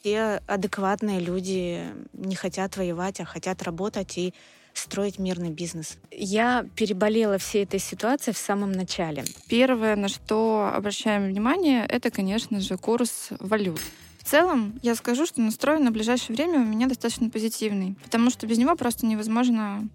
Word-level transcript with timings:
Все 0.00 0.40
адекватные 0.46 1.20
люди 1.20 1.84
не 2.14 2.34
хотят 2.34 2.76
воевать, 2.78 3.20
а 3.20 3.26
хотят 3.26 3.62
работать 3.62 4.16
и 4.16 4.32
строить 4.72 5.18
мирный 5.18 5.50
бизнес. 5.50 5.98
Я 6.10 6.66
переболела 6.74 7.36
всей 7.36 7.64
этой 7.64 7.80
ситуацией 7.80 8.34
в 8.34 8.38
самом 8.38 8.72
начале. 8.72 9.24
Первое, 9.48 9.96
на 9.96 10.08
что 10.08 10.70
обращаем 10.74 11.26
внимание, 11.26 11.84
это, 11.84 12.10
конечно 12.10 12.60
же, 12.60 12.78
курс 12.78 13.28
валют. 13.40 13.80
В 14.20 14.24
целом, 14.24 14.78
я 14.82 14.94
скажу, 14.94 15.26
что 15.26 15.42
настрой 15.42 15.80
на 15.80 15.90
ближайшее 15.90 16.34
время 16.34 16.60
у 16.60 16.64
меня 16.64 16.86
достаточно 16.86 17.28
позитивный, 17.28 17.96
потому 18.02 18.30
что 18.30 18.46
без 18.46 18.56
него 18.56 18.76
просто 18.76 19.04
невозможно 19.04 19.86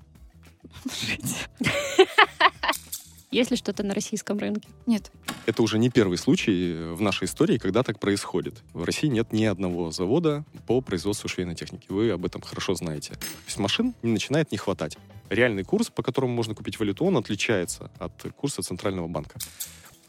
жить. 0.85 1.47
Есть 3.35 3.51
ли 3.51 3.57
что-то 3.57 3.83
на 3.83 3.93
российском 3.93 4.37
рынке? 4.37 4.69
Нет. 4.85 5.11
Это 5.45 5.61
уже 5.61 5.77
не 5.77 5.89
первый 5.89 6.17
случай 6.17 6.73
в 6.93 7.01
нашей 7.01 7.25
истории, 7.25 7.57
когда 7.57 7.83
так 7.83 7.99
происходит. 7.99 8.63
В 8.71 8.85
России 8.85 9.07
нет 9.07 9.33
ни 9.33 9.43
одного 9.43 9.91
завода 9.91 10.45
по 10.67 10.79
производству 10.79 11.27
швейной 11.27 11.53
техники. 11.53 11.85
Вы 11.89 12.11
об 12.11 12.23
этом 12.23 12.41
хорошо 12.41 12.75
знаете. 12.75 13.09
То 13.09 13.45
есть 13.45 13.59
машин 13.59 13.93
начинает 14.01 14.53
не 14.53 14.57
хватать. 14.57 14.97
Реальный 15.29 15.65
курс, 15.65 15.89
по 15.89 16.01
которому 16.01 16.33
можно 16.33 16.55
купить 16.55 16.79
валюту, 16.79 17.03
он 17.03 17.17
отличается 17.17 17.91
от 17.99 18.13
курса 18.37 18.61
Центрального 18.61 19.09
банка 19.09 19.37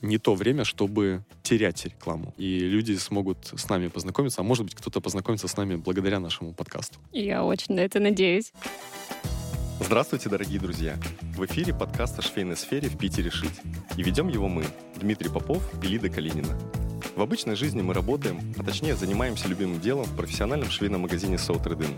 не 0.03 0.19
то 0.19 0.35
время, 0.35 0.65
чтобы 0.65 1.25
терять 1.43 1.85
рекламу. 1.85 2.33
И 2.37 2.61
люди 2.61 2.95
смогут 2.95 3.39
с 3.57 3.69
нами 3.69 3.89
познакомиться, 3.89 4.43
а 4.43 4.45
может 4.45 4.65
быть, 4.65 4.75
кто-то 4.75 5.01
познакомится 5.01 5.49
с 5.49 5.57
нами 5.57 5.75
благодаря 5.75 6.21
нашему 6.21 6.53
подкасту. 6.53 7.01
Я 7.13 7.43
очень 7.43 7.75
на 7.75 7.81
это 7.81 7.99
надеюсь. 7.99 8.53
Здравствуйте, 9.79 10.29
дорогие 10.29 10.59
друзья! 10.59 10.97
В 11.37 11.45
эфире 11.45 11.75
подкаст 11.75 12.19
о 12.19 12.23
швейной 12.23 12.57
сфере 12.57 12.89
в 12.89 12.97
Питере 12.97 13.31
«Шить». 13.31 13.61
И 13.97 14.03
ведем 14.03 14.29
его 14.29 14.49
мы, 14.49 14.65
Дмитрий 14.97 15.29
Попов 15.29 15.63
и 15.83 15.87
Лида 15.87 16.09
Калинина. 16.09 16.59
В 17.15 17.21
обычной 17.21 17.57
жизни 17.57 17.83
мы 17.83 17.93
работаем, 17.93 18.41
а 18.59 18.65
точнее 18.65 18.97
занимаемся 18.97 19.49
любимым 19.49 19.79
делом 19.81 20.07
в 20.07 20.17
профессиональном 20.17 20.71
швейном 20.71 21.03
магазине 21.03 21.39
Соутредин. 21.39 21.95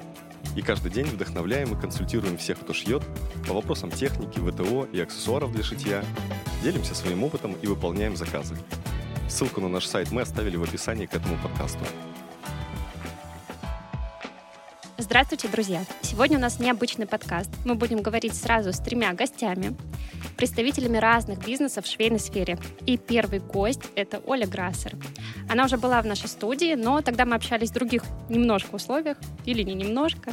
И 0.56 0.60
каждый 0.60 0.90
день 0.90 1.06
вдохновляем 1.06 1.72
и 1.72 1.80
консультируем 1.80 2.36
всех, 2.36 2.58
кто 2.58 2.72
шьет, 2.72 3.02
по 3.46 3.54
вопросам 3.54 3.90
техники, 3.90 4.38
ВТО 4.38 4.86
и 4.92 5.00
аксессуаров 5.00 5.52
для 5.52 5.62
шитья, 5.62 6.04
делимся 6.62 6.94
своим 6.94 7.22
опытом 7.22 7.54
и 7.62 7.66
выполняем 7.68 8.16
заказы. 8.16 8.56
Ссылку 9.28 9.60
на 9.60 9.68
наш 9.68 9.86
сайт 9.86 10.10
мы 10.10 10.22
оставили 10.22 10.56
в 10.56 10.64
описании 10.64 11.06
к 11.06 11.14
этому 11.14 11.36
подкасту. 11.42 11.84
Здравствуйте, 15.00 15.46
друзья! 15.46 15.84
Сегодня 16.02 16.38
у 16.38 16.40
нас 16.40 16.58
необычный 16.58 17.06
подкаст. 17.06 17.48
Мы 17.64 17.76
будем 17.76 18.02
говорить 18.02 18.34
сразу 18.34 18.72
с 18.72 18.78
тремя 18.80 19.12
гостями, 19.12 19.76
представителями 20.36 20.96
разных 20.98 21.38
бизнесов 21.46 21.84
в 21.84 21.88
швейной 21.88 22.18
сфере. 22.18 22.58
И 22.84 22.98
первый 22.98 23.38
гость— 23.38 23.82
это 23.94 24.20
Оля 24.26 24.48
Грассер. 24.48 24.96
Она 25.48 25.66
уже 25.66 25.76
была 25.78 26.02
в 26.02 26.06
нашей 26.06 26.28
студии, 26.28 26.74
но 26.74 27.00
тогда 27.00 27.26
мы 27.26 27.36
общались 27.36 27.70
в 27.70 27.74
других 27.74 28.02
немножко 28.28 28.74
условиях, 28.74 29.18
или 29.44 29.62
не 29.62 29.74
немножко. 29.74 30.32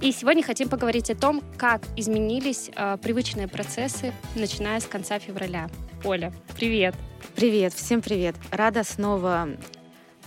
И 0.00 0.12
сегодня 0.12 0.44
хотим 0.44 0.68
поговорить 0.68 1.10
о 1.10 1.16
том, 1.16 1.42
как 1.56 1.82
изменились 1.96 2.70
э, 2.76 2.98
привычные 3.02 3.48
процессы, 3.48 4.12
начиная 4.36 4.78
с 4.78 4.86
конца 4.86 5.18
февраля. 5.18 5.68
Оля, 6.04 6.32
привет! 6.54 6.94
Привет, 7.34 7.74
всем 7.74 8.00
привет! 8.00 8.36
Рада 8.52 8.84
снова 8.84 9.48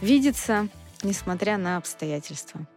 видеться, 0.02 0.68
несмотря 1.04 1.58
на 1.58 1.78
обстоятельства. 1.78 2.68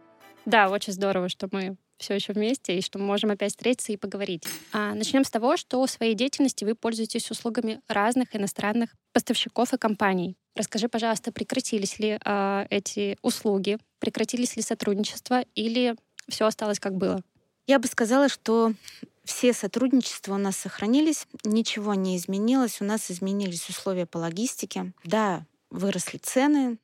Да, 0.45 0.69
очень 0.69 0.93
здорово, 0.93 1.29
что 1.29 1.47
мы 1.51 1.77
все 1.97 2.13
еще 2.13 2.33
вместе 2.33 2.77
и 2.77 2.81
что 2.81 2.99
мы 2.99 3.05
можем 3.05 3.31
опять 3.31 3.51
встретиться 3.51 3.91
и 3.91 3.97
поговорить. 3.97 4.43
А, 4.73 4.93
начнем 4.93 5.23
с 5.23 5.29
того, 5.29 5.57
что 5.57 5.85
в 5.85 5.89
своей 5.89 6.13
деятельности 6.13 6.65
вы 6.65 6.75
пользуетесь 6.75 7.31
услугами 7.31 7.81
разных 7.87 8.35
иностранных 8.35 8.95
поставщиков 9.13 9.73
и 9.73 9.77
компаний. 9.77 10.35
Расскажи, 10.55 10.87
пожалуйста, 10.87 11.31
прекратились 11.31 11.99
ли 11.99 12.19
а, 12.23 12.67
эти 12.69 13.17
услуги, 13.21 13.77
прекратились 13.99 14.55
ли 14.55 14.61
сотрудничество 14.61 15.41
или 15.55 15.95
все 16.27 16.45
осталось 16.45 16.79
как 16.79 16.95
было? 16.95 17.21
Я 17.67 17.79
бы 17.79 17.87
сказала, 17.87 18.29
что 18.29 18.73
все 19.23 19.53
сотрудничества 19.53 20.35
у 20.35 20.37
нас 20.37 20.55
сохранились, 20.55 21.27
ничего 21.43 21.93
не 21.95 22.17
изменилось, 22.17 22.81
у 22.81 22.85
нас 22.85 23.09
изменились 23.09 23.69
условия 23.69 24.05
по 24.05 24.17
логистике. 24.17 24.93
Да, 25.03 25.45
выросли 25.71 26.17
цены, 26.17 26.77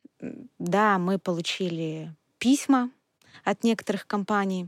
да, 0.58 0.98
мы 0.98 1.20
получили 1.20 2.16
письма 2.40 2.90
от 3.44 3.64
некоторых 3.64 4.08
компаний, 4.08 4.68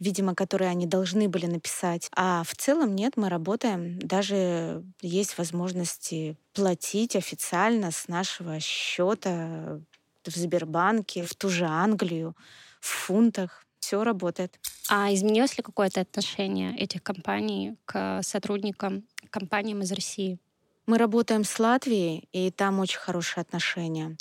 видимо, 0.00 0.34
которые 0.34 0.70
они 0.70 0.86
должны 0.86 1.28
были 1.28 1.46
написать. 1.46 2.08
А 2.14 2.42
в 2.44 2.54
целом 2.54 2.94
нет, 2.94 3.16
мы 3.16 3.28
работаем. 3.28 3.98
Даже 3.98 4.84
есть 5.02 5.38
возможности 5.38 6.36
платить 6.52 7.16
официально 7.16 7.90
с 7.90 8.08
нашего 8.08 8.60
счета 8.60 9.80
в 10.24 10.30
Сбербанке, 10.30 11.24
в 11.24 11.34
ту 11.34 11.48
же 11.48 11.64
Англию, 11.64 12.36
в 12.80 12.86
фунтах. 12.86 13.64
Все 13.80 14.02
работает. 14.02 14.58
А 14.88 15.12
изменилось 15.14 15.56
ли 15.56 15.62
какое-то 15.62 16.00
отношение 16.00 16.76
этих 16.76 17.02
компаний 17.02 17.76
к 17.84 18.22
сотрудникам, 18.22 19.04
компаниям 19.30 19.82
из 19.82 19.92
России? 19.92 20.38
Мы 20.86 20.98
работаем 20.98 21.44
с 21.44 21.58
Латвией, 21.58 22.28
и 22.32 22.50
там 22.50 22.80
очень 22.80 22.98
хорошие 22.98 23.42
отношения. 23.42 24.16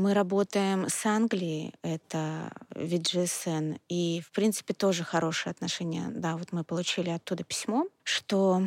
Мы 0.00 0.14
работаем 0.14 0.88
с 0.88 1.04
Англией, 1.04 1.74
это 1.82 2.50
VGSN, 2.70 3.82
и, 3.90 4.22
в 4.22 4.30
принципе, 4.30 4.72
тоже 4.72 5.04
хорошие 5.04 5.50
отношения. 5.50 6.06
Да, 6.08 6.38
вот 6.38 6.52
мы 6.52 6.64
получили 6.64 7.10
оттуда 7.10 7.44
письмо, 7.44 7.86
что 8.02 8.62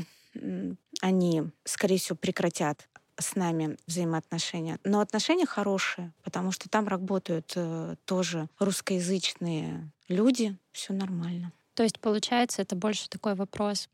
они, 1.02 1.44
скорее 1.64 1.98
всего, 1.98 2.16
прекратят 2.16 2.88
с 3.18 3.36
нами 3.36 3.78
взаимоотношения. 3.88 4.78
Но 4.84 5.00
отношения 5.00 5.48
хорошие, 5.48 6.14
потому 6.24 6.52
что 6.52 6.70
там 6.70 6.88
работают 6.88 7.54
э, 7.56 7.96
тоже 8.06 8.48
русскоязычные 8.60 9.90
люди, 10.10 10.56
все 10.72 10.94
нормально. 10.94 11.52
То 11.74 11.82
есть, 11.82 12.00
получается, 12.00 12.62
это 12.62 12.76
больше 12.76 13.10
такой 13.10 13.34
вопрос 13.34 13.90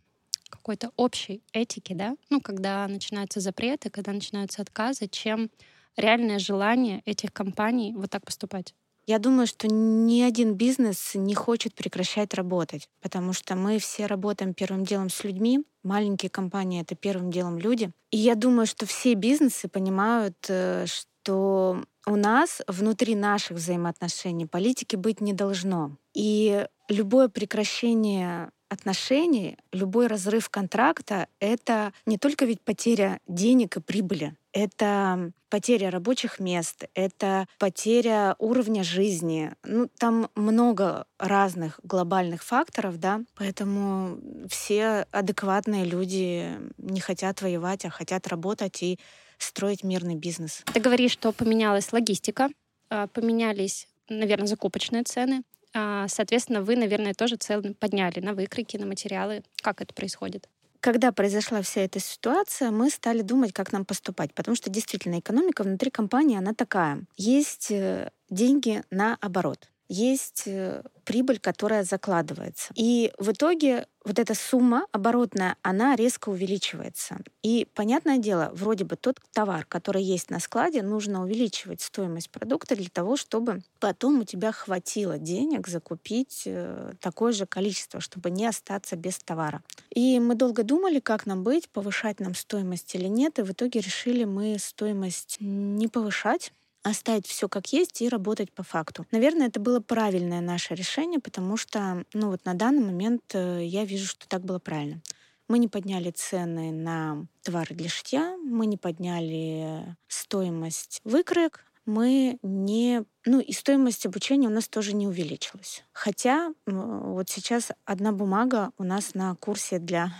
какой-то 0.49 0.91
общей 0.97 1.41
этики, 1.53 1.93
да? 1.93 2.17
Ну, 2.29 2.41
когда 2.41 2.85
начинаются 2.89 3.39
запреты, 3.39 3.89
когда 3.89 4.11
начинаются 4.11 4.61
отказы, 4.61 5.07
чем 5.07 5.49
реальное 5.99 6.39
желание 6.39 7.01
этих 7.05 7.31
компаний 7.33 7.93
вот 7.95 8.09
так 8.09 8.25
поступать? 8.25 8.73
Я 9.09 9.17
думаю, 9.17 9.47
что 9.47 9.67
ни 9.67 10.21
один 10.21 10.53
бизнес 10.53 11.15
не 11.15 11.33
хочет 11.33 11.73
прекращать 11.73 12.35
работать, 12.35 12.89
потому 13.01 13.33
что 13.33 13.55
мы 13.55 13.79
все 13.79 14.05
работаем 14.05 14.53
первым 14.53 14.83
делом 14.83 15.09
с 15.09 15.23
людьми. 15.23 15.63
Маленькие 15.81 16.29
компании— 16.29 16.81
это 16.83 16.93
первым 16.95 17.31
делом 17.31 17.57
люди. 17.57 17.89
И 18.11 18.17
я 18.17 18.35
думаю, 18.35 18.67
что 18.67 18.85
все 18.85 19.15
бизнесы 19.15 19.67
понимают, 19.67 20.35
э, 20.47 20.85
что 20.87 21.83
у 22.05 22.15
нас 22.15 22.61
внутри 22.67 23.15
наших 23.15 23.57
взаимоотношений 23.57 24.45
политики 24.45 24.95
быть 24.95 25.21
не 25.21 25.33
должно. 25.33 25.97
И 26.13 26.67
любое 26.87 27.29
прекращение 27.29 28.51
отношений, 28.69 29.57
любой 29.71 30.07
разрыв 30.07 30.49
контракта— 30.49 31.27
это 31.39 31.91
не 32.05 32.17
только 32.17 32.45
ведь 32.45 32.61
потеря 32.61 33.19
денег 33.27 33.77
и 33.77 33.81
прибыли, 33.81 34.35
это 34.53 35.31
потеря 35.49 35.89
рабочих 35.89 36.39
мест, 36.39 36.85
это 36.93 37.47
потеря 37.57 38.35
уровня 38.39 38.83
жизни. 38.83 39.51
Ну, 39.63 39.89
там 39.97 40.29
много 40.35 41.05
разных 41.17 41.79
глобальных 41.83 42.43
факторов, 42.43 42.99
да, 42.99 43.21
поэтому 43.35 44.19
все 44.49 45.07
адекватные 45.11 45.85
люди 45.85 46.49
не 46.77 46.99
хотят 46.99 47.41
воевать, 47.41 47.85
а 47.85 47.89
хотят 47.89 48.27
работать 48.27 48.81
и 48.83 48.99
строить 49.37 49.83
мирный 49.83 50.15
бизнес. 50.15 50.63
Ты 50.73 50.79
говоришь, 50.79 51.11
что 51.11 51.31
поменялась 51.31 51.91
логистика, 51.93 52.49
а, 52.89 53.07
поменялись, 53.07 53.87
наверное, 54.09 54.47
закупочные 54.47 55.03
цены. 55.03 55.43
А, 55.73 56.07
соответственно, 56.07 56.61
вы, 56.61 56.75
наверное, 56.75 57.13
тоже 57.13 57.35
цены 57.35 57.73
подняли 57.73 58.19
на 58.19 58.33
выкройки, 58.33 58.77
на 58.77 58.85
материалы. 58.85 59.43
Как 59.61 59.81
это 59.81 59.93
происходит? 59.93 60.47
когда 60.81 61.11
произошла 61.11 61.61
вся 61.61 61.81
эта 61.81 61.99
ситуация, 61.99 62.71
мы 62.71 62.89
стали 62.89 63.21
думать, 63.21 63.53
как 63.53 63.73
нам 63.73 63.85
поступать, 63.85 64.33
потому 64.33 64.55
что 64.55 64.69
действительно 64.69 65.19
экономика 65.19 65.63
внутри 65.63 65.91
компании, 65.91 66.37
она 66.37 66.53
такая. 66.53 67.03
Есть 67.17 67.69
э, 67.69 68.11
деньги 68.29 68.81
на 68.89 69.17
оборот 69.19 69.69
есть 69.89 70.43
э, 70.45 70.83
прибыль, 71.03 71.39
которая 71.39 71.83
закладывается. 71.83 72.71
И 72.75 73.11
в 73.17 73.31
итоге 73.31 73.87
вот 74.05 74.17
эта 74.17 74.33
сумма 74.33 74.85
оборотная, 74.91 75.57
она 75.61 75.95
резко 75.95 76.29
увеличивается. 76.29 77.17
И, 77.43 77.67
понятное 77.73 78.17
дело, 78.17 78.51
вроде 78.53 78.85
бы 78.85 78.95
тот 78.95 79.19
товар, 79.33 79.65
который 79.65 80.01
есть 80.03 80.29
на 80.29 80.39
складе, 80.39 80.83
нужно 80.83 81.23
увеличивать 81.23 81.81
стоимость 81.81 82.29
продукта 82.29 82.75
для 82.75 82.89
того, 82.89 83.17
чтобы 83.17 83.61
потом 83.79 84.21
у 84.21 84.23
тебя 84.23 84.51
хватило 84.51 85.17
денег 85.17 85.67
закупить 85.67 86.43
э, 86.45 86.93
такое 87.01 87.33
же 87.33 87.45
количество, 87.45 87.99
чтобы 87.99 88.29
не 88.29 88.45
остаться 88.45 88.95
без 88.95 89.17
товара. 89.19 89.61
И 89.89 90.19
мы 90.19 90.35
долго 90.35 90.63
думали, 90.63 90.99
как 90.99 91.25
нам 91.25 91.43
быть, 91.43 91.69
повышать 91.69 92.19
нам 92.19 92.35
стоимость 92.35 92.95
или 92.95 93.07
нет, 93.07 93.39
и 93.39 93.43
в 93.43 93.51
итоге 93.51 93.81
решили 93.81 94.23
мы 94.23 94.57
стоимость 94.59 95.37
не 95.39 95.87
повышать, 95.87 96.53
оставить 96.83 97.27
все 97.27 97.49
как 97.49 97.71
есть 97.73 98.01
и 98.01 98.09
работать 98.09 98.51
по 98.51 98.63
факту. 98.63 99.05
Наверное, 99.11 99.47
это 99.47 99.59
было 99.59 99.79
правильное 99.79 100.41
наше 100.41 100.75
решение, 100.75 101.19
потому 101.19 101.57
что, 101.57 102.05
ну 102.13 102.31
вот 102.31 102.45
на 102.45 102.53
данный 102.53 102.83
момент 102.83 103.23
э, 103.33 103.63
я 103.63 103.85
вижу, 103.85 104.07
что 104.07 104.27
так 104.27 104.43
было 104.43 104.59
правильно. 104.59 105.01
Мы 105.47 105.57
не 105.57 105.67
подняли 105.67 106.11
цены 106.11 106.71
на 106.71 107.25
товары 107.41 107.73
для 107.73 107.89
шитья, 107.89 108.37
мы 108.37 108.67
не 108.67 108.77
подняли 108.77 109.95
стоимость 110.07 111.01
выкроек, 111.03 111.65
мы 111.85 112.37
не... 112.43 113.03
Ну, 113.25 113.39
и 113.39 113.51
стоимость 113.51 114.05
обучения 114.05 114.47
у 114.47 114.51
нас 114.51 114.67
тоже 114.67 114.93
не 114.93 115.07
увеличилась. 115.07 115.83
Хотя 115.91 116.53
вот 116.67 117.29
сейчас 117.29 117.71
одна 117.85 118.11
бумага 118.11 118.71
у 118.77 118.83
нас 118.83 119.15
на 119.15 119.35
курсе 119.35 119.79
для 119.79 120.13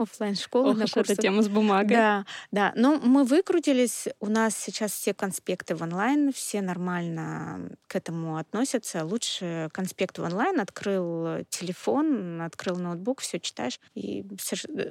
офлайн 0.00 0.34
школы 0.34 0.74
на 0.74 0.86
курсах. 0.86 1.10
это 1.10 1.16
тема 1.16 1.42
с 1.42 1.48
бумагой. 1.48 1.96
Да, 1.96 2.26
да. 2.50 2.72
Но 2.76 2.98
мы 2.98 3.24
выкрутились. 3.24 4.08
У 4.20 4.26
нас 4.26 4.56
сейчас 4.56 4.92
все 4.92 5.14
конспекты 5.14 5.74
в 5.74 5.82
онлайн, 5.82 6.32
все 6.32 6.62
нормально 6.62 7.70
к 7.86 7.96
этому 7.96 8.36
относятся. 8.36 9.04
Лучше 9.04 9.68
конспект 9.72 10.18
в 10.18 10.22
онлайн, 10.22 10.60
открыл 10.60 11.44
телефон, 11.48 12.42
открыл 12.42 12.76
ноутбук, 12.76 13.20
все 13.20 13.38
читаешь, 13.38 13.80
и 13.94 14.24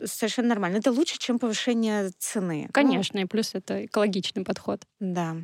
совершенно 0.05 0.49
нормально. 0.49 0.77
Это 0.77 0.91
лучше, 0.91 1.17
чем 1.17 1.39
повышение 1.39 2.11
цены. 2.17 2.63
Ну, 2.67 2.73
Конечно, 2.73 3.19
ну, 3.19 3.25
и 3.25 3.27
плюс 3.27 3.55
это 3.55 3.85
экологичный 3.85 4.43
подход. 4.43 4.81
Да. 4.99 5.37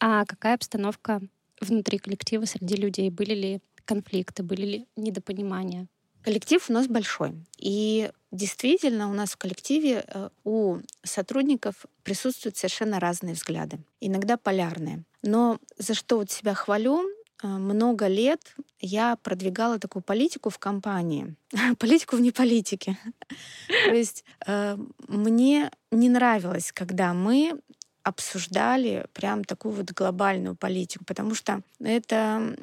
А 0.00 0.24
какая 0.24 0.54
обстановка 0.54 1.20
внутри 1.60 1.98
коллектива 1.98 2.44
среди 2.44 2.76
людей? 2.76 3.10
Были 3.10 3.34
ли 3.34 3.60
конфликты, 3.84 4.42
были 4.42 4.66
ли 4.66 4.88
недопонимания? 4.96 5.88
Коллектив 6.22 6.64
у 6.68 6.72
нас 6.72 6.86
большой. 6.86 7.34
И 7.58 8.10
действительно 8.30 9.10
у 9.10 9.14
нас 9.14 9.30
в 9.32 9.36
коллективе 9.36 10.04
э, 10.06 10.28
у 10.44 10.78
сотрудников 11.02 11.86
присутствуют 12.02 12.56
совершенно 12.56 13.00
разные 13.00 13.34
взгляды, 13.34 13.78
иногда 14.00 14.36
полярные. 14.36 15.04
Но 15.22 15.58
за 15.78 15.94
что 15.94 16.18
вот 16.18 16.30
себя 16.30 16.54
хвалю, 16.54 17.08
э, 17.42 17.46
много 17.46 18.06
лет 18.06 18.54
я 18.80 19.16
продвигала 19.16 19.78
такую 19.78 20.02
политику 20.02 20.50
в 20.50 20.58
компании. 20.58 21.34
политику 21.78 22.16
вне 22.16 22.32
политики. 22.32 22.98
То 23.68 23.94
есть 23.94 24.24
э, 24.46 24.76
мне 25.08 25.70
не 25.90 26.08
нравилось, 26.08 26.72
когда 26.72 27.14
мы 27.14 27.60
обсуждали 28.02 29.06
прям 29.12 29.44
такую 29.44 29.74
вот 29.74 29.92
глобальную 29.92 30.56
политику, 30.56 31.04
потому 31.04 31.34
что 31.34 31.60
это 31.78 32.56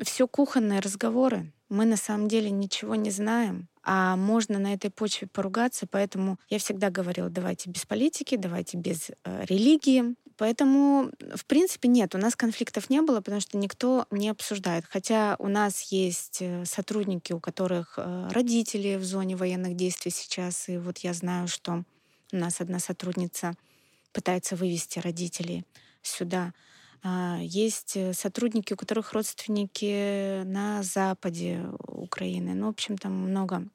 все 0.00 0.28
кухонные 0.28 0.80
разговоры. 0.80 1.52
Мы 1.68 1.84
на 1.84 1.96
самом 1.96 2.28
деле 2.28 2.50
ничего 2.50 2.94
не 2.94 3.10
знаем, 3.10 3.68
а 3.84 4.16
можно 4.16 4.58
на 4.58 4.72
этой 4.72 4.90
почве 4.90 5.28
поругаться, 5.28 5.86
поэтому 5.86 6.38
я 6.48 6.58
всегда 6.58 6.90
говорила, 6.90 7.28
давайте 7.28 7.70
без 7.70 7.84
политики, 7.84 8.36
давайте 8.36 8.78
без 8.78 9.10
э, 9.10 9.44
религии. 9.44 10.16
Поэтому, 10.36 11.10
в 11.36 11.46
принципе, 11.46 11.88
нет, 11.88 12.14
у 12.14 12.18
нас 12.18 12.34
конфликтов 12.34 12.90
не 12.90 13.02
было, 13.02 13.20
потому 13.20 13.40
что 13.40 13.56
никто 13.56 14.06
не 14.10 14.30
обсуждает. 14.30 14.84
Хотя 14.88 15.36
у 15.38 15.48
нас 15.48 15.92
есть 15.92 16.38
э, 16.40 16.64
сотрудники, 16.64 17.32
у 17.32 17.40
которых 17.40 17.94
э, 17.98 18.28
родители 18.32 18.96
в 18.96 19.04
зоне 19.04 19.36
военных 19.36 19.76
действий 19.76 20.10
сейчас, 20.10 20.68
и 20.68 20.78
вот 20.78 20.98
я 20.98 21.12
знаю, 21.12 21.46
что 21.46 21.84
у 22.32 22.36
нас 22.36 22.60
одна 22.60 22.78
сотрудница 22.78 23.54
пытается 24.12 24.56
вывести 24.56 24.98
родителей 24.98 25.64
сюда. 26.02 26.52
А, 27.06 27.38
есть 27.38 27.96
э, 27.96 28.14
сотрудники, 28.14 28.72
у 28.72 28.76
которых 28.76 29.12
родственники 29.12 30.42
на 30.44 30.82
западе 30.82 31.66
Украины. 31.86 32.54
Ну, 32.54 32.66
в 32.66 32.70
общем, 32.70 32.96
там 32.96 33.12
много 33.12 33.68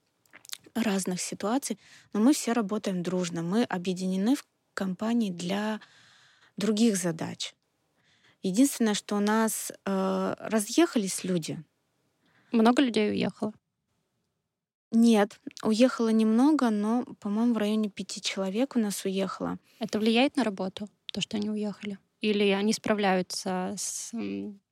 разных 0.74 1.22
ситуаций. 1.22 1.78
Но 2.12 2.22
мы 2.22 2.34
все 2.34 2.54
работаем 2.54 3.04
дружно. 3.04 3.44
Мы 3.44 3.64
объединены 3.64 4.36
в 4.36 4.44
компании 4.74 5.30
для 5.30 5.80
других 6.58 6.98
задач. 6.98 7.54
Единственное, 8.42 8.96
что 8.96 9.16
у 9.16 9.20
нас 9.20 9.72
э, 9.86 10.36
разъехались 10.40 11.24
люди. 11.24 11.64
Много 12.52 12.82
людей 12.82 13.12
уехало? 13.12 13.54
Нет, 14.92 15.40
уехало 15.62 16.10
немного, 16.10 16.72
но, 16.72 17.06
по-моему, 17.20 17.54
в 17.54 17.58
районе 17.58 17.92
пяти 17.92 18.22
человек 18.22 18.76
у 18.76 18.80
нас 18.80 19.06
уехало. 19.06 19.60
Это 19.78 20.00
влияет 20.00 20.36
на 20.36 20.44
работу, 20.44 20.90
то, 21.14 21.22
что 21.22 21.38
они 21.38 21.52
уехали? 21.52 22.00
Или 22.22 22.50
они 22.50 22.74
справляются 22.74 23.74
с, 23.78 24.12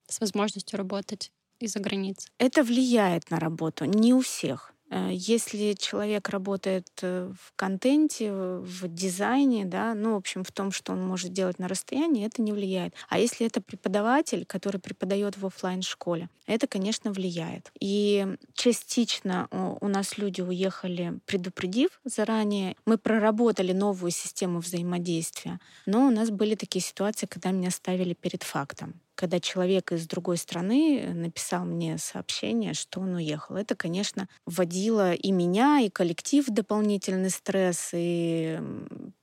с 0.08 0.20
возможностью 0.20 0.78
работать 0.78 1.32
из-за 1.60 1.80
границы? 1.80 2.30
Это 2.38 2.64
влияет 2.64 3.30
на 3.30 3.40
работу. 3.40 3.86
Не 3.86 4.14
у 4.14 4.22
всех. 4.22 4.74
Э, 4.90 5.10
если 5.12 5.74
человек 5.74 6.30
работает 6.30 6.88
э, 7.02 7.32
в 7.40 7.54
контенте, 7.56 8.32
в 8.32 8.88
дизайне, 8.88 9.66
да, 9.66 9.94
ну, 9.94 10.14
в 10.14 10.18
общем, 10.18 10.44
в 10.44 10.52
том, 10.52 10.72
что 10.72 10.94
он 10.94 11.06
может 11.06 11.34
делать 11.34 11.60
на 11.60 11.68
расстоянии, 11.68 12.26
это 12.26 12.42
не 12.42 12.54
влияет. 12.54 12.94
А 13.10 13.20
если 13.20 13.46
это 13.46 13.62
преподаватель, 13.62 14.46
который 14.46 14.80
преподает 14.80 15.38
в 15.38 15.46
офлайн 15.46 15.82
школе 15.82 16.30
это, 16.48 16.66
конечно, 16.66 17.12
влияет. 17.12 17.72
И 17.80 18.26
частично 18.54 19.48
у 19.52 19.88
нас 19.88 20.18
люди 20.18 20.42
уехали, 20.42 21.20
предупредив 21.26 22.00
заранее. 22.06 22.76
Мы 22.86 22.98
проработали 22.98 23.74
новую 23.74 24.12
систему 24.12 24.60
взаимодействия, 24.60 25.60
но 25.86 26.08
у 26.08 26.10
нас 26.10 26.32
были 26.32 26.56
такие 26.56 26.82
ситуации, 26.82 27.28
когда 27.28 27.52
меня 27.52 27.70
ставили 27.70 28.14
перед 28.14 28.44
фактом 28.44 29.00
когда 29.18 29.40
человек 29.40 29.92
из 29.92 30.08
другой 30.08 30.38
страны 30.38 31.12
написал 31.14 31.66
мне 31.66 31.98
сообщение, 31.98 32.74
что 32.76 33.02
он 33.02 33.16
уехал. 33.16 33.56
Это, 33.56 33.76
конечно, 33.76 34.30
вводило 34.46 35.14
и 35.14 35.32
меня, 35.32 35.80
и 35.80 35.90
коллектив 35.90 36.48
в 36.48 36.54
дополнительный 36.54 37.32
стресс, 37.32 37.90
и 37.94 38.60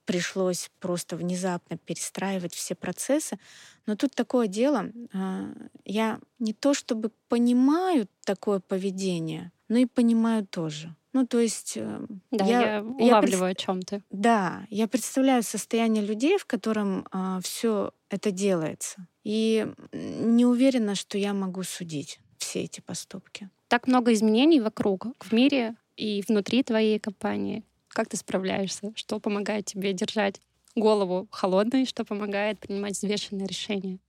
пришлось 0.05 0.71
просто 0.81 1.17
внезапно 1.17 1.79
перестраивать 1.79 2.55
все 2.55 2.75
процессы. 2.75 3.39
Но 3.87 3.95
тут 3.95 4.15
такое 4.15 4.49
дело, 4.49 4.91
а, 5.13 5.47
я 5.85 6.19
не 6.41 6.53
то 6.53 6.75
чтобы 6.75 7.13
понимаю 7.29 8.09
такое 8.25 8.59
поведение, 8.59 9.53
но 9.69 9.79
и 9.79 9.87
понимаю 9.87 10.45
тоже. 10.45 10.95
Ну, 11.15 11.25
то 11.25 11.39
есть... 11.39 11.75
Э, 11.77 12.01
да, 12.33 12.45
я, 12.45 12.61
я 12.61 12.83
улавливаю, 12.83 13.51
я, 13.51 13.53
о 13.53 13.55
чем 13.55 13.83
ты. 13.83 14.03
Да, 14.11 14.67
я 14.69 14.89
представляю 14.89 15.45
состояние 15.45 16.05
людей, 16.05 16.39
в 16.39 16.45
котором 16.45 17.07
а, 17.13 17.41
все 17.41 17.93
это 18.11 18.33
делается. 18.33 19.07
И 19.23 19.65
не 19.93 20.45
уверена, 20.45 20.97
что 20.97 21.17
я 21.17 21.33
могу 21.33 21.63
судить 21.63 22.19
все 22.39 22.63
эти 22.65 22.81
поступки. 22.81 23.49
Так 23.69 23.87
много 23.87 24.13
изменений 24.13 24.61
вокруг, 24.61 25.07
в 25.21 25.33
мире 25.33 25.77
и 25.97 26.25
внутри 26.27 26.65
твоей 26.65 26.99
компании. 26.99 27.63
Как 27.89 28.09
ты 28.09 28.17
справляешься? 28.17 28.93
Что 28.97 29.21
помогает 29.21 29.67
тебе 29.67 29.93
держать 29.93 30.41
голову 30.75 31.29
холодной, 31.31 31.87
что 31.87 32.05
помогает 32.05 32.59
принимать 32.59 32.95
взвешенные 32.95 33.47
решения? 33.47 34.01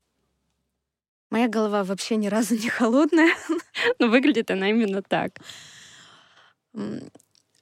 Моя 1.30 1.48
голова 1.48 1.84
вообще 1.84 2.16
ни 2.16 2.28
разу 2.28 2.56
не 2.56 2.70
холодная. 2.70 3.32
Но 4.00 4.08
выглядит 4.08 4.50
она 4.50 4.70
именно 4.70 5.04
так. 5.04 5.40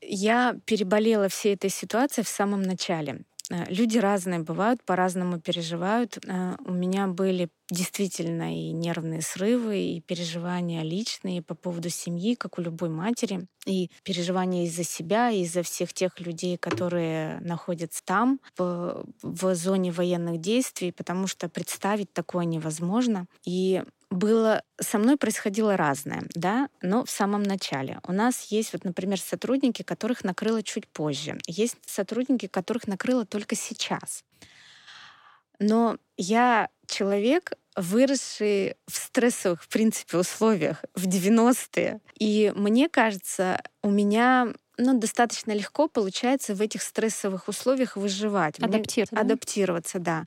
Я 0.02 0.56
переболела 0.66 1.30
всей 1.30 1.56
этой 1.56 1.70
ситуацией 1.70 2.26
в 2.26 2.30
самом 2.30 2.62
начале. 2.62 3.22
Э, 3.50 3.66
люди 3.70 3.98
разные 3.98 4.40
бывают, 4.40 4.84
по-разному 4.84 5.40
переживают. 5.40 6.18
Э, 6.26 6.56
у 6.66 6.72
меня 6.74 7.08
были 7.08 7.50
действительно 7.70 8.56
и 8.56 8.72
нервные 8.72 9.22
срывы, 9.22 9.80
и 9.80 10.02
переживания 10.02 10.84
личные 10.84 11.42
по 11.42 11.56
поводу 11.56 11.90
семьи, 11.90 12.36
как 12.36 12.60
у 12.60 12.62
любой 12.62 12.90
матери, 12.90 13.48
и 13.66 13.90
переживания 14.04 14.66
из-за 14.66 14.84
себя, 14.84 15.30
из-за 15.32 15.64
всех 15.64 15.94
тех 15.94 16.20
людей, 16.20 16.58
которые 16.58 17.40
находятся 17.40 18.04
там, 18.04 18.40
в, 18.58 19.06
в 19.22 19.56
зоне 19.56 19.92
военных 19.92 20.40
действий, 20.40 20.92
потому 20.92 21.28
что 21.28 21.50
представить 21.50 22.12
такое 22.14 22.46
невозможно. 22.46 23.28
И 23.46 23.84
было 24.10 24.62
со 24.80 25.00
мной 25.00 25.18
происходило 25.18 25.76
разное, 25.76 26.24
да, 26.36 26.70
но 26.82 27.04
в 27.04 27.10
самом 27.10 27.44
начале. 27.44 28.00
У 28.08 28.12
нас 28.12 28.44
есть, 28.52 28.74
вот, 28.74 28.84
например, 28.84 29.20
сотрудники, 29.20 29.82
которых 29.82 30.24
накрыло 30.24 30.62
чуть 30.62 30.88
позже. 30.88 31.38
Есть 31.48 31.78
сотрудники, 31.86 32.48
которых 32.48 32.88
накрыло 32.88 33.26
только 33.26 33.56
сейчас. 33.56 34.24
Но 35.60 35.98
я 36.18 36.70
человек, 36.94 37.54
выросший 37.76 38.76
в 38.88 38.96
стрессовых, 38.96 39.64
в 39.64 39.68
принципе, 39.68 40.18
условиях 40.18 40.84
в 40.96 41.08
90-е. 41.08 42.00
И 42.20 42.54
мне 42.56 42.90
кажется, 42.90 43.62
у 43.82 43.90
меня 43.90 44.54
ну, 44.78 45.00
достаточно 45.00 45.52
легко 45.52 45.88
получается 45.88 46.56
в 46.56 46.62
этих 46.62 46.82
стрессовых 46.82 47.48
условиях 47.48 47.96
выживать. 47.96 48.60
Адаптироваться. 48.60 49.16
Мне, 49.16 49.22
адаптироваться, 49.22 50.00
да. 50.00 50.26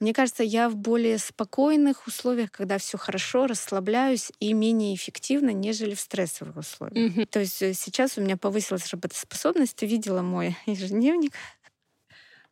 Мне 0.00 0.12
кажется, 0.12 0.42
я 0.42 0.68
в 0.68 0.76
более 0.76 1.18
спокойных 1.18 2.06
условиях, 2.06 2.50
когда 2.50 2.78
все 2.78 2.98
хорошо, 2.98 3.46
расслабляюсь 3.46 4.32
и 4.40 4.52
менее 4.52 4.94
эффективно, 4.94 5.50
нежели 5.50 5.94
в 5.94 6.00
стрессовых 6.00 6.56
условиях. 6.56 7.16
Mm-hmm. 7.16 7.26
То 7.26 7.40
есть 7.40 7.62
э, 7.62 7.72
сейчас 7.74 8.18
у 8.18 8.20
меня 8.20 8.36
повысилась 8.36 8.88
работоспособность. 8.88 9.76
Ты 9.76 9.86
видела 9.86 10.22
мой 10.22 10.56
ежедневник. 10.66 11.32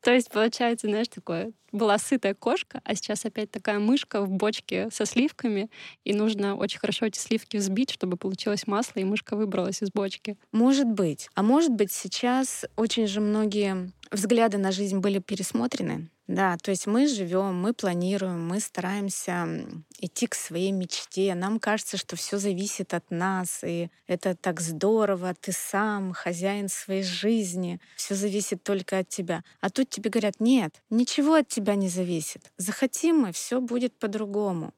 То 0.00 0.12
есть, 0.12 0.30
получается, 0.30 0.88
знаешь, 0.88 1.08
такое, 1.08 1.52
была 1.72 1.98
сытая 1.98 2.34
кошка, 2.34 2.80
а 2.84 2.94
сейчас 2.94 3.24
опять 3.24 3.50
такая 3.50 3.78
мышка 3.78 4.22
в 4.22 4.30
бочке 4.30 4.88
со 4.92 5.06
сливками, 5.06 5.70
и 6.04 6.14
нужно 6.14 6.54
очень 6.56 6.78
хорошо 6.78 7.06
эти 7.06 7.18
сливки 7.18 7.56
взбить, 7.56 7.90
чтобы 7.90 8.16
получилось 8.16 8.66
масло, 8.66 9.00
и 9.00 9.04
мышка 9.04 9.36
выбралась 9.36 9.82
из 9.82 9.90
бочки. 9.90 10.36
Может 10.52 10.86
быть. 10.86 11.28
А 11.34 11.42
может 11.42 11.72
быть, 11.72 11.90
сейчас 11.92 12.64
очень 12.76 13.06
же 13.06 13.20
многие 13.20 13.90
взгляды 14.10 14.58
на 14.58 14.72
жизнь 14.72 14.98
были 14.98 15.18
пересмотрены. 15.18 16.08
Да, 16.28 16.56
то 16.56 16.70
есть 16.70 16.86
мы 16.86 17.08
живем, 17.08 17.60
мы 17.60 17.74
планируем, 17.74 18.46
мы 18.46 18.60
стараемся 18.60 19.66
идти 19.98 20.26
к 20.26 20.34
своей 20.34 20.70
мечте. 20.70 21.34
Нам 21.34 21.60
кажется, 21.60 21.98
что 21.98 22.16
все 22.16 22.38
зависит 22.38 22.94
от 22.94 23.10
нас, 23.10 23.62
и 23.64 23.90
это 24.06 24.34
так 24.34 24.60
здорово, 24.60 25.34
ты 25.34 25.52
сам 25.52 26.14
хозяин 26.14 26.70
своей 26.70 27.02
жизни, 27.02 27.80
все 27.96 28.14
зависит 28.14 28.62
только 28.62 28.98
от 28.98 29.08
тебя. 29.08 29.44
А 29.60 29.68
тут 29.68 29.90
тебе 29.90 30.08
говорят, 30.08 30.36
нет, 30.38 30.82
ничего 30.90 31.34
от 31.34 31.48
тебя 31.48 31.61
не 31.74 31.88
зависит. 31.88 32.52
Захотим 32.56 33.20
мы, 33.20 33.32
все 33.32 33.60
будет 33.60 33.94
по-другому. 33.94 34.74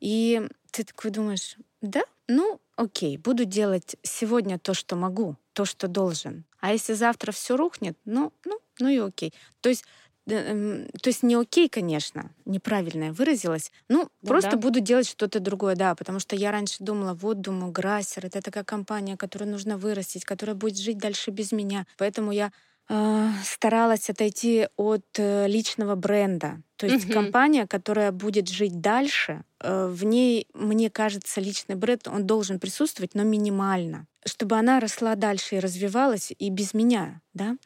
И 0.00 0.42
ты 0.70 0.84
такой 0.84 1.10
думаешь, 1.10 1.56
да, 1.80 2.02
ну 2.28 2.60
окей, 2.76 3.16
буду 3.16 3.44
делать 3.44 3.96
сегодня 4.02 4.58
то, 4.58 4.74
что 4.74 4.96
могу, 4.96 5.36
то, 5.52 5.64
что 5.64 5.88
должен. 5.88 6.44
А 6.60 6.72
если 6.72 6.94
завтра 6.94 7.32
все 7.32 7.56
рухнет, 7.56 7.96
ну, 8.04 8.32
ну, 8.44 8.58
ну 8.78 8.88
и 8.88 8.98
окей. 8.98 9.32
То 9.60 9.68
есть 9.68 9.84
эм, 10.26 10.88
то 11.00 11.08
есть 11.08 11.22
не 11.22 11.34
окей, 11.34 11.68
конечно, 11.68 12.30
неправильно 12.44 13.04
я 13.04 13.12
выразилась. 13.12 13.72
Ну, 13.88 14.10
ну 14.20 14.28
просто 14.28 14.52
да. 14.52 14.56
буду 14.56 14.80
делать 14.80 15.08
что-то 15.08 15.40
другое, 15.40 15.76
да, 15.76 15.94
потому 15.94 16.18
что 16.18 16.36
я 16.36 16.50
раньше 16.50 16.76
думала, 16.80 17.14
вот, 17.14 17.40
думаю, 17.40 17.72
Грассер, 17.72 18.26
это 18.26 18.42
такая 18.42 18.64
компания, 18.64 19.16
которую 19.16 19.50
нужно 19.50 19.78
вырастить, 19.78 20.24
которая 20.24 20.56
будет 20.56 20.76
жить 20.76 20.98
дальше 20.98 21.30
без 21.30 21.52
меня. 21.52 21.86
Поэтому 21.96 22.32
я 22.32 22.46
э, 22.46 22.50
старалась 22.88 24.08
отойти 24.10 24.68
от 24.76 25.06
э, 25.18 25.48
личного 25.48 25.96
бренда. 25.96 26.62
То 26.76 26.86
есть 26.86 27.06
mm-hmm. 27.06 27.12
компания, 27.12 27.66
которая 27.66 28.12
будет 28.12 28.48
жить 28.48 28.80
дальше, 28.80 29.42
э, 29.60 29.86
в 29.86 30.04
ней, 30.04 30.46
мне 30.54 30.88
кажется, 30.88 31.40
личный 31.40 31.74
бренд, 31.74 32.06
он 32.06 32.26
должен 32.26 32.60
присутствовать, 32.60 33.14
но 33.14 33.24
минимально 33.24 34.06
чтобы 34.26 34.56
она 34.56 34.80
росла 34.80 35.14
дальше 35.14 35.56
и 35.56 35.60
развивалась 35.60 36.32
и 36.36 36.50
без 36.50 36.74
меня, 36.74 37.20
да. 37.32 37.56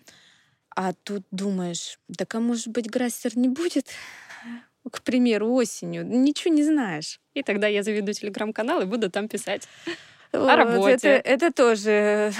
А 0.76 0.92
тут 0.92 1.24
думаешь, 1.30 1.98
да 2.08 2.26
а 2.32 2.40
может 2.40 2.68
быть 2.68 2.88
Грассер 2.88 3.36
не 3.36 3.48
будет, 3.48 3.88
к 4.90 5.02
примеру, 5.02 5.52
осенью, 5.52 6.06
ничего 6.06 6.54
не 6.54 6.62
знаешь. 6.62 7.20
И 7.34 7.42
тогда 7.42 7.66
я 7.66 7.82
заведу 7.82 8.12
телеграм-канал 8.12 8.82
и 8.82 8.86
буду 8.86 9.10
там 9.10 9.28
писать 9.28 9.68
вот, 10.32 10.48
о 10.48 10.56
работе. 10.56 11.08
Это, 11.08 11.28
это 11.28 11.52
тоже. 11.52 12.32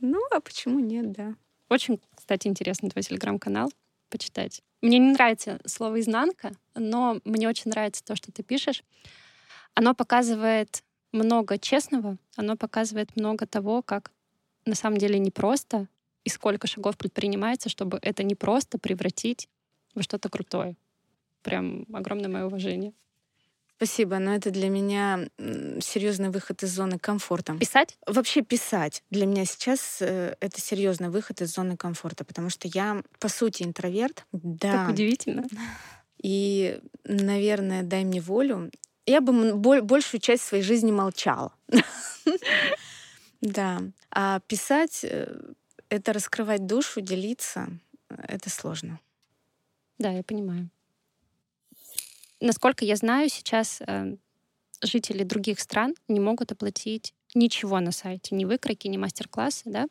Ну, 0.00 0.20
а 0.30 0.40
почему 0.40 0.78
нет, 0.78 1.10
да. 1.12 1.34
Очень, 1.68 2.00
кстати, 2.14 2.46
интересно 2.46 2.90
твой 2.90 3.02
телеграм-канал 3.02 3.72
почитать. 4.08 4.62
Мне 4.82 4.98
не 4.98 5.12
нравится 5.12 5.58
слово 5.66 6.00
«изнанка», 6.00 6.52
но 6.74 7.20
мне 7.24 7.48
очень 7.48 7.70
нравится 7.70 8.04
то, 8.04 8.14
что 8.14 8.30
ты 8.30 8.42
пишешь. 8.42 8.84
Оно 9.74 9.94
показывает 9.94 10.84
много 11.12 11.58
честного, 11.58 12.18
оно 12.36 12.56
показывает 12.56 13.16
много 13.16 13.46
того, 13.46 13.82
как 13.82 14.12
на 14.64 14.74
самом 14.74 14.98
деле 14.98 15.18
непросто 15.18 15.88
и 16.24 16.28
сколько 16.28 16.66
шагов 16.66 16.96
предпринимается, 16.96 17.68
чтобы 17.68 17.98
это 18.02 18.22
не 18.22 18.34
просто 18.34 18.78
превратить 18.78 19.48
во 19.94 20.02
что-то 20.02 20.28
крутое. 20.28 20.76
Прям 21.42 21.86
огромное 21.92 22.28
мое 22.28 22.46
уважение. 22.46 22.92
Спасибо, 23.76 24.18
но 24.18 24.34
это 24.34 24.50
для 24.50 24.70
меня 24.70 25.28
серьезный 25.38 26.30
выход 26.30 26.62
из 26.62 26.70
зоны 26.70 26.98
комфорта. 26.98 27.54
Писать? 27.58 27.98
Вообще 28.06 28.40
писать. 28.40 29.02
Для 29.10 29.26
меня 29.26 29.44
сейчас 29.44 29.98
э, 30.00 30.34
это 30.40 30.60
серьезный 30.62 31.10
выход 31.10 31.42
из 31.42 31.52
зоны 31.52 31.76
комфорта, 31.76 32.24
потому 32.24 32.48
что 32.48 32.68
я, 32.68 33.02
по 33.18 33.28
сути, 33.28 33.64
интроверт. 33.64 34.24
Да. 34.32 34.72
Так 34.72 34.90
удивительно. 34.90 35.44
И, 36.22 36.80
наверное, 37.04 37.82
дай 37.82 38.04
мне 38.04 38.22
волю, 38.22 38.70
я 39.04 39.20
бы 39.20 39.54
большую 39.82 40.22
часть 40.22 40.44
своей 40.44 40.62
жизни 40.62 40.90
молчала. 40.90 41.52
Да. 43.42 43.82
А 44.10 44.40
писать 44.40 45.04
э,— 45.04 45.38
это 45.90 46.14
раскрывать 46.14 46.66
душу, 46.66 47.02
делиться— 47.02 47.68
это 48.08 48.48
сложно. 48.48 48.98
Да, 49.98 50.10
я 50.10 50.22
понимаю. 50.22 50.70
Насколько 52.40 52.84
я 52.84 52.96
знаю, 52.96 53.28
сейчас 53.28 53.80
э, 53.80 54.16
жители 54.82 55.24
других 55.24 55.60
стран 55.60 55.94
не 56.08 56.20
могут 56.20 56.52
оплатить 56.52 57.14
ничего 57.34 57.80
на 57.80 57.92
сайте, 57.92 58.34
ни 58.34 58.44
выкройки, 58.44 58.88
ни 58.88 58.96
мастер-классы, 58.96 59.62
да? 59.66 59.86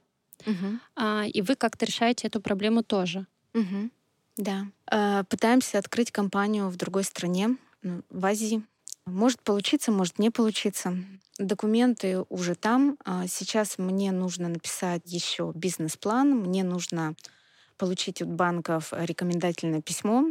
Угу. 0.45 0.79
А, 0.95 1.25
и 1.25 1.41
вы 1.41 1.55
как-то 1.55 1.85
решаете 1.85 2.27
эту 2.27 2.41
проблему 2.41 2.83
тоже. 2.83 3.25
Угу. 3.53 3.89
Да. 4.37 4.67
А, 4.87 5.23
пытаемся 5.23 5.79
открыть 5.79 6.11
компанию 6.11 6.69
в 6.69 6.75
другой 6.75 7.03
стране, 7.03 7.57
в 7.81 8.25
Азии. 8.25 8.63
Может 9.05 9.41
получиться, 9.41 9.91
может 9.91 10.17
не 10.17 10.31
получиться. 10.31 10.97
Документы 11.37 12.23
уже 12.29 12.55
там. 12.55 12.97
А 13.05 13.27
сейчас 13.27 13.77
мне 13.77 14.11
нужно 14.11 14.49
написать 14.49 15.03
еще 15.05 15.51
бизнес-план, 15.53 16.31
мне 16.31 16.63
нужно 16.63 17.15
получить 17.77 18.21
от 18.21 18.29
банков 18.29 18.91
рекомендательное 18.91 19.81
письмо. 19.81 20.25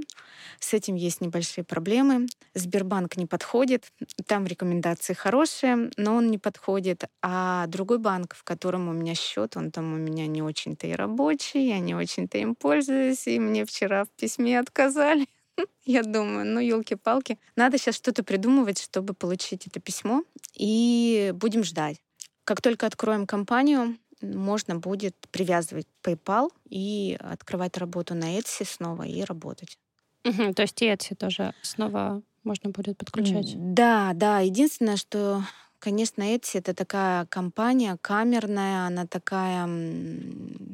С 0.60 0.74
этим 0.74 0.94
есть 0.94 1.20
небольшие 1.20 1.64
проблемы. 1.64 2.26
Сбербанк 2.54 3.16
не 3.16 3.26
подходит, 3.26 3.92
там 4.26 4.46
рекомендации 4.46 5.14
хорошие, 5.14 5.90
но 5.96 6.16
он 6.16 6.30
не 6.30 6.38
подходит. 6.38 7.04
А 7.22 7.66
другой 7.66 7.98
банк, 7.98 8.34
в 8.34 8.44
котором 8.44 8.88
у 8.88 8.92
меня 8.92 9.14
счет, 9.14 9.56
он 9.56 9.70
там 9.70 9.92
у 9.94 9.96
меня 9.96 10.26
не 10.26 10.42
очень-то 10.42 10.86
и 10.86 10.92
рабочий, 10.92 11.68
я 11.68 11.78
не 11.78 11.94
очень-то 11.94 12.38
им 12.38 12.54
пользуюсь, 12.54 13.26
и 13.26 13.38
мне 13.38 13.64
вчера 13.64 14.04
в 14.04 14.10
письме 14.10 14.58
отказали. 14.58 15.26
Я 15.84 16.02
думаю, 16.02 16.44
ну, 16.46 16.60
елки-палки. 16.60 17.38
Надо 17.56 17.78
сейчас 17.78 17.94
что-то 17.94 18.24
придумывать, 18.24 18.80
чтобы 18.80 19.14
получить 19.14 19.66
это 19.66 19.80
письмо. 19.80 20.22
И 20.54 21.32
будем 21.34 21.62
ждать. 21.64 22.00
Как 22.44 22.60
только 22.60 22.86
откроем 22.86 23.26
компанию, 23.26 23.96
можно 24.24 24.76
будет 24.76 25.16
привязывать 25.30 25.86
PayPal 26.02 26.50
и 26.68 27.16
открывать 27.20 27.76
работу 27.78 28.14
на 28.14 28.38
Etsy 28.38 28.64
снова 28.64 29.02
и 29.04 29.22
работать. 29.22 29.78
Угу, 30.24 30.54
то 30.54 30.62
есть 30.62 30.80
и 30.82 30.86
Etsy 30.86 31.14
тоже 31.14 31.54
снова 31.62 32.22
можно 32.44 32.70
будет 32.70 32.98
подключать? 32.98 33.52
Да, 33.74 34.12
да. 34.14 34.40
Единственное, 34.40 34.96
что 34.96 35.42
Конечно, 35.84 36.22
Etsy— 36.22 36.50
это 36.60 36.72
такая 36.72 37.26
компания 37.26 37.98
камерная, 38.00 38.86
она 38.86 39.06
такая 39.06 39.68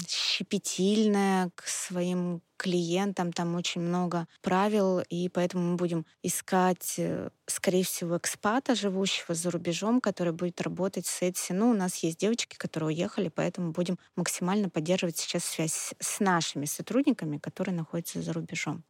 щепетильная 0.06 1.50
к 1.56 1.66
своим 1.66 2.42
клиентам, 2.56 3.32
там 3.32 3.56
очень 3.56 3.80
много 3.80 4.28
правил, 4.40 5.00
и 5.00 5.28
поэтому 5.28 5.72
мы 5.72 5.76
будем 5.76 6.06
искать, 6.22 6.94
э, 6.98 7.30
скорее 7.46 7.82
всего, 7.82 8.18
экспата, 8.18 8.76
живущего 8.76 9.34
за 9.34 9.50
рубежом, 9.50 10.00
который 10.00 10.32
будет 10.32 10.60
работать 10.60 11.06
с 11.06 11.22
Etsy. 11.22 11.54
Ну, 11.54 11.70
у 11.70 11.74
нас 11.74 11.96
есть 12.04 12.20
девочки, 12.20 12.54
которые 12.56 12.90
уехали, 12.90 13.32
поэтому 13.34 13.72
будем 13.72 13.98
максимально 14.14 14.68
поддерживать 14.68 15.16
сейчас 15.16 15.42
связь 15.44 15.92
с 15.98 16.20
нашими 16.20 16.66
сотрудниками, 16.66 17.38
которые 17.38 17.74
находятся 17.74 18.22
за 18.22 18.32
рубежом. 18.32 18.84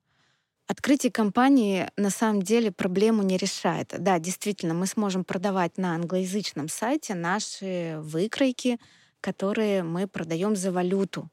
Открытие 0.71 1.11
компании 1.11 1.91
на 1.97 2.11
самом 2.11 2.43
деле 2.43 2.71
проблему 2.71 3.25
не 3.25 3.37
решает. 3.37 3.93
Да, 3.99 4.21
действительно, 4.21 4.73
мы 4.73 4.87
сможем 4.87 5.25
продавать 5.25 5.79
на 5.79 5.97
англоязычном 5.97 6.69
сайте 6.69 7.17
наши 7.17 7.97
выкройки, 7.99 8.79
которые 9.21 9.83
мы 9.83 10.07
продаем 10.07 10.55
за 10.55 10.71
валюту. 10.71 11.29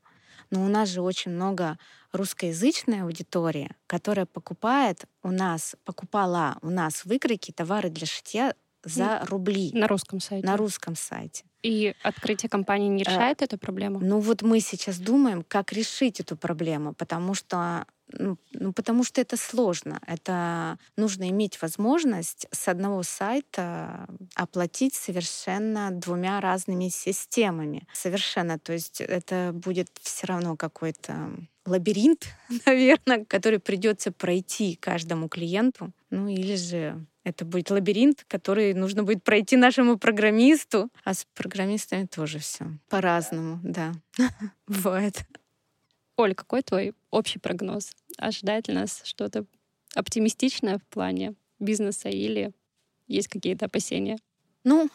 Но 0.50 0.66
у 0.66 0.68
нас 0.68 0.90
же 0.90 1.04
очень 1.04 1.30
много 1.30 1.78
русскоязычной 2.14 3.04
аудитории, 3.04 3.70
которая 3.86 4.26
покупает 4.26 5.06
у 5.22 5.30
нас, 5.30 5.76
покупала 5.86 6.58
у 6.64 6.72
нас 6.72 7.06
выкройки, 7.06 7.52
товары 7.52 7.92
для 7.92 8.08
шитья 8.08 8.56
за 8.84 9.24
рубли. 9.28 9.70
На 9.72 9.88
русском 9.88 10.20
сайте. 10.20 10.48
На 10.48 10.58
русском 10.58 10.96
сайте. 10.96 11.44
И 11.64 11.94
открытие 12.04 12.50
компании 12.50 12.88
не 12.88 13.04
э, 13.04 13.06
решает 13.06 13.42
а, 13.42 13.46
эту 13.46 13.58
проблему? 13.58 14.00
Ну 14.02 14.20
вот 14.20 14.42
мы 14.42 14.60
сейчас 14.60 15.00
думаем, 15.00 15.44
как 15.48 15.74
решить 15.74 16.20
эту 16.20 16.38
проблему, 16.38 16.94
потому 16.94 17.34
что 17.34 17.86
ну, 18.14 18.38
ну, 18.54 18.72
потому 18.72 19.04
что 19.04 19.20
это 19.20 19.36
сложно. 19.36 20.00
Это 20.08 20.78
нужно 20.96 21.30
иметь 21.30 21.62
возможность 21.62 22.48
с 22.52 22.68
одного 22.70 23.04
сайта 23.04 24.08
оплатить 24.34 24.96
совершенно 24.96 25.92
двумя 25.92 26.40
разными 26.40 26.88
системами. 26.88 27.86
Совершенно. 27.92 28.60
То 28.60 28.74
есть 28.74 29.02
это 29.02 29.52
будет 29.54 29.90
все 30.02 30.28
равно 30.28 30.56
какой-то 30.56 31.32
лабиринт, 31.66 32.28
наверное, 32.66 33.26
который 33.26 33.60
придется 33.60 34.12
пройти 34.12 34.76
каждому 34.76 35.28
клиенту. 35.28 35.92
Ну 36.10 36.30
или 36.30 36.56
же 36.56 37.06
это 37.28 37.44
будет 37.44 37.70
лабиринт, 37.72 38.24
который 38.30 38.74
нужно 38.74 39.04
будет 39.04 39.22
пройти 39.22 39.58
нашему 39.58 39.98
программисту. 39.98 40.90
А 41.04 41.14
с 41.14 41.26
программистами 41.48 42.06
тоже 42.06 42.40
все 42.40 42.66
по-разному, 42.90 43.60
да, 43.64 43.94
бывает. 44.68 45.26
Оль, 46.18 46.36
какой 46.36 46.62
твой 46.62 46.94
общий 47.10 47.40
прогноз? 47.40 47.96
Ожидает 48.18 48.68
ли 48.68 48.74
нас 48.74 49.02
что-то 49.06 49.46
оптимистичное 49.96 50.78
в 50.78 50.84
плане 50.88 51.36
бизнеса 51.60 52.10
или 52.10 52.52
есть 53.08 53.30
какие-то 53.30 53.66
опасения? 53.66 54.18
Ну, 54.66 54.90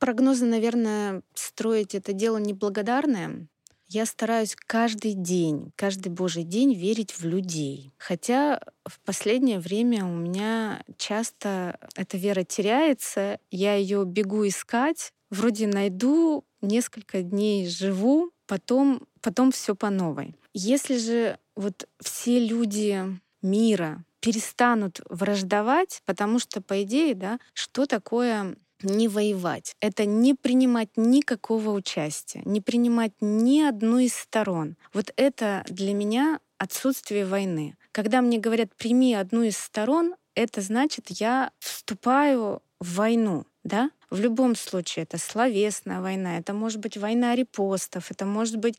прогнозы, 0.00 0.46
наверное, 0.46 1.22
строить 1.34 1.94
это 1.94 2.12
дело 2.12 2.38
неблагодарное. 2.38 3.46
Я 3.90 4.04
стараюсь 4.04 4.54
каждый 4.54 5.14
день, 5.14 5.72
каждый 5.74 6.10
божий 6.10 6.42
день 6.42 6.74
верить 6.74 7.12
в 7.12 7.24
людей. 7.24 7.90
Хотя 7.96 8.60
в 8.84 9.00
последнее 9.00 9.58
время 9.58 10.04
у 10.04 10.14
меня 10.14 10.84
часто 10.98 11.78
эта 11.96 12.18
вера 12.18 12.44
теряется, 12.44 13.40
я 13.50 13.76
ее 13.76 14.04
бегу 14.04 14.46
искать, 14.46 15.14
вроде 15.30 15.66
найду, 15.66 16.44
несколько 16.60 17.22
дней 17.22 17.66
живу, 17.66 18.30
потом, 18.46 19.06
потом 19.22 19.52
все 19.52 19.74
по 19.74 19.88
новой. 19.88 20.34
Если 20.52 20.98
же 20.98 21.38
вот 21.56 21.88
все 22.00 22.46
люди 22.46 23.02
мира 23.40 24.04
перестанут 24.20 25.00
враждовать, 25.08 26.02
потому 26.04 26.38
что, 26.38 26.60
по 26.60 26.82
идее, 26.82 27.14
да, 27.14 27.38
что 27.54 27.86
такое 27.86 28.56
не 28.82 29.08
воевать. 29.08 29.74
Это 29.80 30.04
не 30.04 30.34
принимать 30.34 30.90
никакого 30.96 31.70
участия, 31.70 32.42
не 32.44 32.60
принимать 32.60 33.12
ни 33.20 33.60
одну 33.60 33.98
из 33.98 34.14
сторон. 34.14 34.76
Вот 34.92 35.12
это 35.16 35.64
для 35.68 35.94
меня 35.94 36.40
отсутствие 36.58 37.24
войны. 37.24 37.76
Когда 37.92 38.20
мне 38.20 38.38
говорят 38.38 38.74
«прими 38.76 39.14
одну 39.14 39.42
из 39.42 39.56
сторон», 39.56 40.14
это 40.34 40.60
значит, 40.60 41.06
я 41.08 41.50
вступаю 41.58 42.62
в 42.80 42.94
войну, 42.94 43.44
да? 43.64 43.90
В 44.10 44.20
любом 44.20 44.54
случае, 44.54 45.02
это 45.02 45.18
словесная 45.18 46.00
война, 46.00 46.38
это 46.38 46.54
может 46.54 46.80
быть 46.80 46.96
война 46.96 47.34
репостов, 47.34 48.10
это 48.10 48.24
может 48.24 48.56
быть 48.56 48.78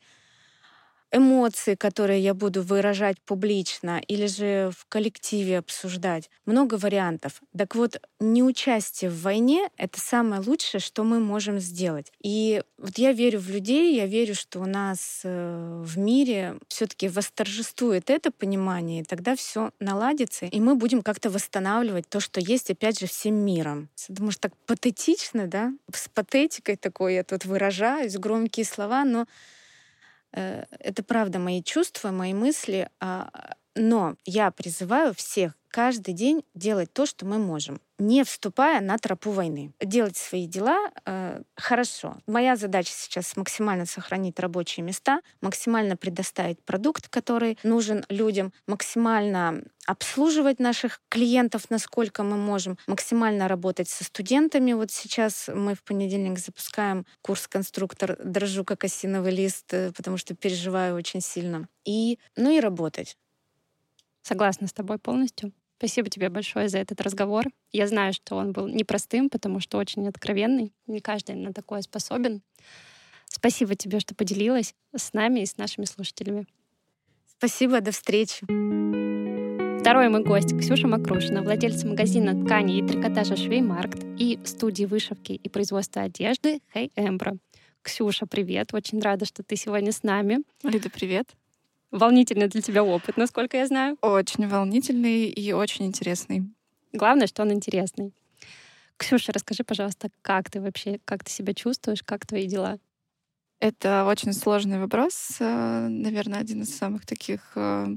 эмоции, 1.12 1.74
которые 1.74 2.20
я 2.20 2.34
буду 2.34 2.62
выражать 2.62 3.20
публично 3.20 4.00
или 4.06 4.26
же 4.26 4.70
в 4.76 4.86
коллективе 4.88 5.58
обсуждать. 5.58 6.30
Много 6.46 6.74
вариантов. 6.74 7.42
Так 7.56 7.74
вот, 7.74 8.00
неучастие 8.20 9.10
в 9.10 9.22
войне— 9.22 9.68
это 9.76 10.00
самое 10.00 10.40
лучшее, 10.40 10.80
что 10.80 11.04
мы 11.04 11.20
можем 11.20 11.58
сделать. 11.58 12.12
И 12.22 12.62
вот 12.78 12.98
я 12.98 13.12
верю 13.12 13.40
в 13.40 13.50
людей, 13.50 13.96
я 13.96 14.06
верю, 14.06 14.34
что 14.34 14.60
у 14.60 14.66
нас 14.66 15.22
э, 15.24 15.82
в 15.84 15.98
мире 15.98 16.58
все 16.68 16.86
таки 16.86 17.08
восторжествует 17.08 18.10
это 18.10 18.30
понимание, 18.30 19.00
и 19.00 19.04
тогда 19.04 19.36
все 19.36 19.70
наладится, 19.80 20.46
и 20.46 20.60
мы 20.60 20.74
будем 20.74 21.02
как-то 21.02 21.30
восстанавливать 21.30 22.08
то, 22.08 22.20
что 22.20 22.40
есть, 22.40 22.70
опять 22.70 23.00
же, 23.00 23.06
всем 23.06 23.34
миром. 23.34 23.88
Потому 24.08 24.30
что 24.30 24.42
так 24.42 24.56
патетично, 24.66 25.46
да, 25.46 25.72
с 25.92 26.08
патетикой 26.08 26.76
такой 26.76 27.14
я 27.14 27.24
тут 27.24 27.44
выражаюсь, 27.44 28.16
громкие 28.16 28.64
слова, 28.64 29.04
но 29.04 29.26
это 30.32 31.02
правда 31.02 31.38
мои 31.38 31.62
чувства, 31.62 32.10
мои 32.10 32.34
мысли, 32.34 32.88
а, 33.00 33.30
но 33.80 34.14
я 34.24 34.50
призываю 34.50 35.14
всех 35.14 35.54
каждый 35.70 36.14
день 36.14 36.44
делать 36.54 36.92
то, 36.92 37.06
что 37.06 37.24
мы 37.24 37.38
можем, 37.38 37.80
не 37.98 38.24
вступая 38.24 38.80
на 38.80 38.98
тропу 38.98 39.30
войны. 39.30 39.72
Делать 39.80 40.16
свои 40.16 40.46
дела 40.46 40.90
э, 41.06 41.42
хорошо. 41.54 42.16
Моя 42.26 42.56
задача 42.56 42.92
сейчас 42.92 43.36
максимально 43.36 43.86
сохранить 43.86 44.38
рабочие 44.40 44.84
места, 44.84 45.20
максимально 45.40 45.96
предоставить 45.96 46.62
продукт, 46.64 47.08
который 47.08 47.56
нужен 47.62 48.04
людям, 48.08 48.52
максимально 48.66 49.62
обслуживать 49.86 50.58
наших 50.58 51.00
клиентов, 51.08 51.70
насколько 51.70 52.22
мы 52.22 52.36
можем, 52.36 52.76
максимально 52.86 53.48
работать 53.48 53.88
со 53.88 54.04
студентами. 54.04 54.72
Вот 54.72 54.90
сейчас 54.90 55.48
мы 55.52 55.74
в 55.74 55.82
понедельник 55.82 56.38
запускаем 56.38 57.06
курс 57.22 57.46
«Конструктор. 57.46 58.16
Дрожу, 58.22 58.64
как 58.64 58.84
осиновый 58.84 59.32
лист», 59.32 59.72
э, 59.72 59.92
потому 59.96 60.16
что 60.16 60.34
переживаю 60.34 60.96
очень 60.96 61.20
сильно. 61.20 61.68
И, 61.84 62.18
ну 62.36 62.50
и 62.50 62.60
работать. 62.60 63.16
Согласна 64.22 64.66
с 64.66 64.72
тобой 64.72 64.98
полностью. 64.98 65.52
Спасибо 65.78 66.10
тебе 66.10 66.28
большое 66.28 66.68
за 66.68 66.76
этот 66.78 67.00
разговор. 67.00 67.46
Я 67.72 67.86
знаю, 67.86 68.12
что 68.12 68.36
он 68.36 68.52
был 68.52 68.68
непростым, 68.68 69.30
потому 69.30 69.60
что 69.60 69.78
очень 69.78 70.06
откровенный. 70.06 70.74
Не 70.86 71.00
каждый 71.00 71.36
на 71.36 71.54
такое 71.54 71.80
способен. 71.80 72.42
Спасибо 73.24 73.74
тебе, 73.74 73.98
что 73.98 74.14
поделилась 74.14 74.74
с 74.94 75.14
нами 75.14 75.40
и 75.40 75.46
с 75.46 75.56
нашими 75.56 75.86
слушателями. 75.86 76.46
Спасибо, 77.38 77.80
до 77.80 77.92
встречи. 77.92 78.44
Второй 79.80 80.10
мой 80.10 80.22
гость 80.22 80.54
Ксюша 80.58 80.86
Макрушина, 80.86 81.42
владельца 81.42 81.86
магазина 81.86 82.44
ткани 82.44 82.78
и 82.78 82.86
трикотажа 82.86 83.36
Швеймаркт 83.36 84.04
и 84.18 84.38
студии 84.44 84.84
вышивки 84.84 85.32
и 85.32 85.48
производства 85.48 86.02
одежды 86.02 86.60
Хей 86.74 86.92
Эмбро. 86.96 87.38
Ксюша, 87.80 88.26
привет. 88.26 88.74
Очень 88.74 89.00
рада, 89.00 89.24
что 89.24 89.42
ты 89.42 89.56
сегодня 89.56 89.92
с 89.92 90.02
нами. 90.02 90.40
Лида, 90.62 90.90
привет 90.90 91.34
волнительный 91.90 92.48
для 92.48 92.62
тебя 92.62 92.84
опыт, 92.84 93.16
насколько 93.16 93.56
я 93.56 93.66
знаю. 93.66 93.96
Очень 94.00 94.48
волнительный 94.48 95.28
и 95.28 95.52
очень 95.52 95.86
интересный. 95.86 96.44
Главное, 96.92 97.26
что 97.26 97.42
он 97.42 97.52
интересный. 97.52 98.12
Ксюша, 98.96 99.32
расскажи, 99.32 99.64
пожалуйста, 99.64 100.10
как 100.22 100.50
ты 100.50 100.60
вообще, 100.60 101.00
как 101.04 101.24
ты 101.24 101.30
себя 101.30 101.54
чувствуешь, 101.54 102.02
как 102.02 102.26
твои 102.26 102.46
дела? 102.46 102.78
Это 103.60 104.04
очень 104.06 104.32
сложный 104.32 104.78
вопрос, 104.78 105.36
э, 105.38 105.88
наверное, 105.88 106.40
один 106.40 106.62
из 106.62 106.74
самых 106.74 107.06
таких 107.06 107.52
э, 107.56 107.96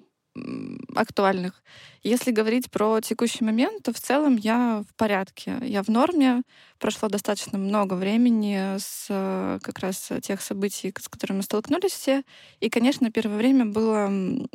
актуальных. 0.96 1.63
Если 2.02 2.32
говорить 2.32 2.72
про 2.72 3.00
текущий 3.02 3.44
момент, 3.44 3.84
то 3.84 3.94
в 3.94 4.00
целом 4.00 4.36
я 4.36 4.84
в 4.90 4.96
порядке. 4.96 5.58
Я 5.62 5.84
в 5.84 5.90
норме. 5.90 6.42
Прошло 6.80 7.08
достаточно 7.08 7.58
много 7.58 7.94
времени 7.94 8.78
с 8.78 9.06
э, 9.10 9.60
как 9.62 9.80
раз 9.80 10.12
тех 10.22 10.41
событий, 10.41 10.93
с 11.00 11.08
которыми 11.08 11.38
мы 11.38 11.43
столкнулись 11.43 11.91
все. 11.91 12.24
И, 12.60 12.69
конечно, 12.69 13.12
первое 13.12 13.38
время 13.38 13.65
было 13.65 14.12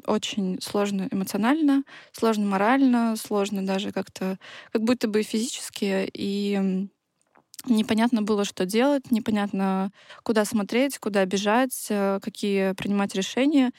очень 0.07 0.61
сложно 0.61 1.09
эмоционально, 1.11 1.85
сложно 2.13 2.47
морально, 2.47 3.15
сложно 3.17 3.65
даже 3.65 3.93
как-то, 3.93 4.39
как 4.73 4.83
будто 4.83 5.09
бы 5.09 5.23
физически. 5.23 6.11
И 6.13 6.89
непонятно 7.67 8.23
было, 8.23 8.45
что 8.45 8.67
делать, 8.67 9.11
непонятно, 9.11 9.91
куда 10.23 10.45
смотреть, 10.45 10.99
куда 10.99 11.25
бежать, 11.25 11.87
э, 11.89 12.19
какие 12.23 12.73
принимать 12.73 13.15
решения. 13.15 13.73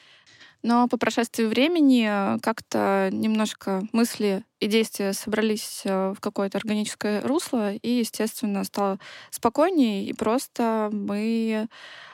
Но 0.62 0.88
по 0.88 0.98
прошествии 0.98 1.44
времени 1.44 2.06
э, 2.06 2.38
как-то 2.40 3.08
немножко 3.12 3.82
мысли 3.92 4.44
и 4.58 4.66
действия 4.66 5.14
собрались 5.14 5.82
э, 5.84 6.12
в 6.12 6.20
какое-то 6.20 6.58
органическое 6.58 7.22
русло, 7.22 7.72
и, 7.72 7.90
естественно, 7.90 8.64
стало 8.64 8.98
спокойнее, 9.30 10.04
и 10.04 10.12
просто 10.12 10.90
мы 10.92 11.68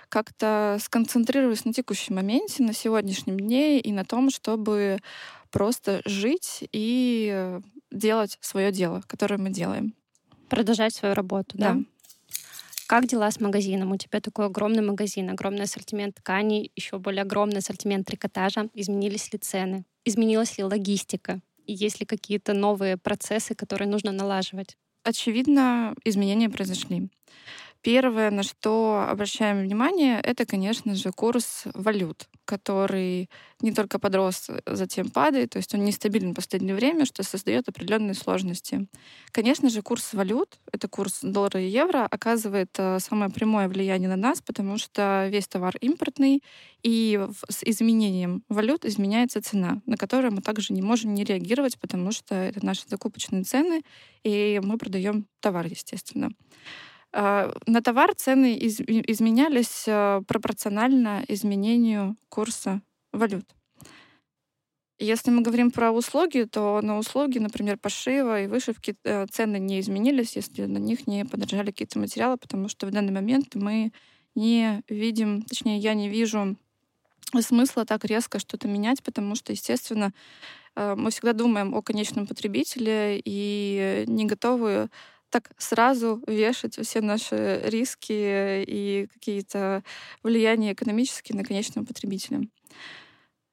как-то 0.09 0.79
сконцентрировались 0.81 1.65
на 1.65 1.73
текущем 1.73 2.15
моменте, 2.15 2.63
на 2.63 2.73
сегодняшнем 2.73 3.39
дне 3.39 3.81
и 3.81 3.93
на 3.93 4.05
том, 4.05 4.31
чтобы 4.31 4.99
просто 5.51 6.01
жить 6.05 6.69
и 6.73 7.59
делать 7.91 8.39
свое 8.41 8.71
дело, 8.71 9.03
которое 9.09 9.39
мы 9.39 9.51
делаем. 9.51 9.95
Продолжать 10.49 10.95
свою 10.95 11.15
работу, 11.15 11.59
да? 11.59 11.73
да? 11.73 11.81
Как 12.87 13.07
дела 13.09 13.29
с 13.31 13.41
магазином? 13.41 13.93
У 13.93 13.97
тебя 13.97 14.21
такой 14.21 14.47
огромный 14.47 14.83
магазин, 14.83 15.29
огромный 15.29 15.65
ассортимент 15.65 16.15
тканей, 16.17 16.71
еще 16.77 16.99
более 16.99 17.23
огромный 17.23 17.59
ассортимент 17.59 18.07
трикотажа. 18.07 18.69
Изменились 18.75 19.33
ли 19.33 19.41
цены? 19.41 19.85
Изменилась 20.05 20.57
ли 20.57 20.63
логистика? 20.63 21.41
И 21.67 21.73
есть 21.73 21.99
ли 21.99 22.07
какие-то 22.07 22.53
новые 22.55 22.97
процессы, 22.97 23.57
которые 23.57 23.89
нужно 23.89 24.13
налаживать? 24.13 24.77
Очевидно, 25.03 25.97
изменения 26.05 26.49
произошли. 26.49 27.11
Первое, 27.87 28.33
на 28.33 28.43
что 28.43 29.07
обращаем 29.09 29.63
внимание, 29.63 30.21
это, 30.21 30.45
конечно 30.45 30.97
же, 30.97 31.13
курс 31.13 31.63
валют, 31.73 32.29
который 32.45 33.31
не 33.61 33.71
только 33.71 34.01
подрос, 34.01 34.51
затем 34.67 35.09
падает, 35.09 35.51
то 35.51 35.59
есть 35.59 35.73
он 35.73 35.85
нестабилен 35.85 36.33
в 36.33 36.35
последнее 36.35 36.75
время, 36.75 37.05
что 37.05 37.23
создает 37.23 37.69
определенные 37.69 38.15
сложности. 38.15 38.89
Конечно 39.31 39.71
же, 39.71 39.83
курс 39.83 40.15
валют, 40.15 40.59
это 40.73 40.89
курс 40.89 41.21
доллара 41.23 41.63
и 41.63 41.69
евро, 41.69 42.09
оказывает 42.11 42.71
э, 42.77 42.99
самое 42.99 43.31
прямое 43.31 43.69
влияние 43.69 44.09
на 44.09 44.17
нас, 44.17 44.43
потому 44.43 44.79
что 44.79 45.29
весь 45.31 45.47
товар 45.47 45.77
импортный, 45.81 46.43
и 46.83 47.25
с 47.49 47.63
изменением 47.63 48.43
валют 48.49 48.85
изменяется 48.85 49.41
цена, 49.43 49.81
на 49.87 49.97
которую 49.97 50.35
мы 50.35 50.43
также 50.43 50.73
не 50.73 50.83
можем 50.83 51.15
не 51.15 51.23
реагировать, 51.23 51.79
потому 51.79 52.11
что 52.11 52.35
это 52.35 52.67
наши 52.67 52.83
закупочные 52.89 53.45
цены, 53.45 53.83
и 54.25 54.61
мы 54.61 54.77
продаем 54.77 55.29
товар, 55.39 55.67
естественно. 55.67 56.31
А, 57.19 57.51
на 57.67 57.81
товар 57.81 58.15
цены 58.15 58.57
из, 58.57 58.79
изменялись 58.79 59.87
а, 59.89 60.21
пропорционально 60.29 61.25
изменению 61.29 62.15
курса 62.29 62.83
валют. 63.11 63.47
Если 64.99 65.31
мы 65.31 65.41
говорим 65.41 65.71
про 65.71 65.93
услуги, 65.93 66.47
то 66.51 66.81
на 66.83 66.99
услуги, 66.99 67.39
например, 67.39 67.79
пошива 67.79 68.43
и 68.43 68.47
вышивки 68.47 68.97
э, 69.05 69.27
цены 69.31 69.59
не 69.59 69.81
изменились, 69.81 70.37
если 70.37 70.67
на 70.67 70.77
них 70.77 71.07
не 71.07 71.25
подорожали 71.25 71.71
какие-то 71.71 71.99
материалы, 71.99 72.37
потому 72.37 72.69
что 72.69 72.87
в 72.87 72.91
данный 72.91 73.13
момент 73.13 73.55
мы 73.55 73.93
не 74.35 74.83
видим, 74.89 75.43
точнее, 75.43 75.79
я 75.79 75.95
не 75.95 76.11
вижу 76.11 76.57
смысла 77.41 77.87
так 77.87 78.05
резко 78.05 78.39
что-то 78.39 78.69
менять, 78.69 79.03
потому 79.03 79.37
что, 79.37 79.53
естественно, 79.53 80.13
э, 80.75 80.95
мы 80.95 81.11
всегда 81.11 81.33
думаем 81.33 81.75
о 81.75 81.81
конечном 81.81 82.27
потребителе 82.27 83.23
и 83.25 84.05
не 84.07 84.27
готовы 84.27 84.91
так 85.37 85.51
сразу 85.59 86.23
вешать 86.27 86.79
все 86.81 87.03
наши 87.03 87.61
риски 87.65 88.65
и 88.67 89.07
какие-то 89.13 89.83
влияния 90.23 90.73
экономические 90.73 91.37
на 91.37 91.45
конечного 91.45 91.85
потребителя. 91.85 92.41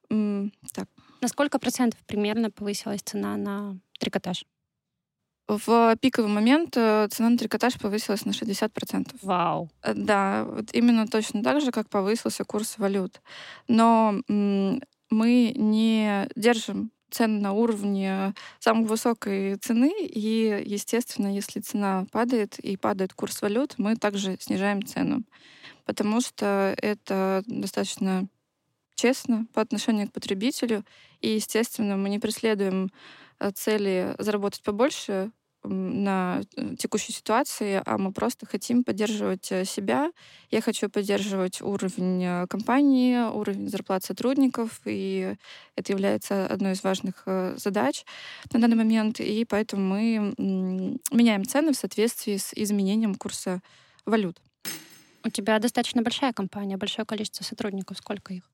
Так. 0.07 0.87
На 1.19 1.27
сколько 1.27 1.59
процентов 1.59 1.99
примерно 2.05 2.49
повысилась 2.51 3.01
цена 3.01 3.35
на 3.35 3.77
трикотаж? 3.99 4.45
В 5.49 5.97
пиковый 5.97 6.31
момент 6.31 6.77
э, 6.77 7.09
цена 7.11 7.29
на 7.31 7.37
трикотаж 7.37 7.77
повысилась 7.77 8.23
на 8.23 8.31
60%. 8.31 9.17
Вау! 9.21 9.69
Э, 9.81 9.93
да, 9.93 10.45
вот 10.45 10.73
именно 10.73 11.05
точно 11.05 11.43
так 11.43 11.59
же, 11.59 11.71
как 11.71 11.89
повысился 11.89 12.45
курс 12.45 12.77
валют. 12.77 13.21
Но 13.67 14.21
мы 14.29 15.53
не 15.55 16.29
держим 16.37 16.91
цены 17.13 17.39
на 17.39 17.53
уровне 17.53 18.33
самой 18.59 18.85
высокой 18.85 19.55
цены, 19.55 19.93
и, 20.01 20.63
естественно, 20.65 21.33
если 21.33 21.59
цена 21.59 22.05
падает 22.11 22.59
и 22.59 22.75
падает 22.75 23.13
курс 23.13 23.41
валют, 23.41 23.75
мы 23.77 23.95
также 23.95 24.37
снижаем 24.39 24.85
цену, 24.85 25.23
потому 25.85 26.21
что 26.21 26.75
это 26.81 27.43
достаточно 27.45 28.27
честно 28.95 29.47
по 29.53 29.61
отношению 29.61 30.09
к 30.09 30.13
потребителю, 30.13 30.83
и, 31.21 31.29
естественно, 31.29 31.97
мы 31.97 32.09
не 32.09 32.19
преследуем 32.19 32.91
э, 33.39 33.51
цели 33.51 34.15
заработать 34.17 34.63
побольше, 34.63 35.31
на 35.63 36.41
э, 36.55 36.75
текущей 36.75 37.13
ситуации, 37.13 37.81
а 37.85 37.97
мы 37.97 38.11
просто 38.11 38.45
хотим 38.45 38.83
поддерживать 38.83 39.51
э, 39.51 39.65
себя. 39.65 40.11
Я 40.51 40.61
хочу 40.61 40.89
поддерживать 40.89 41.61
уровень 41.61 42.23
э, 42.23 42.47
компании, 42.47 43.17
уровень 43.17 43.69
зарплат 43.69 44.03
сотрудников, 44.03 44.81
и 44.85 45.35
это 45.75 45.91
является 45.93 46.45
одной 46.45 46.73
из 46.73 46.83
важных 46.83 47.23
задач 47.55 48.05
на 48.51 48.59
данный 48.59 48.75
момент, 48.75 49.19
и 49.19 49.45
поэтому 49.45 49.95
мы 49.95 50.33
меняем 50.37 51.45
цены 51.45 51.73
в 51.73 51.77
соответствии 51.77 52.37
с 52.37 52.53
изменением 52.53 53.15
курса 53.15 53.61
валют. 54.05 54.39
У 55.23 55.29
тебя 55.29 55.59
достаточно 55.59 56.01
большая 56.01 56.33
компания, 56.33 56.77
большое 56.77 57.05
количество 57.05 57.43
сотрудников. 57.43 57.97
Сколько 57.97 58.33
их? 58.33 58.49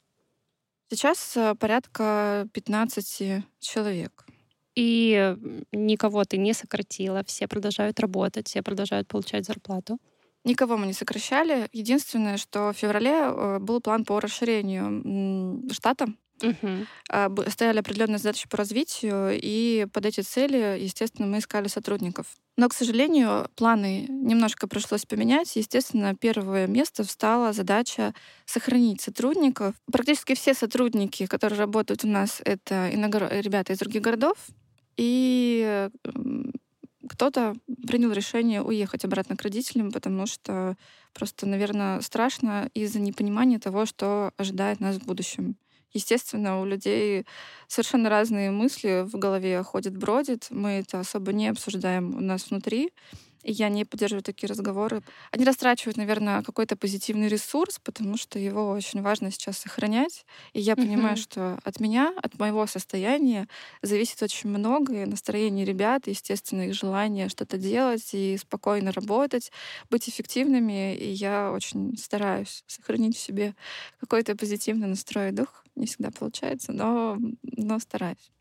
Сейчас 0.89 1.37
порядка 1.59 2.47
15 2.53 3.43
человек 3.59 4.28
и 4.75 5.35
никого 5.71 6.23
ты 6.25 6.37
не 6.37 6.53
сократила, 6.53 7.23
все 7.25 7.47
продолжают 7.47 7.99
работать, 7.99 8.47
все 8.47 8.61
продолжают 8.61 9.07
получать 9.07 9.45
зарплату. 9.45 9.97
Никого 10.45 10.77
мы 10.77 10.87
не 10.87 10.93
сокращали. 10.93 11.67
Единственное, 11.73 12.37
что 12.37 12.71
в 12.71 12.77
феврале 12.77 13.11
э, 13.11 13.59
был 13.59 13.81
план 13.81 14.05
по 14.05 14.19
расширению 14.19 15.69
штата. 15.71 16.07
Угу. 16.41 17.49
Стояли 17.49 17.79
определенные 17.79 18.17
задачи 18.17 18.47
по 18.47 18.57
развитию, 18.57 19.31
и 19.33 19.87
под 19.91 20.05
эти 20.05 20.21
цели, 20.21 20.79
естественно, 20.79 21.27
мы 21.27 21.39
искали 21.39 21.67
сотрудников. 21.67 22.27
Но, 22.57 22.67
к 22.67 22.73
сожалению, 22.73 23.49
планы 23.55 24.05
немножко 24.09 24.67
пришлось 24.67 25.05
поменять. 25.05 25.55
Естественно, 25.55 26.13
первое 26.15 26.67
место 26.67 27.03
встала 27.03 27.53
задача 27.53 28.13
сохранить 28.45 29.01
сотрудников. 29.01 29.75
Практически 29.91 30.35
все 30.35 30.53
сотрудники, 30.53 31.25
которые 31.25 31.59
работают 31.59 32.03
у 32.03 32.07
нас, 32.07 32.41
это 32.43 32.89
ребята 32.89 33.73
из 33.73 33.77
других 33.79 34.01
городов. 34.01 34.37
И 34.97 35.89
кто-то 37.07 37.55
принял 37.87 38.11
решение 38.11 38.61
уехать 38.61 39.05
обратно 39.05 39.37
к 39.37 39.41
родителям, 39.41 39.91
потому 39.91 40.25
что 40.25 40.75
просто, 41.13 41.47
наверное, 41.47 42.01
страшно 42.01 42.69
из-за 42.73 42.99
непонимания 42.99 43.57
того, 43.57 43.85
что 43.85 44.31
ожидает 44.37 44.81
нас 44.81 44.97
в 44.97 45.05
будущем. 45.05 45.55
Естественно, 45.93 46.61
у 46.61 46.65
людей 46.65 47.25
совершенно 47.67 48.09
разные 48.09 48.51
мысли 48.51 49.03
в 49.05 49.17
голове 49.17 49.63
ходят, 49.63 49.97
бродят. 49.97 50.47
Мы 50.49 50.71
это 50.79 50.99
особо 50.99 51.33
не 51.33 51.47
обсуждаем 51.47 52.15
у 52.15 52.21
нас 52.21 52.49
внутри. 52.49 52.91
И 53.43 53.51
я 53.51 53.69
не 53.69 53.85
поддерживаю 53.85 54.23
такие 54.23 54.49
разговоры. 54.49 55.01
Они 55.31 55.45
растрачивают, 55.45 55.97
наверное, 55.97 56.41
какой-то 56.41 56.75
позитивный 56.75 57.29
ресурс, 57.29 57.79
потому 57.83 58.17
что 58.17 58.37
его 58.37 58.69
очень 58.69 59.01
важно 59.01 59.31
сейчас 59.31 59.59
сохранять. 59.59 60.25
И 60.53 60.59
я 60.59 60.75
понимаю, 60.75 61.15
uh-huh. 61.15 61.21
что 61.21 61.59
от 61.63 61.79
меня, 61.79 62.13
от 62.21 62.37
моего 62.37 62.67
состояния 62.67 63.47
зависит 63.81 64.21
очень 64.21 64.49
многое. 64.49 65.05
Настроение 65.05 65.65
ребят, 65.65 66.07
естественно, 66.07 66.63
их 66.63 66.73
желание 66.73 67.29
что-то 67.29 67.57
делать 67.57 68.09
и 68.13 68.37
спокойно 68.37 68.91
работать, 68.91 69.51
быть 69.89 70.09
эффективными. 70.09 70.95
И 70.95 71.09
я 71.09 71.51
очень 71.51 71.97
стараюсь 71.97 72.63
сохранить 72.67 73.15
в 73.15 73.21
себе 73.21 73.55
какой-то 73.99 74.35
позитивный 74.35 74.87
настрой 74.87 75.29
и 75.29 75.31
дух. 75.31 75.63
Не 75.75 75.85
всегда 75.85 76.11
получается, 76.11 76.73
но, 76.73 77.17
но 77.43 77.79
стараюсь. 77.79 78.31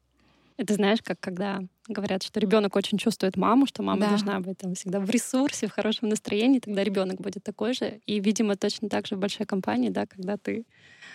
Это 0.59 0.75
знаешь, 0.75 0.99
как 1.03 1.21
когда 1.21 1.61
говорят, 1.87 2.25
что 2.25 2.41
ребенок 2.41 2.75
очень 2.75 2.99
чувствует 2.99 3.37
маму, 3.37 3.67
что 3.67 3.83
мама 3.85 4.01
да. 4.01 4.09
должна 4.09 4.41
быть 4.41 4.59
там 4.59 4.75
всегда 4.75 4.99
в 4.99 5.09
ресурсе, 5.09 5.69
в 5.69 5.73
хорошем 5.73 6.09
настроении, 6.09 6.59
тогда 6.59 6.83
ребенок 6.83 7.21
будет 7.21 7.45
такой 7.45 7.75
же. 7.75 8.01
И, 8.07 8.19
видимо, 8.19 8.57
точно 8.57 8.89
так 8.89 9.07
же 9.07 9.15
в 9.15 9.21
большой 9.21 9.47
компании, 9.47 9.89
да, 9.89 10.07
когда 10.07 10.37
ты 10.37 10.67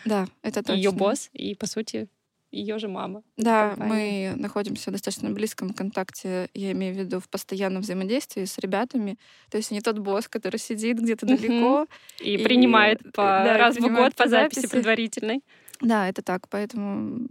да, 0.06 0.28
это 0.42 0.64
точно. 0.64 0.74
ее 0.74 0.92
босс 0.92 1.30
и, 1.34 1.56
по 1.56 1.68
сути, 1.68 2.08
ее 2.52 2.80
же 2.80 2.88
мама. 2.88 3.24
Да, 3.36 3.74
мы 3.78 4.34
находимся 4.38 4.92
в 4.92 4.94
достаточно 4.94 5.30
близком 5.32 5.74
контакте, 5.74 6.50
я 6.54 6.72
имею 6.72 6.96
в 6.96 6.98
виду 6.98 7.20
в 7.20 7.28
постоянном 7.28 7.82
взаимодействии 7.82 8.46
с 8.46 8.58
ребятами. 8.60 9.18
То 9.50 9.58
есть 9.58 9.72
не 9.72 9.82
тот 9.82 10.00
босс, 10.00 10.28
который 10.30 10.58
сидит 10.58 11.00
где-то 11.00 11.26
далеко. 11.26 11.88
И, 12.22 12.36
и 12.36 12.44
принимает 12.44 13.02
по 13.12 13.24
да, 13.24 13.58
раз 13.58 13.76
в 13.76 13.82
год 13.82 14.16
по 14.16 14.28
записи, 14.28 14.60
записи 14.60 14.72
предварительной. 14.72 15.42
Да, 15.82 16.08
это 16.08 16.22
так. 16.22 16.48
Поэтому, 16.50 17.28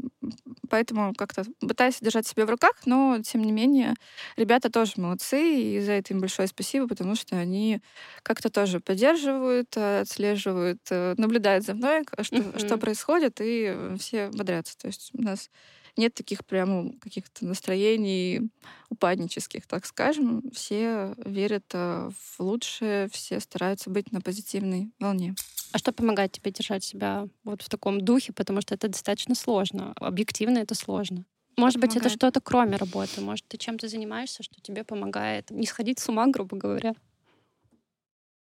поэтому 0.68 1.14
как-то 1.14 1.44
пытаюсь 1.60 1.98
держать 2.00 2.26
себя 2.26 2.44
в 2.44 2.50
руках, 2.50 2.74
но 2.84 3.18
тем 3.24 3.42
не 3.42 3.52
менее 3.52 3.94
ребята 4.36 4.70
тоже 4.70 4.92
молодцы, 4.96 5.40
и 5.60 5.80
за 5.80 5.92
это 5.92 6.12
им 6.12 6.20
большое 6.20 6.48
спасибо, 6.48 6.86
потому 6.86 7.14
что 7.14 7.36
они 7.36 7.80
как-то 8.22 8.50
тоже 8.50 8.80
поддерживают, 8.80 9.74
отслеживают, 9.76 10.80
э, 10.90 11.14
наблюдают 11.16 11.64
за 11.64 11.74
мной, 11.74 12.04
что, 12.22 12.58
что 12.58 12.76
происходит, 12.78 13.38
и 13.40 13.94
все 13.98 14.28
бодрятся. 14.28 14.76
То 14.76 14.88
есть 14.88 15.10
у 15.14 15.22
нас 15.22 15.48
нет 15.96 16.14
таких 16.14 16.44
прямо 16.44 16.92
каких-то 16.98 17.44
настроений 17.44 18.50
упаднических, 18.88 19.66
так 19.66 19.86
скажем. 19.86 20.42
Все 20.52 21.14
верят 21.24 21.64
э, 21.72 22.10
в 22.10 22.40
лучшее, 22.40 23.08
все 23.10 23.40
стараются 23.40 23.90
быть 23.90 24.12
на 24.12 24.20
позитивной 24.20 24.90
волне. 24.98 25.34
А 25.72 25.78
что 25.78 25.92
помогает 25.92 26.32
тебе 26.32 26.50
держать 26.50 26.84
себя 26.84 27.28
вот 27.44 27.62
в 27.62 27.68
таком 27.68 28.00
духе? 28.00 28.32
Потому 28.32 28.60
что 28.60 28.74
это 28.74 28.88
достаточно 28.88 29.34
сложно. 29.34 29.92
Объективно 29.96 30.58
это 30.58 30.74
сложно. 30.74 31.24
Может 31.56 31.80
быть, 31.80 31.90
помогает? 31.90 32.06
это 32.06 32.14
что-то 32.14 32.40
кроме 32.40 32.76
работы. 32.76 33.20
Может, 33.20 33.46
ты 33.46 33.56
чем-то 33.58 33.88
занимаешься, 33.88 34.42
что 34.42 34.60
тебе 34.60 34.84
помогает 34.84 35.50
не 35.50 35.66
сходить 35.66 35.98
с 35.98 36.08
ума, 36.08 36.26
грубо 36.26 36.56
говоря. 36.56 36.94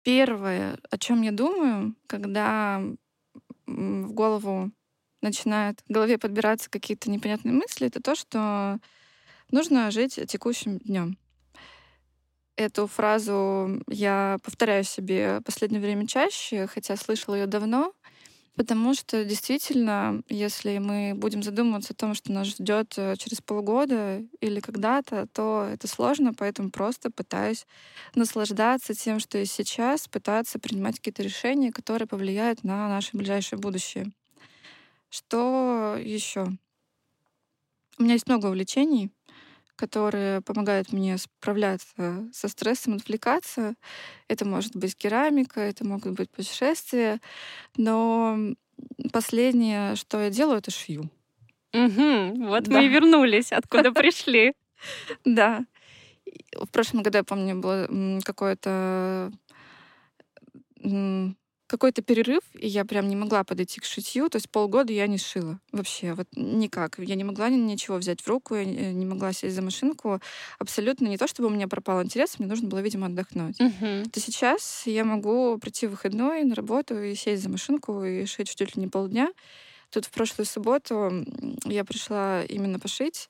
Первое, 0.04 0.78
о 0.90 0.98
чем 0.98 1.22
я 1.22 1.32
думаю, 1.32 1.96
когда 2.08 2.82
в 3.66 4.12
голову 4.14 4.72
начинают 5.22 5.82
в 5.88 5.92
голове 5.92 6.18
подбираться 6.18 6.70
какие-то 6.70 7.10
непонятные 7.10 7.54
мысли, 7.54 7.88
это 7.88 8.02
то, 8.02 8.16
что 8.16 8.80
нужно 9.52 9.92
жить 9.92 10.20
текущим 10.28 10.80
днем. 10.80 11.18
Эту 12.56 12.88
фразу 12.88 13.82
я 13.88 14.38
повторяю 14.44 14.84
себе 14.84 15.40
в 15.40 15.44
последнее 15.44 15.82
время 15.82 16.06
чаще, 16.08 16.68
хотя 16.68 16.98
слышала 16.98 17.36
ее 17.36 17.48
давно, 17.48 17.94
потому 18.56 18.94
что 18.94 19.24
действительно, 19.24 20.22
если 20.30 20.78
мы 20.80 21.14
будем 21.16 21.42
задумываться 21.44 21.94
о 21.94 21.96
том, 21.96 22.14
что 22.14 22.34
нас 22.34 22.48
ждет 22.48 22.94
э, 22.98 23.16
через 23.18 23.42
полгода 23.42 24.22
или 24.42 24.60
когда-то, 24.60 25.28
то 25.34 25.70
это 25.72 25.88
сложно, 25.88 26.34
поэтому 26.34 26.70
просто 26.72 27.10
пытаюсь 27.12 27.66
наслаждаться 28.16 28.94
тем, 28.94 29.22
что 29.22 29.38
и 29.38 29.46
сейчас, 29.46 30.10
пытаться 30.10 30.60
принимать 30.60 30.98
какие-то 30.98 31.24
решения, 31.24 31.72
которые 31.72 32.08
повлияют 32.10 32.66
на 32.66 32.90
наше 32.90 33.16
ближайшее 33.16 33.60
будущее. 33.60 34.12
Что 35.10 35.98
еще? 36.00 36.48
У 37.98 38.04
меня 38.04 38.14
есть 38.14 38.28
много 38.28 38.48
увлечений, 38.48 39.12
которые 39.76 40.42
помогают 40.42 40.94
мне 40.94 41.18
справляться 41.18 42.30
со 42.32 42.48
стрессом, 42.48 42.96
отвлекаться. 42.96 43.76
Это 44.28 44.46
может 44.46 44.76
быть 44.76 44.96
керамика, 44.96 45.60
это 45.60 45.86
могут 45.86 46.14
быть 46.14 46.30
путешествия. 46.30 47.20
Но 47.76 48.38
последнее, 49.12 49.96
что 49.96 50.22
я 50.22 50.30
делаю, 50.30 50.60
это 50.60 50.72
шью. 50.72 51.10
Угу, 51.74 52.48
вот 52.48 52.64
да. 52.64 52.78
мы 52.78 52.86
и 52.86 52.90
вернулись, 52.90 53.52
откуда 53.52 53.92
пришли. 53.92 54.54
Да. 55.26 55.66
В 56.54 56.68
прошлом 56.68 57.04
году, 57.04 57.18
я 57.18 57.24
помню, 57.26 57.60
было 57.60 57.90
какое-то 58.24 59.30
какой-то 61.70 62.02
перерыв, 62.02 62.42
и 62.56 62.68
я 62.68 62.84
прям 62.84 63.08
не 63.08 63.16
могла 63.16 63.44
подойти 63.44 63.80
к 63.80 63.86
шитью. 63.86 64.28
То 64.28 64.38
есть 64.38 64.50
полгода 64.50 64.92
я 64.92 65.06
не 65.06 65.20
шила 65.20 65.60
вообще, 65.72 66.14
вот 66.14 66.28
никак. 66.36 66.98
Я 66.98 67.16
не 67.16 67.24
могла 67.24 67.50
ничего 67.50 67.98
взять 67.98 68.22
в 68.22 68.28
руку, 68.28 68.56
я 68.56 68.66
не 68.66 69.06
могла 69.06 69.32
сесть 69.34 69.56
за 69.56 69.62
машинку. 69.62 70.20
Абсолютно 70.58 71.08
не 71.08 71.18
то, 71.18 71.28
чтобы 71.28 71.48
у 71.48 71.52
меня 71.52 71.68
пропал 71.68 72.02
интерес, 72.04 72.40
мне 72.40 72.48
нужно 72.48 72.68
было, 72.68 72.80
видимо, 72.80 73.06
отдохнуть. 73.06 73.60
Uh-huh. 73.60 74.10
То 74.10 74.20
сейчас 74.20 74.84
я 74.86 75.06
могу 75.06 75.60
прийти 75.60 75.86
в 75.86 75.92
выходной 75.92 76.44
на 76.44 76.56
работу 76.56 77.00
и 77.00 77.14
сесть 77.14 77.44
за 77.44 77.50
машинку 77.50 78.04
и 78.04 78.26
шить 78.26 78.50
чуть 78.50 78.76
ли 78.76 78.82
не 78.82 78.88
полдня. 78.88 79.32
Тут 79.92 80.06
в 80.06 80.12
прошлую 80.12 80.48
субботу 80.48 81.26
я 81.66 81.86
пришла 81.86 82.44
именно 82.44 82.80
пошить, 82.80 83.30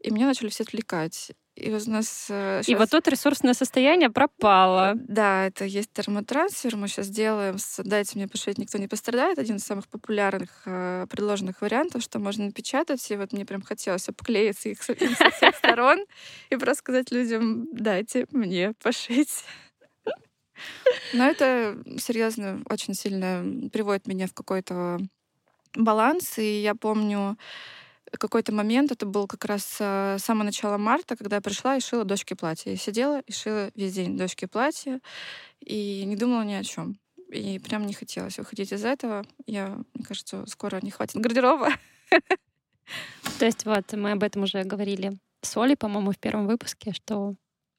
и 0.00 0.10
меня 0.10 0.26
начали 0.26 0.48
все 0.48 0.64
отвлекать. 0.64 1.32
И 1.58 1.70
у 1.70 1.72
нас 1.72 1.84
сейчас... 1.84 2.26
Э, 2.30 2.62
и 2.66 2.74
вот 2.76 2.90
тут 2.90 3.08
ресурсное 3.08 3.52
состояние 3.52 4.10
пропало. 4.10 4.92
Да, 4.94 5.46
это 5.46 5.64
есть 5.64 5.92
термотрансфер. 5.92 6.76
Мы 6.76 6.86
сейчас 6.86 7.08
делаем 7.08 7.58
с 7.58 7.82
«Дайте 7.82 8.12
мне 8.14 8.28
пошить, 8.28 8.58
никто 8.58 8.78
не 8.78 8.86
пострадает». 8.86 9.38
Один 9.38 9.56
из 9.56 9.64
самых 9.64 9.88
популярных 9.88 10.50
э, 10.66 11.06
предложенных 11.10 11.60
вариантов, 11.60 12.02
что 12.02 12.20
можно 12.20 12.44
напечатать. 12.46 13.10
И 13.10 13.16
вот 13.16 13.32
мне 13.32 13.44
прям 13.44 13.62
хотелось 13.62 14.08
обклеиться 14.08 14.68
их 14.68 14.82
со 14.82 14.94
всех 14.94 15.56
сторон 15.56 16.04
и 16.50 16.56
просто 16.56 16.76
сказать 16.76 17.10
людям 17.10 17.66
«Дайте 17.72 18.26
мне 18.30 18.72
пошить». 18.80 19.44
Но 21.12 21.24
это 21.24 21.76
серьезно 21.98 22.62
очень 22.68 22.94
сильно 22.94 23.68
приводит 23.70 24.06
меня 24.06 24.28
в 24.28 24.34
какой-то 24.34 24.98
баланс. 25.74 26.38
И 26.38 26.60
я 26.60 26.76
помню, 26.76 27.36
какой-то 28.16 28.52
момент, 28.52 28.92
это 28.92 29.06
был 29.06 29.26
как 29.26 29.44
раз 29.44 29.76
э, 29.80 30.16
с 30.18 30.24
самого 30.24 30.44
начала 30.44 30.78
марта, 30.78 31.16
когда 31.16 31.36
я 31.36 31.42
пришла 31.42 31.76
и 31.76 31.80
шила 31.80 32.04
дочки 32.04 32.34
платья. 32.34 32.70
Я 32.70 32.76
сидела 32.76 33.20
и 33.20 33.32
шила 33.32 33.70
весь 33.74 33.94
день 33.94 34.16
дочки 34.16 34.46
платья 34.46 35.00
и 35.60 36.04
не 36.06 36.16
думала 36.16 36.42
ни 36.42 36.54
о 36.54 36.64
чем. 36.64 36.98
И 37.30 37.58
прям 37.58 37.86
не 37.86 37.92
хотелось 37.92 38.38
выходить 38.38 38.72
из 38.72 38.84
этого. 38.84 39.24
Я, 39.46 39.78
мне 39.94 40.04
кажется, 40.04 40.46
скоро 40.46 40.78
не 40.82 40.90
хватит 40.90 41.16
гардероба. 41.16 41.72
То 43.38 43.44
есть 43.44 43.66
вот 43.66 43.92
мы 43.92 44.12
об 44.12 44.22
этом 44.22 44.44
уже 44.44 44.64
говорили 44.64 45.18
с 45.42 45.56
Олей, 45.56 45.76
по-моему, 45.76 46.12
в 46.12 46.18
первом 46.18 46.46
выпуске, 46.46 46.92
что 46.92 47.34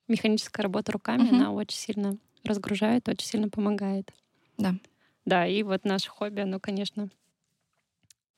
механическая 0.07 0.63
работа 0.63 0.91
руками, 0.91 1.23
угу. 1.23 1.35
она 1.35 1.51
очень 1.51 1.77
сильно 1.77 2.17
разгружает, 2.43 3.09
очень 3.09 3.27
сильно 3.27 3.49
помогает. 3.49 4.11
Да. 4.57 4.75
Да, 5.25 5.45
и 5.45 5.63
вот 5.63 5.83
наше 5.83 6.09
хобби, 6.09 6.41
оно, 6.41 6.59
конечно, 6.59 7.09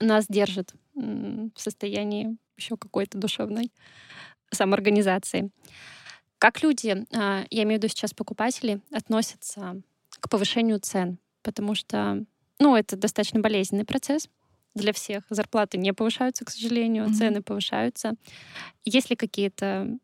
нас 0.01 0.25
держит 0.27 0.73
в 0.95 1.51
состоянии 1.55 2.37
еще 2.57 2.77
какой-то 2.77 3.17
душевной 3.17 3.71
самоорганизации. 4.51 5.51
Как 6.37 6.63
люди, 6.63 7.05
а, 7.13 7.45
я 7.49 7.63
имею 7.63 7.79
в 7.79 7.83
виду 7.83 7.87
сейчас 7.87 8.13
покупатели, 8.13 8.81
относятся 8.91 9.81
к 10.19 10.29
повышению 10.29 10.79
цен? 10.79 11.19
Потому 11.43 11.75
что, 11.75 12.25
ну, 12.59 12.75
это 12.75 12.95
достаточно 12.95 13.39
болезненный 13.39 13.85
процесс 13.85 14.27
для 14.73 14.93
всех. 14.93 15.23
Зарплаты 15.29 15.77
не 15.77 15.93
повышаются, 15.93 16.45
к 16.45 16.49
сожалению, 16.49 17.05
mm-hmm. 17.05 17.13
цены 17.13 17.41
повышаются. 17.41 18.15
Есть 18.83 19.09
ли 19.09 19.15
какие-то 19.15 19.97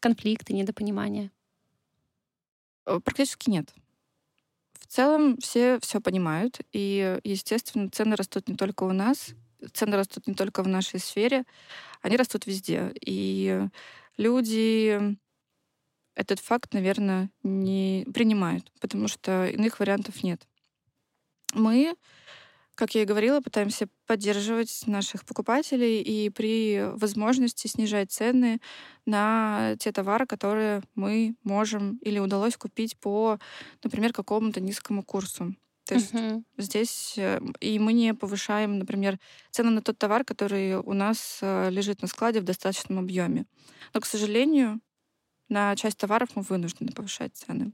конфликты, 0.00 0.52
недопонимания? 0.52 1.30
Э, 2.86 3.00
практически 3.00 3.50
нет. 3.50 3.72
В 4.94 4.96
целом 4.96 5.38
все 5.38 5.80
все 5.80 6.00
понимают, 6.00 6.60
и, 6.70 7.18
естественно, 7.24 7.90
цены 7.90 8.14
растут 8.14 8.48
не 8.48 8.54
только 8.54 8.84
у 8.84 8.92
нас, 8.92 9.30
цены 9.72 9.96
растут 9.96 10.28
не 10.28 10.34
только 10.34 10.62
в 10.62 10.68
нашей 10.68 11.00
сфере, 11.00 11.42
они 12.00 12.16
растут 12.16 12.46
везде. 12.46 12.92
И 13.00 13.60
люди 14.18 15.16
этот 16.14 16.38
факт, 16.38 16.74
наверное, 16.74 17.28
не 17.42 18.06
принимают, 18.14 18.70
потому 18.80 19.08
что 19.08 19.48
иных 19.48 19.80
вариантов 19.80 20.22
нет. 20.22 20.46
Мы 21.54 21.96
как 22.74 22.94
я 22.94 23.02
и 23.02 23.06
говорила, 23.06 23.40
пытаемся 23.40 23.88
поддерживать 24.06 24.84
наших 24.86 25.24
покупателей 25.24 26.02
и 26.02 26.30
при 26.30 26.84
возможности 26.94 27.66
снижать 27.66 28.10
цены 28.10 28.60
на 29.06 29.76
те 29.78 29.92
товары, 29.92 30.26
которые 30.26 30.82
мы 30.94 31.36
можем 31.44 31.98
или 31.98 32.18
удалось 32.18 32.56
купить 32.56 32.96
по, 32.98 33.38
например, 33.82 34.12
какому-то 34.12 34.60
низкому 34.60 35.02
курсу. 35.02 35.54
То 35.86 35.94
есть 35.94 36.14
uh-huh. 36.14 36.42
здесь 36.56 37.14
э, 37.18 37.40
и 37.60 37.78
мы 37.78 37.92
не 37.92 38.14
повышаем, 38.14 38.78
например, 38.78 39.18
цену 39.50 39.70
на 39.70 39.82
тот 39.82 39.98
товар, 39.98 40.24
который 40.24 40.76
у 40.76 40.94
нас 40.94 41.40
э, 41.42 41.68
лежит 41.70 42.00
на 42.00 42.08
складе 42.08 42.40
в 42.40 42.44
достаточном 42.44 43.00
объеме. 43.00 43.44
Но, 43.92 44.00
к 44.00 44.06
сожалению, 44.06 44.80
на 45.48 45.76
часть 45.76 45.98
товаров 45.98 46.30
мы 46.34 46.42
вынуждены 46.42 46.92
повышать 46.92 47.34
цены. 47.34 47.72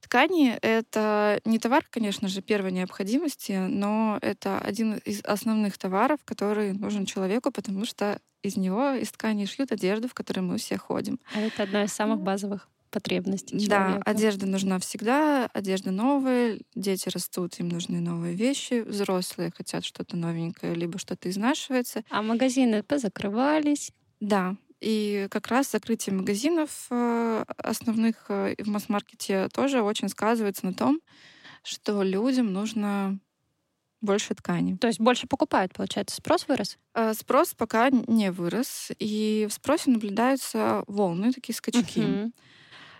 Ткани— 0.00 0.58
это 0.62 1.40
не 1.44 1.58
товар, 1.58 1.84
конечно 1.88 2.28
же, 2.28 2.42
первой 2.42 2.72
необходимости, 2.72 3.52
но 3.52 4.18
это 4.22 4.58
один 4.58 4.96
из 4.98 5.20
основных 5.24 5.78
товаров, 5.78 6.20
который 6.24 6.72
нужен 6.72 7.06
человеку, 7.06 7.50
потому 7.50 7.84
что 7.84 8.20
из 8.42 8.56
него, 8.56 8.92
из 8.92 9.10
ткани 9.12 9.44
шьют 9.44 9.72
одежду, 9.72 10.08
в 10.08 10.14
которой 10.14 10.40
мы 10.40 10.56
все 10.58 10.78
ходим. 10.78 11.20
А 11.34 11.40
это 11.40 11.62
одна 11.62 11.84
из 11.84 11.92
самых 11.92 12.20
базовых 12.20 12.68
потребностей 12.90 13.60
человека. 13.60 14.02
Да, 14.04 14.10
одежда 14.10 14.46
нужна 14.46 14.78
всегда, 14.78 15.46
одежда 15.52 15.90
новая, 15.90 16.58
дети 16.74 17.08
растут, 17.08 17.58
им 17.60 17.68
нужны 17.68 18.00
новые 18.00 18.34
вещи, 18.34 18.80
взрослые 18.80 19.52
хотят 19.54 19.84
что-то 19.84 20.16
новенькое, 20.16 20.74
либо 20.74 20.98
что-то 20.98 21.30
изнашивается. 21.30 22.02
А 22.10 22.22
магазины 22.22 22.82
позакрывались. 22.82 23.92
Да, 24.20 24.56
и 24.80 25.28
как 25.30 25.48
раз 25.48 25.70
закрытие 25.70 26.14
магазинов 26.14 26.86
э, 26.90 27.44
основных 27.58 28.16
э, 28.28 28.54
в 28.58 28.68
масс-маркете 28.68 29.48
тоже 29.48 29.82
очень 29.82 30.08
сказывается 30.08 30.64
на 30.66 30.72
том, 30.72 31.00
что 31.62 32.02
людям 32.02 32.52
нужно 32.52 33.18
больше 34.00 34.34
ткани. 34.34 34.76
То 34.76 34.86
есть 34.86 34.98
больше 34.98 35.26
покупают, 35.26 35.74
получается, 35.74 36.16
спрос 36.16 36.48
вырос? 36.48 36.78
Э, 36.94 37.12
спрос 37.12 37.54
пока 37.54 37.90
не 37.90 38.32
вырос, 38.32 38.90
и 38.98 39.46
в 39.50 39.52
спросе 39.52 39.90
наблюдаются 39.90 40.82
волны, 40.86 41.32
такие 41.32 41.54
скачки. 41.54 42.00
Uh-huh. 42.00 42.32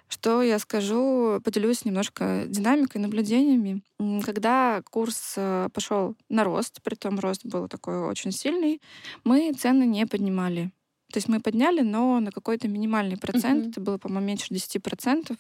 Что 0.08 0.42
я 0.42 0.58
скажу, 0.58 1.40
поделюсь 1.44 1.84
немножко 1.84 2.44
динамикой, 2.48 3.00
наблюдениями. 3.00 3.80
Когда 4.24 4.82
курс 4.90 5.38
пошел 5.72 6.16
на 6.28 6.42
рост, 6.42 6.82
при 6.82 6.96
том 6.96 7.20
рост 7.20 7.46
был 7.46 7.68
такой 7.68 8.00
очень 8.00 8.32
сильный, 8.32 8.82
мы 9.22 9.52
цены 9.52 9.84
не 9.84 10.06
поднимали. 10.06 10.72
То 11.12 11.18
есть 11.18 11.28
мы 11.28 11.40
подняли, 11.40 11.80
но 11.80 12.20
на 12.20 12.30
какой-то 12.30 12.68
минимальный 12.68 13.16
процент, 13.16 13.66
uh-huh. 13.66 13.70
это 13.70 13.80
было, 13.80 13.98
по-моему, 13.98 14.26
меньше 14.26 14.54
10%, 14.54 15.36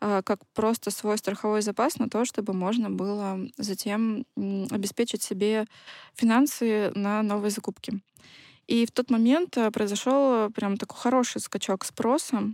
а, 0.00 0.22
как 0.22 0.40
просто 0.54 0.90
свой 0.90 1.18
страховой 1.18 1.62
запас 1.62 1.98
на 1.98 2.08
то, 2.08 2.24
чтобы 2.24 2.52
можно 2.52 2.90
было 2.90 3.38
затем 3.56 4.24
обеспечить 4.36 5.22
себе 5.22 5.66
финансы 6.14 6.90
на 6.94 7.22
новые 7.22 7.50
закупки. 7.50 8.00
И 8.66 8.86
в 8.86 8.90
тот 8.90 9.10
момент 9.10 9.56
э, 9.56 9.70
произошел 9.70 10.50
прям 10.50 10.76
такой 10.76 10.98
хороший 10.98 11.40
скачок 11.40 11.84
спроса. 11.84 12.52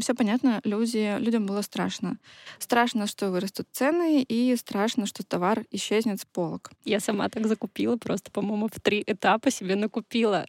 Все 0.00 0.14
понятно, 0.14 0.60
люди, 0.64 1.16
людям 1.18 1.46
было 1.46 1.62
страшно. 1.62 2.18
Страшно, 2.58 3.06
что 3.06 3.30
вырастут 3.30 3.68
цены, 3.72 4.22
и 4.22 4.56
страшно, 4.56 5.06
что 5.06 5.22
товар 5.22 5.64
исчезнет 5.70 6.20
с 6.20 6.24
полок. 6.24 6.72
Я 6.84 7.00
сама 7.00 7.28
так 7.28 7.46
закупила, 7.46 7.96
просто, 7.96 8.30
по-моему, 8.30 8.68
в 8.68 8.80
три 8.80 9.02
этапа 9.06 9.50
себе 9.50 9.76
накупила 9.76 10.46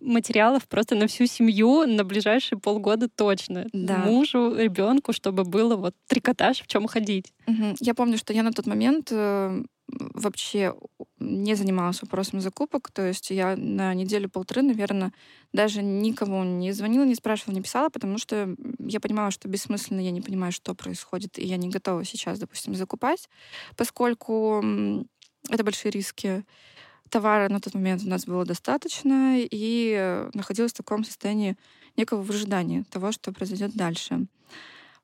материалов 0.00 0.66
просто 0.68 0.94
на 0.94 1.06
всю 1.06 1.26
семью 1.26 1.86
на 1.86 2.04
ближайшие 2.04 2.58
полгода 2.58 3.08
точно. 3.08 3.66
Да. 3.72 3.98
Мужу, 3.98 4.54
ребенку, 4.56 5.12
чтобы 5.12 5.44
было 5.44 5.76
вот 5.76 5.94
трикотаж, 6.06 6.62
в 6.62 6.66
чем 6.66 6.86
ходить. 6.86 7.32
Угу. 7.46 7.76
Я 7.80 7.94
помню, 7.94 8.18
что 8.18 8.32
я 8.32 8.42
на 8.42 8.52
тот 8.52 8.66
момент 8.66 9.08
э, 9.10 9.62
вообще 9.88 10.74
не 11.18 11.54
занималась 11.54 12.02
вопросом 12.02 12.40
закупок. 12.40 12.90
То 12.90 13.06
есть 13.06 13.30
я 13.30 13.56
на 13.56 13.94
неделю-полторы, 13.94 14.62
наверное, 14.62 15.12
даже 15.52 15.82
никому 15.82 16.44
не 16.44 16.72
звонила, 16.72 17.04
не 17.04 17.14
спрашивала, 17.14 17.54
не 17.54 17.62
писала, 17.62 17.88
потому 17.88 18.18
что 18.18 18.54
я 18.78 19.00
понимала, 19.00 19.30
что 19.30 19.48
бессмысленно, 19.48 20.00
я 20.00 20.10
не 20.10 20.20
понимаю, 20.20 20.52
что 20.52 20.74
происходит, 20.74 21.38
и 21.38 21.44
я 21.44 21.56
не 21.56 21.68
готова 21.68 22.04
сейчас, 22.04 22.38
допустим, 22.38 22.74
закупать, 22.74 23.28
поскольку 23.76 24.62
это 25.48 25.64
большие 25.64 25.92
риски. 25.92 26.44
Товара 27.10 27.48
на 27.48 27.60
тот 27.60 27.74
момент 27.74 28.02
у 28.04 28.08
нас 28.08 28.26
было 28.26 28.44
достаточно, 28.44 29.38
и 29.38 29.94
э, 29.96 30.30
находилась 30.34 30.72
в 30.72 30.76
таком 30.76 31.04
состоянии 31.04 31.56
некого 31.96 32.22
выжидания 32.22 32.84
того, 32.90 33.12
что 33.12 33.32
произойдет 33.32 33.74
дальше. 33.74 34.26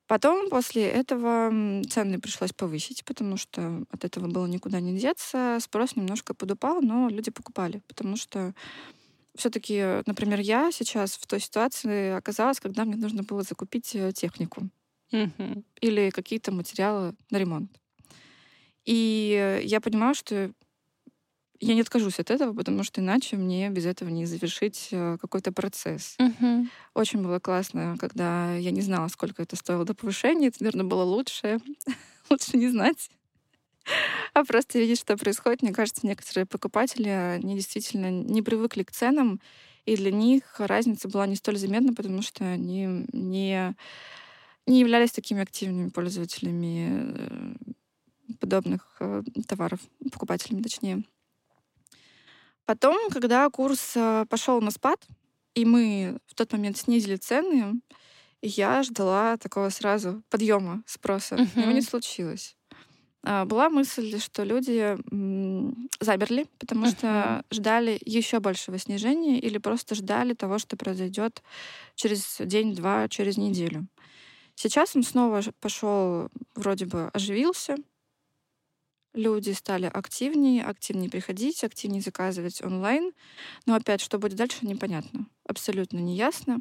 Потом, 0.06 0.50
после 0.50 0.82
этого, 0.82 1.50
цены 1.88 2.20
пришлось 2.20 2.52
повысить, 2.52 3.04
потому 3.04 3.36
что 3.36 3.84
от 3.90 4.04
этого 4.04 4.26
было 4.26 4.46
никуда 4.46 4.80
не 4.80 4.98
деться. 4.98 5.58
Спрос 5.60 5.96
немножко 5.96 6.34
подупал, 6.34 6.82
но 6.82 7.08
люди 7.08 7.30
покупали, 7.30 7.80
потому 7.86 8.16
что 8.16 8.52
все-таки, 9.34 10.02
например, 10.04 10.40
я 10.40 10.70
сейчас 10.72 11.12
в 11.12 11.26
той 11.26 11.40
ситуации 11.40 12.10
оказалась, 12.10 12.60
когда 12.60 12.84
мне 12.84 12.96
нужно 12.96 13.22
было 13.22 13.42
закупить 13.42 13.94
э, 13.94 14.12
технику 14.12 14.68
угу. 15.12 15.64
или 15.80 16.10
какие-то 16.10 16.52
материалы 16.52 17.14
на 17.30 17.38
ремонт. 17.38 17.70
И 18.84 19.60
я 19.64 19.80
понимаю, 19.80 20.14
что 20.14 20.52
я 21.62 21.74
не 21.74 21.80
откажусь 21.80 22.18
от 22.18 22.30
этого, 22.30 22.52
потому 22.52 22.82
что 22.82 23.00
иначе 23.00 23.36
мне 23.36 23.70
без 23.70 23.86
этого 23.86 24.08
не 24.08 24.26
завершить 24.26 24.88
э, 24.90 25.16
какой-то 25.20 25.52
процесс. 25.52 26.16
Угу. 26.18 26.66
Очень 26.94 27.22
было 27.22 27.38
классно, 27.38 27.96
когда 28.00 28.56
я 28.56 28.72
не 28.72 28.80
знала, 28.80 29.06
сколько 29.06 29.42
это 29.42 29.54
стоило 29.54 29.84
до 29.84 29.94
повышения. 29.94 30.48
Это, 30.48 30.56
наверное, 30.60 30.86
было 30.86 31.04
лучше. 31.04 31.60
лучше 32.30 32.56
не 32.56 32.68
знать. 32.68 33.10
А 34.34 34.44
просто 34.44 34.80
видеть, 34.80 34.98
что 34.98 35.16
происходит. 35.16 35.62
Мне 35.62 35.72
кажется, 35.72 36.04
некоторые 36.04 36.46
покупатели, 36.46 37.08
они 37.08 37.54
действительно 37.54 38.10
не 38.10 38.42
привыкли 38.42 38.82
к 38.82 38.90
ценам, 38.90 39.40
и 39.86 39.96
для 39.96 40.10
них 40.10 40.42
разница 40.58 41.08
была 41.08 41.28
не 41.28 41.36
столь 41.36 41.58
заметна, 41.58 41.94
потому 41.94 42.22
что 42.22 42.44
они 42.44 43.06
не, 43.12 43.74
не 44.66 44.80
являлись 44.80 45.12
такими 45.12 45.42
активными 45.42 45.90
пользователями 45.90 46.88
э, 46.90 47.54
подобных 48.40 48.96
э, 48.98 49.22
товаров, 49.46 49.78
покупателями 50.10 50.62
точнее. 50.62 51.04
Потом, 52.64 53.10
когда 53.10 53.48
курс 53.50 53.92
э, 53.96 54.24
пошел 54.28 54.60
на 54.60 54.70
спад, 54.70 55.04
и 55.54 55.64
мы 55.64 56.18
в 56.26 56.34
тот 56.34 56.52
момент 56.52 56.76
снизили 56.76 57.16
цены, 57.16 57.80
я 58.40 58.82
ждала 58.82 59.36
такого 59.36 59.68
сразу 59.68 60.22
подъема 60.28 60.82
спроса. 60.86 61.36
Uh-huh. 61.36 61.62
Его 61.62 61.72
не 61.72 61.82
случилось. 61.82 62.56
А, 63.24 63.44
была 63.44 63.70
мысль, 63.70 64.18
что 64.18 64.42
люди 64.42 64.96
замерли, 66.00 66.46
потому 66.58 66.86
uh-huh. 66.86 66.90
что 66.90 67.44
ждали 67.50 67.98
еще 68.04 68.40
большего 68.40 68.78
снижения 68.78 69.38
или 69.38 69.58
просто 69.58 69.94
ждали 69.94 70.34
того, 70.34 70.58
что 70.58 70.76
произойдет 70.76 71.42
через 71.94 72.38
день-два, 72.40 73.08
через 73.08 73.36
неделю. 73.36 73.86
Сейчас 74.54 74.96
он 74.96 75.02
снова 75.02 75.42
пошел, 75.60 76.28
вроде 76.54 76.86
бы 76.86 77.08
оживился, 77.12 77.76
люди 79.14 79.50
стали 79.50 79.86
активнее, 79.86 80.64
активнее 80.64 81.10
приходить, 81.10 81.64
активнее 81.64 82.02
заказывать 82.02 82.62
онлайн. 82.62 83.12
Но 83.66 83.74
опять, 83.74 84.00
что 84.00 84.18
будет 84.18 84.36
дальше, 84.36 84.66
непонятно. 84.66 85.26
Абсолютно 85.46 85.98
неясно. 85.98 86.60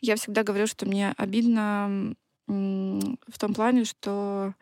Я 0.00 0.16
всегда 0.16 0.42
говорю, 0.42 0.66
что 0.66 0.86
мне 0.86 1.14
обидно 1.16 2.14
в 2.46 3.38
том 3.38 3.54
плане, 3.54 3.84
что 3.84 4.54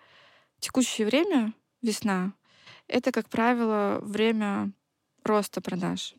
текущее 0.58 1.06
время, 1.06 1.52
весна, 1.82 2.32
это, 2.88 3.12
как 3.12 3.28
правило, 3.28 4.00
время 4.02 4.72
роста 5.22 5.60
продаж. 5.60 6.14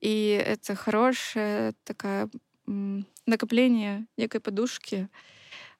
И 0.00 0.42
это 0.44 0.74
хорошее 0.74 1.74
такое 1.84 2.30
накопление 3.26 4.06
некой 4.16 4.40
подушки 4.40 5.08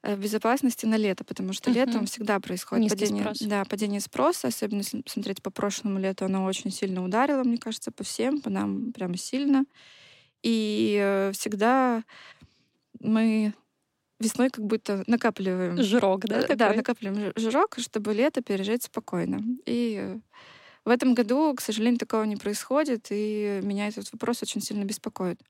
безопасности 0.03 0.87
на 0.87 0.97
лето, 0.97 1.25
потому 1.25 1.53
что 1.53 1.71
uh-huh. 1.71 1.75
летом 1.75 2.07
всегда 2.07 2.41
происходит 2.41 2.85
Низкий 2.85 3.01
падение, 3.01 3.23
спрос. 3.23 3.39
да, 3.41 3.65
падение 3.65 4.01
спроса, 4.01 4.49
особенно 4.49 4.79
если 4.79 5.03
смотреть 5.07 5.43
по 5.43 5.51
прошлому 5.51 5.99
лету, 5.99 6.25
оно 6.25 6.45
очень 6.45 6.71
сильно 6.71 7.05
ударило, 7.05 7.43
мне 7.45 7.59
кажется, 7.59 7.91
по 7.91 8.03
всем, 8.03 8.41
по 8.41 8.51
нам 8.51 8.93
прямо 8.93 9.17
сильно. 9.17 9.65
И 10.43 10.99
э, 11.01 11.33
всегда 11.33 12.03
мы 12.99 13.53
весной 14.19 14.51
как 14.51 14.65
будто 14.65 15.03
накапливаем. 15.07 15.83
Жирок, 15.83 16.27
да? 16.27 16.39
Э, 16.39 16.43
Такой? 16.43 16.57
Да, 16.57 16.73
накапливаем 16.73 17.33
жирок, 17.37 17.77
чтобы 17.79 18.15
лето 18.15 18.43
пережить 18.43 18.85
спокойно. 18.85 19.43
И 19.67 20.19
в 20.91 20.93
этом 20.93 21.15
году, 21.15 21.55
к 21.55 21.61
сожалению, 21.61 22.01
такого 22.01 22.25
не 22.25 22.35
происходит, 22.35 23.07
и 23.11 23.61
меня 23.63 23.87
этот 23.87 24.13
вопрос 24.13 24.43
очень 24.43 24.61
сильно 24.61 24.83
беспокоит. 24.83 25.41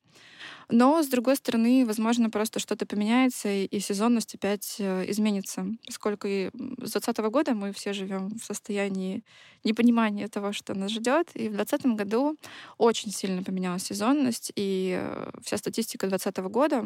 Но, 0.69 1.03
с 1.03 1.09
другой 1.09 1.37
стороны, 1.37 1.87
возможно, 1.87 2.29
просто 2.29 2.61
что-то 2.61 2.85
поменяется, 2.85 3.49
и 3.49 3.81
сезонность 3.81 4.35
опять 4.35 4.77
э, 4.79 5.11
изменится, 5.11 5.65
поскольку 5.87 6.29
и 6.29 6.51
с 6.53 6.93
2020 6.93 7.19
года 7.31 7.55
мы 7.55 7.73
все 7.73 7.95
живем 7.95 8.29
в 8.39 8.45
состоянии 8.45 9.25
непонимания 9.65 10.29
того, 10.29 10.53
что 10.53 10.75
нас 10.75 10.91
ждет. 10.91 11.31
И 11.33 11.49
в 11.49 11.57
2020 11.57 11.87
году 11.97 12.37
очень 12.77 13.11
сильно 13.11 13.43
поменялась 13.43 13.85
сезонность, 13.85 14.53
и 14.57 14.99
э, 15.01 15.31
вся 15.43 15.57
статистика 15.57 16.07
2020 16.07 16.53
года 16.53 16.85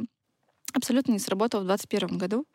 абсолютно 0.72 1.10
не 1.10 1.18
сработала 1.18 1.62
в 1.62 1.66
2021 1.66 2.18
году. 2.18 2.46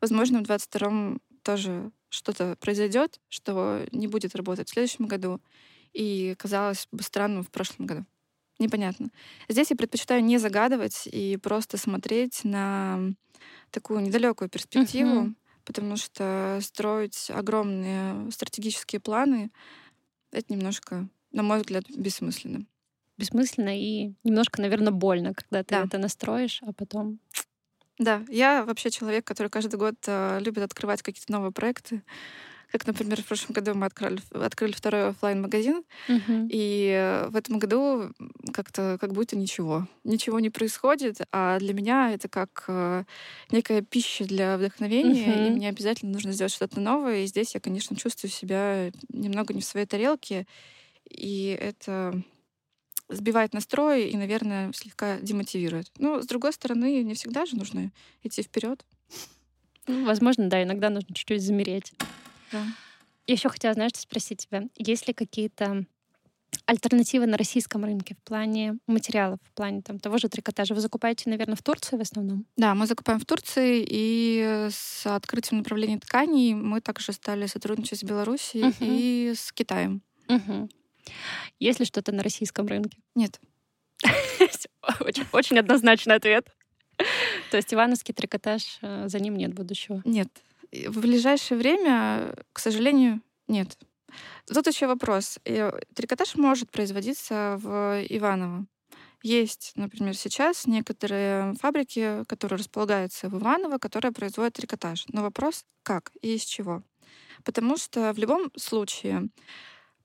Возможно, 0.00 0.40
в 0.40 0.46
2022 0.48 1.18
тоже 1.44 1.92
что-то 2.10 2.56
произойдет, 2.60 3.20
что 3.28 3.86
не 3.92 4.08
будет 4.08 4.34
работать 4.36 4.68
в 4.68 4.72
следующем 4.72 5.06
году. 5.06 5.40
И 5.92 6.34
казалось 6.38 6.88
бы 6.92 7.02
странным 7.04 7.44
в 7.44 7.50
прошлом 7.50 7.86
году. 7.86 8.04
Непонятно. 8.58 9.10
Здесь 9.48 9.70
я 9.70 9.76
предпочитаю 9.76 10.24
не 10.24 10.38
загадывать 10.38 11.08
и 11.10 11.36
просто 11.38 11.76
смотреть 11.76 12.44
на 12.44 13.00
такую 13.70 14.00
недалекую 14.00 14.48
перспективу, 14.50 15.10
Мгм. 15.22 15.36
потому 15.64 15.96
что 15.96 16.60
строить 16.62 17.30
огромные 17.30 18.30
стратегические 18.32 19.00
планы 19.00 19.50
это 20.32 20.52
немножко, 20.52 21.08
на 21.32 21.42
мой 21.42 21.58
взгляд, 21.58 21.84
бессмысленно. 21.90 22.66
Бессмысленно 23.16 23.78
и 23.78 24.14
немножко, 24.24 24.60
наверное, 24.60 24.92
больно, 24.92 25.34
когда 25.34 25.62
ты 25.62 25.76
Да. 25.76 25.84
это 25.84 25.98
настроишь, 25.98 26.60
а 26.66 26.72
потом... 26.72 27.20
Да, 27.98 28.24
я 28.28 28.64
вообще 28.64 28.90
человек, 28.90 29.24
который 29.24 29.48
каждый 29.48 29.76
год 29.76 29.94
э, 30.08 30.40
любит 30.40 30.64
открывать 30.64 31.02
какие-то 31.02 31.30
новые 31.30 31.52
проекты. 31.52 32.02
Как, 32.72 32.86
например, 32.86 33.22
в 33.22 33.26
прошлом 33.26 33.52
году 33.54 33.74
мы 33.74 33.86
открыли, 33.86 34.20
открыли 34.32 34.72
второй 34.72 35.08
оффлайн 35.10 35.42
магазин 35.42 35.84
Мгм. 36.08 36.50
и 36.50 36.88
э, 36.90 37.28
в 37.28 37.36
этом 37.36 37.58
году 37.58 38.12
как-то 38.52 38.98
как 39.00 39.12
будто 39.12 39.36
ничего. 39.36 39.88
Ничего 40.04 40.40
не 40.40 40.50
происходит, 40.50 41.18
а 41.32 41.58
для 41.60 41.74
меня 41.74 42.12
это 42.14 42.28
как 42.28 42.64
э, 42.68 43.04
некая 43.50 43.82
пища 43.82 44.24
для 44.26 44.56
вдохновения, 44.58 45.46
и 45.46 45.50
Мгм. 45.50 45.52
мне 45.52 45.68
обязательно 45.70 46.12
нужно 46.12 46.32
сделать 46.32 46.52
что-то 46.54 46.80
новое. 46.80 47.24
И 47.24 47.26
здесь 47.26 47.54
я, 47.54 47.60
конечно, 47.60 47.96
чувствую 47.96 48.30
себя 48.30 48.92
немного 49.10 49.54
не 49.54 49.60
в 49.62 49.64
своей 49.66 49.86
тарелке, 49.86 50.46
и 51.08 51.56
это 51.60 52.22
сбивает 53.14 53.52
настрой 53.54 54.08
и, 54.08 54.16
наверное, 54.16 54.72
слегка 54.72 55.18
демотивирует. 55.20 55.90
Ну, 55.98 56.22
с 56.22 56.26
другой 56.26 56.52
стороны, 56.52 57.02
не 57.02 57.14
всегда 57.14 57.46
же 57.46 57.56
нужно 57.56 57.90
идти 58.22 58.42
вперед. 58.42 58.84
Ну, 59.86 60.04
возможно, 60.04 60.48
да, 60.48 60.62
иногда 60.62 60.90
нужно 60.90 61.14
чуть-чуть 61.14 61.42
замереть. 61.42 61.92
Да. 62.52 62.66
Еще 63.26 63.48
хотела, 63.48 63.74
знаешь, 63.74 63.92
спросить 63.94 64.46
тебя, 64.46 64.64
есть 64.76 65.06
ли 65.08 65.14
какие-то 65.14 65.84
альтернативы 66.66 67.26
на 67.26 67.36
российском 67.36 67.84
рынке 67.84 68.14
в 68.14 68.22
плане 68.22 68.78
материалов, 68.86 69.38
в 69.42 69.52
плане 69.54 69.82
там, 69.82 69.98
того 69.98 70.18
же 70.18 70.28
трикотажа? 70.28 70.74
Вы 70.74 70.80
закупаете, 70.80 71.28
наверное, 71.28 71.56
в 71.56 71.62
Турции 71.62 71.96
в 71.96 72.00
основном? 72.00 72.46
Да, 72.56 72.74
мы 72.74 72.86
закупаем 72.86 73.20
в 73.20 73.26
Турции, 73.26 73.84
и 73.86 74.68
с 74.70 75.06
открытием 75.06 75.58
направления 75.58 75.98
тканей 75.98 76.54
мы 76.54 76.80
также 76.80 77.12
стали 77.12 77.46
сотрудничать 77.46 78.00
с 78.00 78.04
Беларусью 78.04 78.66
Мгм. 78.66 78.76
и 78.80 79.32
с 79.36 79.52
Китаем. 79.52 80.02
Мгм. 80.28 80.70
Есть 81.58 81.80
ли 81.80 81.86
что-то 81.86 82.12
на 82.12 82.22
российском 82.22 82.66
рынке? 82.66 82.98
Нет. 83.14 83.40
Очень, 85.00 85.26
очень 85.32 85.58
однозначный 85.58 86.16
ответ. 86.16 86.48
То 87.50 87.56
есть 87.56 87.72
ивановский 87.72 88.14
трикотаж, 88.14 88.78
э, 88.82 89.08
за 89.08 89.18
ним 89.18 89.36
нет 89.36 89.54
будущего. 89.54 90.02
Нет. 90.04 90.28
В 90.70 91.00
ближайшее 91.00 91.58
время, 91.58 92.34
к 92.52 92.58
сожалению, 92.58 93.20
нет. 93.48 93.78
Тут 94.46 94.66
еще 94.66 94.86
вопрос. 94.86 95.38
Трикотаж 95.94 96.36
может 96.36 96.70
производиться 96.70 97.56
в 97.60 98.04
Иваново. 98.08 98.66
Есть, 99.22 99.72
например, 99.74 100.14
сейчас 100.14 100.66
некоторые 100.66 101.54
фабрики, 101.54 102.24
которые 102.26 102.58
располагаются 102.58 103.28
в 103.28 103.38
Иваново, 103.38 103.78
которые 103.78 104.12
производят 104.12 104.54
трикотаж. 104.54 105.06
Но 105.08 105.22
вопрос, 105.22 105.64
как 105.82 106.12
и 106.20 106.34
из 106.34 106.44
чего? 106.44 106.82
Потому 107.42 107.76
что 107.78 108.12
в 108.12 108.18
любом 108.18 108.50
случае 108.56 109.30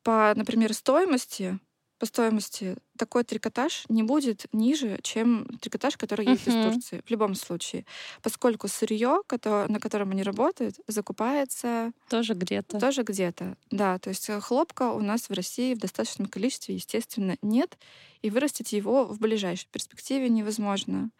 по, 0.03 0.33
например, 0.35 0.73
стоимости, 0.73 1.59
по 1.99 2.05
стоимости 2.05 2.77
такой 2.97 3.23
трикотаж 3.23 3.83
не 3.89 4.03
будет 4.03 4.45
ниже, 4.53 4.99
чем 5.03 5.45
трикотаж, 5.61 5.97
который 5.97 6.25
есть 6.25 6.47
из. 6.47 6.53
Турции. 6.53 7.01
В 7.05 7.11
любом 7.11 7.35
случае. 7.35 7.85
Поскольку 8.21 8.67
сырье, 8.67 9.21
на 9.29 9.79
котором 9.79 10.11
они 10.11 10.23
работают, 10.23 10.75
закупается 10.87 11.91
Тоже 12.09 12.33
где-то. 12.33 12.79
тоже 12.79 13.03
где-то. 13.03 13.55
Да, 13.69 13.99
то 13.99 14.09
есть 14.09 14.29
э, 14.29 14.39
хлопка 14.39 14.91
у 14.91 14.99
нас 14.99 15.29
в 15.29 15.33
России 15.33 15.73
в 15.73 15.79
достаточном 15.79 16.27
количестве, 16.27 16.75
естественно, 16.75 17.37
нет, 17.41 17.77
и 18.21 18.29
вырастить 18.29 18.73
его 18.73 19.05
в 19.05 19.19
ближайшей 19.19 19.67
перспективе 19.71 20.29
невозможно. 20.29 21.11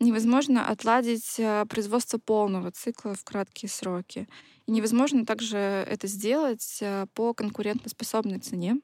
Невозможно 0.00 0.68
отладить 0.68 1.38
э, 1.38 1.64
производство 1.68 2.18
полного 2.18 2.70
цикла 2.70 3.14
в 3.14 3.24
краткие 3.24 3.68
сроки. 3.68 4.28
И 4.66 4.72
невозможно 4.72 5.26
также 5.26 5.56
это 5.56 6.06
сделать 6.06 6.78
э, 6.80 7.06
по 7.14 7.34
конкурентоспособной 7.34 8.38
цене. 8.38 8.80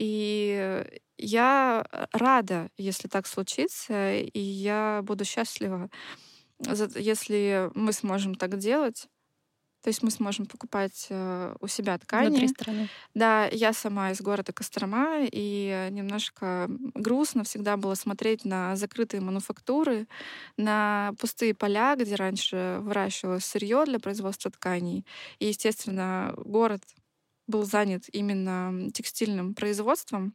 И 0.00 0.82
я 1.18 1.84
рада, 2.12 2.70
если 2.78 3.06
так 3.06 3.26
случится, 3.26 4.14
и 4.16 4.40
я 4.40 5.02
буду 5.04 5.26
счастлива, 5.26 5.90
если 6.96 7.70
мы 7.74 7.92
сможем 7.92 8.34
так 8.34 8.56
делать. 8.58 9.08
То 9.82 9.88
есть 9.88 10.02
мы 10.02 10.10
сможем 10.10 10.44
покупать 10.44 11.06
э, 11.08 11.54
у 11.58 11.66
себя 11.66 11.96
ткани. 11.98 12.28
Внутри 12.28 12.48
страны. 12.48 12.88
Да, 13.14 13.46
я 13.46 13.72
сама 13.72 14.10
из 14.10 14.20
города 14.20 14.52
Кострома, 14.52 15.20
и 15.22 15.88
немножко 15.90 16.66
грустно 16.94 17.44
всегда 17.44 17.78
было 17.78 17.94
смотреть 17.94 18.44
на 18.44 18.76
закрытые 18.76 19.22
мануфактуры, 19.22 20.06
на 20.58 21.12
пустые 21.18 21.54
поля, 21.54 21.96
где 21.96 22.14
раньше 22.14 22.78
выращивалось 22.82 23.46
сырье 23.46 23.84
для 23.86 23.98
производства 23.98 24.50
тканей. 24.50 25.06
И, 25.38 25.46
естественно, 25.46 26.34
город 26.36 26.82
был 27.50 27.64
занят 27.64 28.04
именно 28.12 28.90
текстильным 28.92 29.54
производством, 29.54 30.34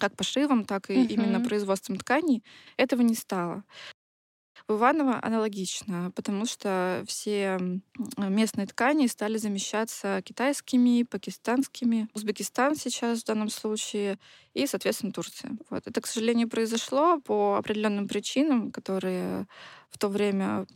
как 0.00 0.16
пошивом, 0.16 0.64
так 0.66 0.90
и 0.90 1.02
именно 1.04 1.38
Мгм. 1.38 1.42
производством 1.42 1.96
тканей. 1.98 2.44
Этого 2.78 3.02
не 3.02 3.14
стало. 3.14 3.64
В 4.68 4.74
Иваново 4.74 5.18
аналогично, 5.24 6.12
потому 6.14 6.46
что 6.46 7.02
все 7.08 7.58
местные 8.16 8.66
ткани 8.68 9.06
стали 9.08 9.36
замещаться 9.36 10.22
китайскими, 10.24 11.02
пакистанскими, 11.02 12.08
Узбекистан 12.14 12.76
сейчас 12.76 13.22
в 13.22 13.26
данном 13.26 13.48
случае 13.48 14.18
и, 14.54 14.66
соответственно, 14.66 15.12
Турция. 15.12 15.56
Вот. 15.70 15.86
Это, 15.86 16.00
к 16.00 16.06
сожалению, 16.06 16.48
произошло 16.48 17.20
по 17.20 17.56
определенным 17.56 18.06
причинам, 18.06 18.70
которые 18.70 19.46
в 19.90 19.98
то 19.98 20.08
время 20.08 20.66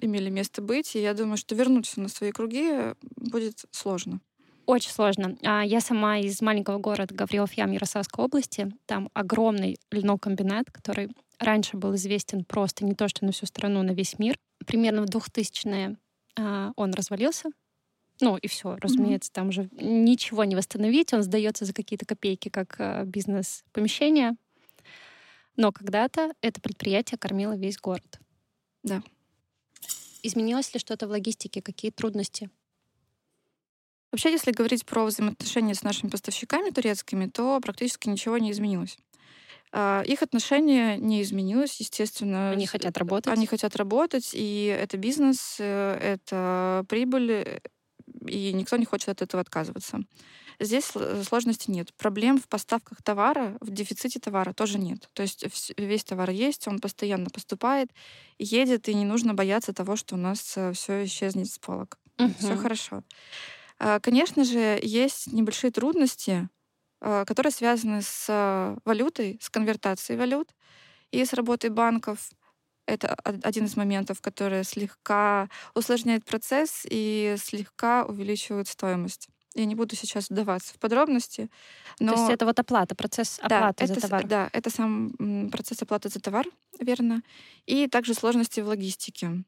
имели 0.00 0.30
место 0.30 0.60
быть, 0.60 0.96
и 0.96 1.00
я 1.02 1.14
думаю, 1.14 1.36
что 1.36 1.54
вернуть 1.54 1.86
все 1.86 2.00
на 2.00 2.08
свои 2.08 2.32
круги 2.32 2.94
будет 3.16 3.66
сложно. 3.70 4.20
Очень 4.66 4.90
сложно. 4.90 5.36
А, 5.42 5.62
Я 5.64 5.80
сама 5.80 6.18
из 6.18 6.40
маленького 6.40 6.78
города 6.78 7.14
Гаврилов-Ям 7.14 7.72
Ярославской 7.72 8.24
области. 8.24 8.72
Там 8.86 9.10
огромный 9.12 9.78
льнокомбинат, 9.90 10.70
который 10.70 11.10
раньше 11.38 11.76
был 11.76 11.94
известен 11.96 12.44
просто 12.44 12.84
не 12.84 12.94
то, 12.94 13.08
что 13.08 13.24
на 13.24 13.32
всю 13.32 13.46
страну, 13.46 13.82
на 13.82 13.92
весь 13.92 14.18
мир. 14.18 14.38
Примерно 14.66 15.02
в 15.02 15.10
2000-е 15.10 15.96
а, 16.36 16.72
он 16.76 16.94
развалился. 16.94 17.50
Ну 18.20 18.36
и 18.36 18.46
все, 18.46 18.76
разумеется, 18.76 19.32
там 19.32 19.48
уже 19.48 19.68
ничего 19.72 20.44
не 20.44 20.54
восстановить. 20.54 21.12
Он 21.12 21.22
сдается 21.22 21.64
за 21.64 21.72
какие-то 21.72 22.06
копейки 22.06 22.48
как 22.48 22.76
а, 22.78 23.04
бизнес-помещение. 23.04 24.36
Но 25.56 25.72
когда-то 25.72 26.32
это 26.40 26.60
предприятие 26.60 27.18
кормило 27.18 27.54
весь 27.54 27.78
город. 27.78 28.18
Да. 28.82 29.02
Изменилось 30.22 30.72
ли 30.72 30.80
что-то 30.80 31.06
в 31.06 31.10
логистике? 31.10 31.60
Какие 31.60 31.90
трудности? 31.90 32.50
Вообще, 34.14 34.30
если 34.30 34.52
говорить 34.52 34.86
про 34.86 35.06
взаимоотношения 35.06 35.74
с 35.74 35.82
нашими 35.82 36.08
поставщиками 36.08 36.70
турецкими, 36.70 37.26
то 37.26 37.58
практически 37.58 38.08
ничего 38.08 38.38
не 38.38 38.52
изменилось. 38.52 38.96
А, 39.72 40.04
их 40.06 40.22
отношение 40.22 40.98
не 40.98 41.20
изменилось, 41.20 41.80
естественно. 41.80 42.52
Они 42.52 42.64
хотят 42.68 42.96
работать. 42.96 43.32
Они 43.32 43.44
хотят 43.48 43.74
работать, 43.74 44.30
и 44.32 44.66
это 44.66 44.98
бизнес, 44.98 45.56
э, 45.58 45.98
это 46.00 46.84
прибыль, 46.88 47.32
э, 47.32 47.58
и 48.28 48.52
никто 48.52 48.76
не 48.76 48.84
хочет 48.84 49.08
от 49.08 49.20
этого 49.20 49.40
отказываться. 49.40 49.98
Здесь 50.60 50.92
сложностей 51.26 51.74
нет. 51.74 51.92
Проблем 51.94 52.38
в 52.38 52.46
поставках 52.46 53.02
товара, 53.02 53.56
в 53.60 53.72
дефиците 53.72 54.20
товара 54.20 54.52
тоже 54.52 54.78
нет. 54.78 55.08
То 55.14 55.22
есть 55.24 55.44
весь 55.76 56.04
товар 56.04 56.30
есть, 56.30 56.68
он 56.68 56.78
постоянно 56.78 57.30
поступает, 57.30 57.90
едет, 58.38 58.88
и 58.88 58.94
не 58.94 59.06
нужно 59.06 59.34
бояться 59.34 59.72
того, 59.72 59.96
что 59.96 60.14
у 60.14 60.18
нас 60.18 60.56
э, 60.56 60.72
все 60.72 61.02
исчезнет 61.02 61.50
с 61.50 61.58
полок. 61.58 61.98
Угу. 62.20 62.34
Все 62.38 62.56
хорошо. 62.56 63.02
А, 63.78 64.00
конечно 64.00 64.44
же, 64.44 64.78
есть 64.82 65.32
небольшие 65.32 65.70
трудности, 65.70 66.48
а, 67.00 67.24
которые 67.24 67.52
связаны 67.52 68.02
с 68.02 68.26
а, 68.28 68.76
валютой, 68.84 69.38
с 69.42 69.50
конвертацией 69.50 70.18
валют 70.18 70.54
и 71.10 71.24
с 71.24 71.32
работой 71.32 71.70
банков. 71.70 72.30
Это 72.86 73.14
один 73.42 73.64
из 73.64 73.76
моментов, 73.76 74.20
который 74.20 74.62
слегка 74.64 75.48
усложняет 75.74 76.24
процесс 76.24 76.86
и 76.88 77.36
слегка 77.38 78.04
увеличивает 78.04 78.68
стоимость. 78.68 79.28
Я 79.54 79.66
не 79.66 79.74
буду 79.74 79.94
сейчас 79.96 80.30
вдаваться 80.30 80.74
в 80.74 80.78
подробности. 80.78 81.48
Но... 82.00 82.12
То 82.12 82.18
есть 82.18 82.32
это 82.32 82.44
вот 82.44 82.58
оплата, 82.58 82.94
процесс 82.94 83.38
оплаты 83.40 83.86
да, 83.86 83.94
за 83.94 84.00
товар. 84.00 84.26
Да, 84.26 84.50
это 84.52 84.68
сам 84.68 85.48
процесс 85.50 85.80
оплаты 85.80 86.08
за 86.08 86.20
товар, 86.20 86.46
верно. 86.80 87.22
И 87.64 87.86
также 87.86 88.14
сложности 88.14 88.60
в 88.60 88.66
логистике. 88.66 89.44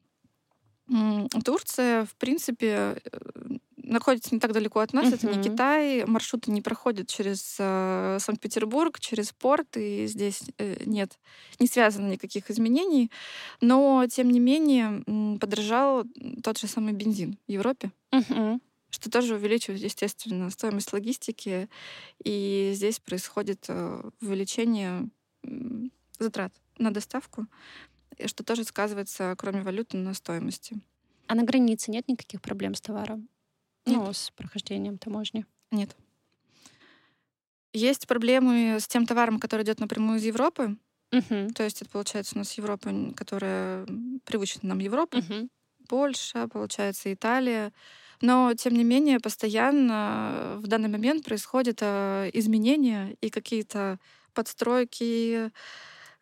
Турция, 1.45 2.05
в 2.05 2.15
принципе, 2.17 3.01
э, 3.05 3.57
находится 3.77 4.35
не 4.35 4.41
так 4.41 4.53
далеко 4.53 4.81
от 4.81 4.93
нас. 4.93 5.07
Uh-huh. 5.07 5.15
Это 5.15 5.37
не 5.37 5.43
Китай. 5.43 6.05
Маршруты 6.05 6.51
не 6.51 6.63
проходят 6.63 7.09
через 7.09 7.57
э, 7.59 8.19
Санкт-Петербург, 8.21 9.01
через 9.01 9.33
порт, 9.33 9.77
и 9.77 10.07
здесь 10.07 10.43
э, 10.59 10.83
нет, 10.87 11.19
не 11.59 11.67
связано 11.67 12.09
никаких 12.09 12.51
изменений. 12.51 13.11
Но, 13.61 14.07
тем 14.09 14.31
не 14.31 14.41
менее, 14.41 15.03
подорожал 15.39 16.05
тот 16.43 16.59
же 16.59 16.67
самый 16.67 16.93
бензин 16.93 17.39
в 17.47 17.51
Европе. 17.51 17.91
Uh-huh 18.13 18.61
что 18.89 19.11
тоже 19.11 19.35
увеличивает, 19.35 19.83
естественно, 19.83 20.49
стоимость 20.49 20.93
логистики, 20.93 21.69
и 22.25 22.73
здесь 22.75 22.99
происходит 22.99 23.67
э, 23.69 24.11
увеличение 24.23 25.11
затрат 26.19 26.53
на 26.79 26.91
доставку, 26.91 27.47
что 28.25 28.45
тоже 28.45 28.65
сказывается, 28.65 29.35
кроме 29.39 29.63
валюты, 29.63 29.97
на 29.97 30.15
стоимости. 30.15 30.81
А 31.27 31.35
на 31.35 31.43
границе 31.43 31.91
нет 31.91 32.09
никаких 32.09 32.41
проблем 32.41 32.75
с 32.75 32.81
товаром? 32.81 33.29
Нет. 33.85 33.97
Ну, 33.97 34.13
с 34.13 34.31
прохождением 34.31 34.99
таможни? 34.99 35.45
Нет. 35.71 35.97
Есть 37.73 38.07
проблемы 38.07 38.79
с 38.81 38.87
тем 38.87 39.07
товаром, 39.07 39.39
который 39.39 39.63
идет 39.63 39.81
напрямую 39.81 40.19
из 40.19 40.25
Европы. 40.25 40.77
Угу. 41.13 41.53
То 41.55 41.63
есть 41.63 41.83
это 41.83 41.91
получается 41.91 42.37
у 42.37 42.39
нас 42.39 42.53
Европа, 42.55 42.91
которая 43.15 43.87
привычна 44.25 44.71
нам 44.71 44.79
Европа. 44.79 45.19
Угу. 45.19 45.49
Польша, 45.89 46.49
получается, 46.49 47.13
Италия. 47.13 47.73
Но, 48.21 48.55
тем 48.55 48.75
не 48.75 48.85
менее, 48.85 49.21
постоянно 49.21 50.55
в 50.57 50.67
данный 50.67 50.89
момент 50.89 51.25
происходят 51.25 51.79
э, 51.83 52.31
изменения 52.33 53.17
и 53.21 53.29
какие-то 53.29 53.99
подстройки, 54.33 55.51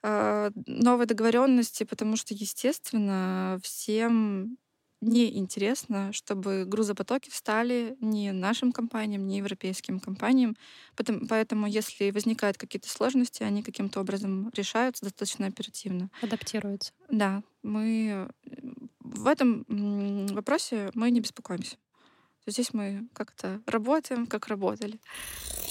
э, 0.04 0.50
новые 0.66 1.06
договоренности, 1.06 1.84
потому 1.84 2.16
что, 2.16 2.34
естественно, 2.34 3.58
всем 3.62 4.58
не 5.00 5.36
интересно, 5.38 6.12
чтобы 6.12 6.64
грузопотоки 6.64 7.30
встали 7.30 7.96
ни 8.00 8.30
нашим 8.30 8.72
компаниям, 8.72 9.26
ни 9.26 9.36
европейским 9.36 10.00
компаниям. 10.00 10.56
Поэтому, 11.28 11.66
если 11.66 12.10
возникают 12.10 12.56
какие-то 12.56 12.88
сложности, 12.88 13.42
они 13.42 13.62
каким-то 13.62 14.00
образом 14.00 14.50
решаются 14.54 15.04
достаточно 15.04 15.46
оперативно. 15.46 16.10
Адаптируются. 16.22 16.92
Да, 17.10 17.42
мы 17.62 18.28
в 19.00 19.26
этом 19.26 19.64
вопросе 20.34 20.90
мы 20.94 21.10
не 21.10 21.20
беспокоимся. 21.20 21.76
Здесь 22.46 22.74
мы 22.74 23.08
как-то 23.14 23.62
работаем, 23.66 24.26
как 24.26 24.48
работали. 24.48 25.00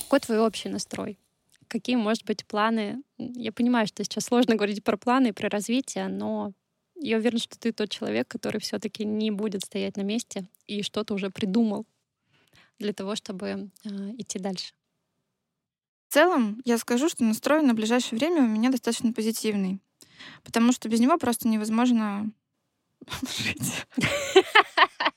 Какой 0.03 0.19
твой 0.19 0.39
общий 0.39 0.69
настрой? 0.69 1.19
Какие, 1.67 1.95
может 1.95 2.25
быть, 2.25 2.45
планы? 2.45 3.03
Я 3.17 3.51
понимаю, 3.51 3.87
что 3.87 4.03
сейчас 4.03 4.25
сложно 4.25 4.55
говорить 4.55 4.83
про 4.83 4.97
планы, 4.97 5.33
про 5.33 5.49
развитие, 5.49 6.07
но 6.07 6.53
я 6.95 7.17
уверена, 7.17 7.39
что 7.39 7.57
ты 7.59 7.71
тот 7.71 7.89
человек, 7.89 8.27
который 8.27 8.61
все-таки 8.61 9.05
не 9.05 9.31
будет 9.31 9.63
стоять 9.65 9.97
на 9.97 10.01
месте 10.01 10.47
и 10.67 10.83
что-то 10.83 11.13
уже 11.13 11.29
придумал 11.29 11.85
для 12.79 12.93
того, 12.93 13.15
чтобы 13.15 13.69
э, 13.83 13.89
идти 14.17 14.39
дальше. 14.39 14.73
В 16.07 16.13
целом, 16.13 16.61
я 16.63 16.77
скажу, 16.77 17.09
что 17.09 17.23
настрой 17.23 17.61
на 17.63 17.73
ближайшее 17.73 18.19
время 18.19 18.43
у 18.43 18.47
меня 18.47 18.69
достаточно 18.69 19.13
позитивный, 19.13 19.79
потому 20.43 20.71
что 20.71 20.89
без 20.89 20.99
него 20.99 21.17
просто 21.17 21.47
невозможно 21.47 22.31
жить. 23.37 23.85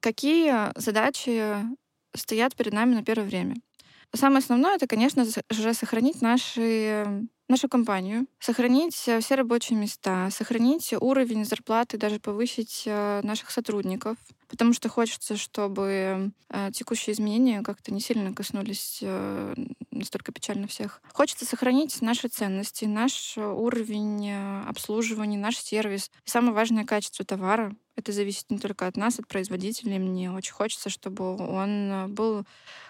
Какие 0.00 0.78
задачи 0.78 1.54
стоят 2.14 2.54
перед 2.54 2.72
нами 2.72 2.94
на 2.94 3.04
первое 3.04 3.26
время? 3.26 3.56
Самое 4.14 4.38
основное 4.38 4.76
это, 4.76 4.86
конечно 4.86 5.24
же, 5.50 5.74
сохранить 5.74 6.22
наши 6.22 7.28
нашу 7.48 7.68
компанию, 7.68 8.26
сохранить 8.40 9.04
э, 9.08 9.20
все 9.20 9.34
рабочие 9.34 9.78
места, 9.78 10.28
сохранить 10.30 10.92
уровень 11.00 11.44
зарплаты, 11.46 11.96
даже 11.96 12.20
повысить 12.20 12.82
э, 12.86 13.20
наших 13.22 13.50
сотрудников, 13.50 14.18
потому 14.48 14.72
что 14.72 14.88
хочется, 14.88 15.36
чтобы 15.36 16.32
э, 16.50 16.70
текущие 16.72 17.14
изменения 17.14 17.62
как-то 17.62 17.92
не 17.92 18.00
сильно 18.00 18.32
коснулись 18.32 19.02
настолько 19.90 20.32
печально 20.32 20.66
всех. 20.66 21.02
Хочется 21.12 21.44
сохранить 21.44 22.00
наши 22.02 22.28
ценности, 22.28 22.84
наш 22.84 23.36
уровень 23.36 24.32
обслуживания, 24.66 25.38
наш 25.38 25.56
сервис. 25.56 26.10
И 26.24 26.30
самое 26.30 26.52
важное— 26.52 26.84
качество 26.86 27.24
товара. 27.24 27.74
Это 27.96 28.12
зависит 28.12 28.48
не 28.50 28.58
только 28.58 28.86
от 28.86 28.96
нас, 28.96 29.18
от 29.18 29.26
производителей. 29.26 29.98
Мне 29.98 30.30
очень 30.30 30.52
хочется, 30.52 30.88
чтобы 30.88 31.36
он 31.36 32.14
был 32.14 32.44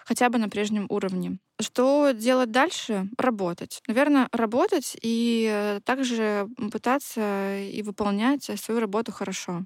хотя 0.05 0.29
бы 0.29 0.37
на 0.37 0.49
прежнем 0.49 0.85
уровне. 0.89 1.39
Что 1.59 2.11
делать 2.11 2.51
дальше? 2.51 3.09
Работать. 3.17 3.81
Наверное, 3.87 4.29
работать 4.31 4.95
и 5.01 5.79
также 5.83 6.47
пытаться 6.71 7.57
и 7.57 7.81
выполнять 7.81 8.43
свою 8.59 8.79
работу 8.79 9.11
хорошо. 9.11 9.65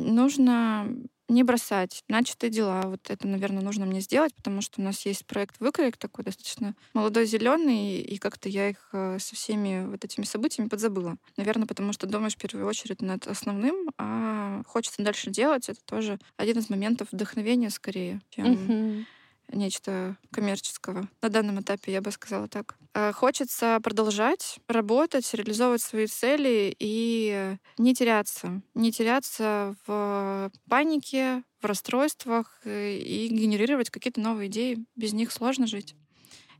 Нужно 0.00 0.88
не 1.28 1.44
бросать 1.44 2.02
начатые 2.08 2.50
дела. 2.50 2.82
Вот 2.86 3.08
это, 3.08 3.26
наверное, 3.26 3.62
нужно 3.62 3.86
мне 3.86 4.00
сделать, 4.00 4.34
потому 4.34 4.60
что 4.60 4.80
у 4.80 4.84
нас 4.84 5.06
есть 5.06 5.24
проект 5.26 5.60
«Выкройк» 5.60 5.96
такой 5.96 6.24
достаточно 6.24 6.74
молодой, 6.92 7.26
зеленый, 7.26 8.00
и 8.00 8.18
как-то 8.18 8.48
я 8.48 8.70
их 8.70 8.88
э, 8.92 9.18
со 9.20 9.36
всеми 9.36 9.86
вот 9.86 10.04
этими 10.04 10.24
событиями 10.24 10.68
подзабыла. 10.68 11.16
Наверное, 11.36 11.66
потому 11.66 11.92
что 11.92 12.06
думаешь 12.06 12.34
в 12.34 12.38
первую 12.38 12.66
очередь 12.66 13.00
над 13.00 13.26
основным, 13.28 13.90
а 13.96 14.62
хочется 14.66 15.02
дальше 15.02 15.30
делать. 15.30 15.68
Это 15.68 15.80
тоже 15.84 16.18
один 16.36 16.58
из 16.58 16.68
моментов 16.68 17.08
вдохновения 17.12 17.70
скорее, 17.70 18.20
чем 18.30 18.46
uh-huh 18.46 19.04
нечто 19.52 20.16
коммерческого. 20.30 21.08
На 21.22 21.28
данном 21.28 21.60
этапе 21.60 21.92
я 21.92 22.00
бы 22.00 22.10
сказала 22.10 22.48
так. 22.48 22.76
Э, 22.94 23.12
хочется 23.12 23.78
продолжать 23.82 24.58
работать, 24.68 25.32
реализовывать 25.34 25.82
свои 25.82 26.06
цели 26.06 26.74
и 26.78 27.56
не 27.78 27.94
теряться. 27.94 28.62
Не 28.74 28.92
теряться 28.92 29.76
в 29.86 30.50
панике, 30.68 31.42
в 31.60 31.66
расстройствах 31.66 32.60
э, 32.64 32.96
и 32.96 33.28
генерировать 33.28 33.90
какие-то 33.90 34.20
новые 34.20 34.48
идеи. 34.48 34.84
Без 34.96 35.12
них 35.12 35.32
сложно 35.32 35.66
жить. 35.66 35.94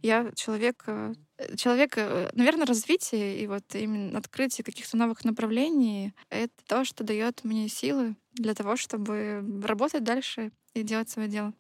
Я 0.03 0.31
человек, 0.35 0.85
э, 0.87 1.15
человек, 1.57 1.97
наверное, 2.35 2.67
развитие 2.67 3.43
и 3.43 3.47
вот 3.47 3.65
именно 3.75 4.19
открытие 4.19 4.65
каких-то 4.65 4.97
новых 4.97 5.25
направлений— 5.25 6.15
это 6.31 6.55
то, 6.67 6.85
что 6.85 7.05
дает 7.05 7.45
мне 7.45 7.69
силы 7.69 8.17
для 8.33 8.55
того, 8.55 8.77
чтобы 8.77 9.45
работать 9.63 10.05
дальше 10.05 10.53
и 10.75 10.83
делать 10.83 11.11
свое 11.11 11.29
дело. 11.29 11.53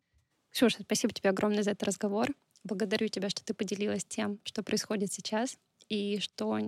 Ксюша, 0.51 0.83
спасибо 0.83 1.13
тебе 1.13 1.31
огромное 1.31 1.63
за 1.63 1.71
этот 1.73 1.85
разговор. 1.85 2.29
Благодарю 2.65 3.09
тебя, 3.09 3.31
что 3.31 3.45
ты 3.45 3.55
поделилась 3.55 4.05
тем, 4.05 4.39
что 4.45 4.63
происходит 4.63 5.13
сейчас, 5.13 5.57
и 5.89 6.19
что 6.21 6.59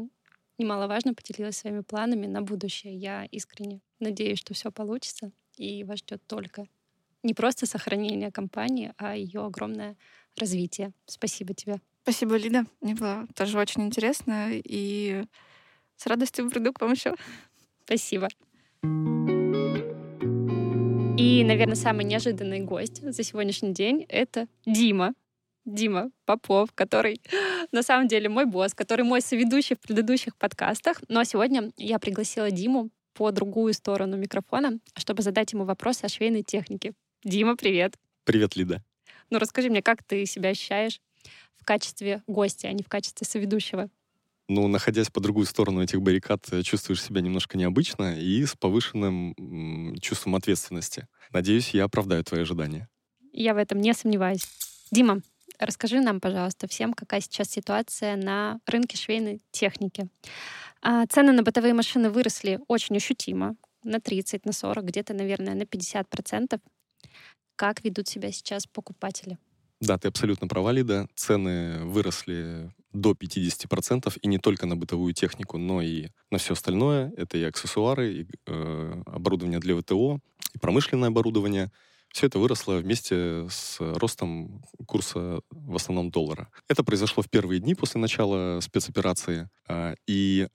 немаловажно 0.59 1.15
поделилась 1.15 1.57
своими 1.59 1.81
планами 1.81 2.27
на 2.27 2.43
будущее. 2.43 2.95
Я 2.95 3.25
искренне 3.27 3.81
надеюсь, 4.01 4.39
что 4.39 4.55
все 4.55 4.71
получится, 4.71 5.33
и 5.57 5.85
вас 5.85 5.99
ждет 5.99 6.23
только 6.27 6.67
не 7.23 7.35
просто 7.35 7.67
сохранение 7.67 8.33
компании, 8.33 8.93
а 8.97 9.17
ее 9.17 9.45
огромное 9.45 9.97
развитие. 10.37 10.93
Спасибо 11.07 11.55
тебе. 11.55 11.81
Спасибо, 12.03 12.37
Лида. 12.37 12.65
Мне 12.81 12.95
было 12.95 13.29
тоже 13.35 13.59
очень 13.59 13.83
интересно, 13.83 14.49
и 14.53 15.25
с 15.97 16.07
радостью 16.07 16.51
приду 16.51 16.73
к 16.73 16.81
вам 16.81 16.93
еще. 16.93 17.15
Спасибо. 17.85 18.29
И, 21.23 21.45
наверное, 21.45 21.77
самый 21.77 22.05
неожиданный 22.05 22.59
гость 22.63 23.01
за 23.01 23.23
сегодняшний 23.23 23.73
день— 23.73 24.05
это 24.09 24.49
Дима. 24.67 25.15
Дима 25.65 26.11
Попов, 26.25 26.73
который 26.75 27.21
на 27.71 27.85
самом 27.85 28.09
деле 28.09 28.29
мой 28.29 28.45
босс, 28.45 28.75
который 28.75 29.05
мой 29.05 29.21
соведущий 29.21 29.77
в 29.77 29.79
предыдущих 29.79 30.35
подкастах. 30.37 31.01
Но 31.07 31.23
сегодня 31.23 31.71
я 31.77 32.01
пригласила 32.01 32.51
Диму 32.51 32.91
по 33.15 33.31
другую 33.31 33.73
сторону 33.73 34.17
микрофона, 34.17 34.81
чтобы 34.97 35.23
задать 35.23 35.53
ему 35.53 35.65
вопросы 35.65 36.07
о 36.07 36.09
швейной 36.09 36.43
технике. 36.43 36.93
Дима, 37.23 37.57
привет! 37.57 37.95
Привет, 38.25 38.57
Лида. 38.57 38.83
Ну, 39.31 39.39
расскажи 39.39 39.71
мне, 39.71 39.81
как 39.81 40.03
ты 40.03 40.27
себя 40.27 40.49
ощущаешь 40.49 41.01
в 41.57 41.65
качестве 41.65 42.25
гостя, 42.27 42.67
а 42.67 42.73
не 42.73 42.83
в 42.83 42.89
качестве 42.89 43.25
соведущего? 43.29 43.89
Ну, 44.49 44.67
находясь 44.69 45.09
по 45.09 45.21
другую 45.21 45.47
сторону 45.47 45.83
этих 45.83 46.03
баррикад, 46.03 46.53
э, 46.53 46.63
чувствуешь 46.63 47.03
себя 47.03 47.21
немножко 47.21 47.57
необычно 47.57 48.19
и 48.19 48.45
с 48.45 48.55
повышенным 48.55 49.97
чувством 50.01 50.35
ответственности. 50.35 51.07
Надеюсь, 51.33 51.71
я 51.71 51.85
оправдаю 51.85 52.25
твои 52.25 52.43
ожидания. 52.43 52.89
Я 53.33 53.55
в 53.55 53.57
этом 53.57 53.81
не 53.81 53.95
сомневаюсь. 53.95 54.47
Дима, 54.91 55.23
расскажи 55.59 56.01
нам, 56.01 56.21
пожалуйста, 56.21 56.69
всем, 56.69 56.93
какая 56.93 57.21
сейчас 57.21 57.51
ситуация 57.51 58.17
на 58.17 58.61
рынке 58.67 58.97
швейной 58.97 59.41
техники. 59.53 60.09
А, 60.83 61.07
цены 61.07 61.33
на 61.33 61.43
бытовые 61.43 61.73
машины 61.73 62.11
выросли 62.11 62.59
очень 62.69 62.97
ощутимо, 62.97 63.57
на 63.85 64.01
30, 64.01 64.45
на 64.45 64.53
40, 64.53 64.85
где-то, 64.85 65.15
наверное, 65.15 65.55
на 65.55 65.67
50 65.67 66.09
процентов. 66.09 66.61
Как 67.57 67.85
ведут 67.85 68.09
себя 68.09 68.33
сейчас 68.33 68.67
покупатели? 68.67 69.39
Да, 69.81 69.99
ты 69.99 70.09
абсолютно 70.09 70.47
права, 70.47 70.73
Лида. 70.73 71.09
Цены 71.15 71.85
выросли 71.85 72.73
до 72.93 73.13
50%, 73.13 74.19
и 74.21 74.29
не 74.29 74.39
только 74.39 74.67
на 74.67 74.77
бытовую 74.77 75.15
технику, 75.15 75.59
но 75.59 75.83
и 75.83 76.09
на 76.31 76.39
все 76.39 76.53
остальное. 76.53 77.13
Это 77.17 77.39
и 77.39 77.43
аксессуары, 77.45 78.13
и 78.13 78.27
э, 78.47 79.03
оборудование 79.07 79.61
для 79.61 79.77
ВТО, 79.77 80.21
и 80.55 80.59
промышленное 80.59 81.09
оборудование. 81.09 81.71
Все 82.13 82.27
это 82.27 82.39
выросло 82.39 82.75
вместе 82.75 83.47
с 83.51 83.79
ростом 83.81 84.63
курса 84.87 85.41
в 85.51 85.77
основном 85.77 86.11
доллара. 86.11 86.49
Это 86.69 86.85
произошло 86.85 87.23
в 87.23 87.31
первые 87.31 87.61
дни 87.61 87.75
после 87.75 88.01
начала 88.01 88.61
спецоперации. 88.61 89.49
Э, 89.69 89.95
и 90.07 90.49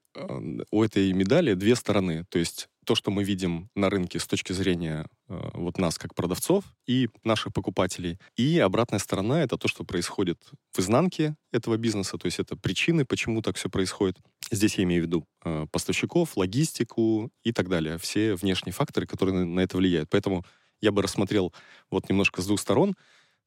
у 0.72 0.84
этой 0.84 1.12
медали 1.14 1.54
две 1.54 1.76
стороны. 1.76 2.26
То 2.30 2.40
есть 2.40 2.70
то, 2.86 2.96
что 2.96 3.12
мы 3.12 3.24
видим 3.24 3.70
на 3.76 3.90
рынке 3.90 4.18
с 4.18 4.26
точки 4.26 4.54
зрения 4.54 5.06
э, 5.28 5.50
вот 5.54 5.78
нас 5.78 5.98
как 5.98 6.16
продавцов 6.16 6.64
и 6.88 7.10
наших 7.24 7.54
покупателей. 7.54 8.18
И 8.38 8.60
обратная 8.60 9.00
сторона— 9.00 9.42
это 9.44 9.58
то, 9.58 9.68
что 9.68 9.84
происходит 9.84 10.40
в 10.74 10.80
изнанке 10.80 11.36
этого 11.52 11.78
бизнеса, 11.78 12.18
то 12.18 12.28
есть 12.28 12.40
это 12.40 12.56
причины, 12.56 13.04
почему 13.04 13.42
так 13.42 13.58
все 13.58 13.70
происходит. 13.70 14.18
Здесь 14.52 14.78
я 14.78 14.86
имею 14.86 15.04
в 15.04 15.06
виду 15.08 15.26
э, 15.44 15.68
поставщиков, 15.70 16.38
логистику 16.38 17.30
и 17.44 17.52
так 17.52 17.68
далее. 17.68 17.98
Все 17.98 18.36
внешние 18.36 18.74
факторы, 18.74 19.06
которые 19.06 19.40
на, 19.40 19.46
на 19.46 19.60
это 19.60 19.76
влияют. 19.78 20.10
Поэтому 20.10 20.46
я 20.82 20.92
бы 20.92 21.02
рассмотрел 21.02 21.54
вот 21.90 22.10
немножко 22.10 22.42
с 22.42 22.48
двух 22.48 22.60
сторон. 22.60 22.96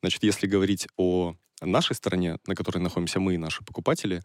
Значит, 0.03 0.22
если 0.22 0.47
говорить 0.47 0.89
о 0.97 1.35
нашей 1.61 1.95
стороне, 1.95 2.39
на 2.47 2.55
которой 2.55 2.78
находимся 2.78 3.20
мы 3.20 3.35
и 3.35 3.39
наши 3.39 3.64
покупатели, 3.64 4.22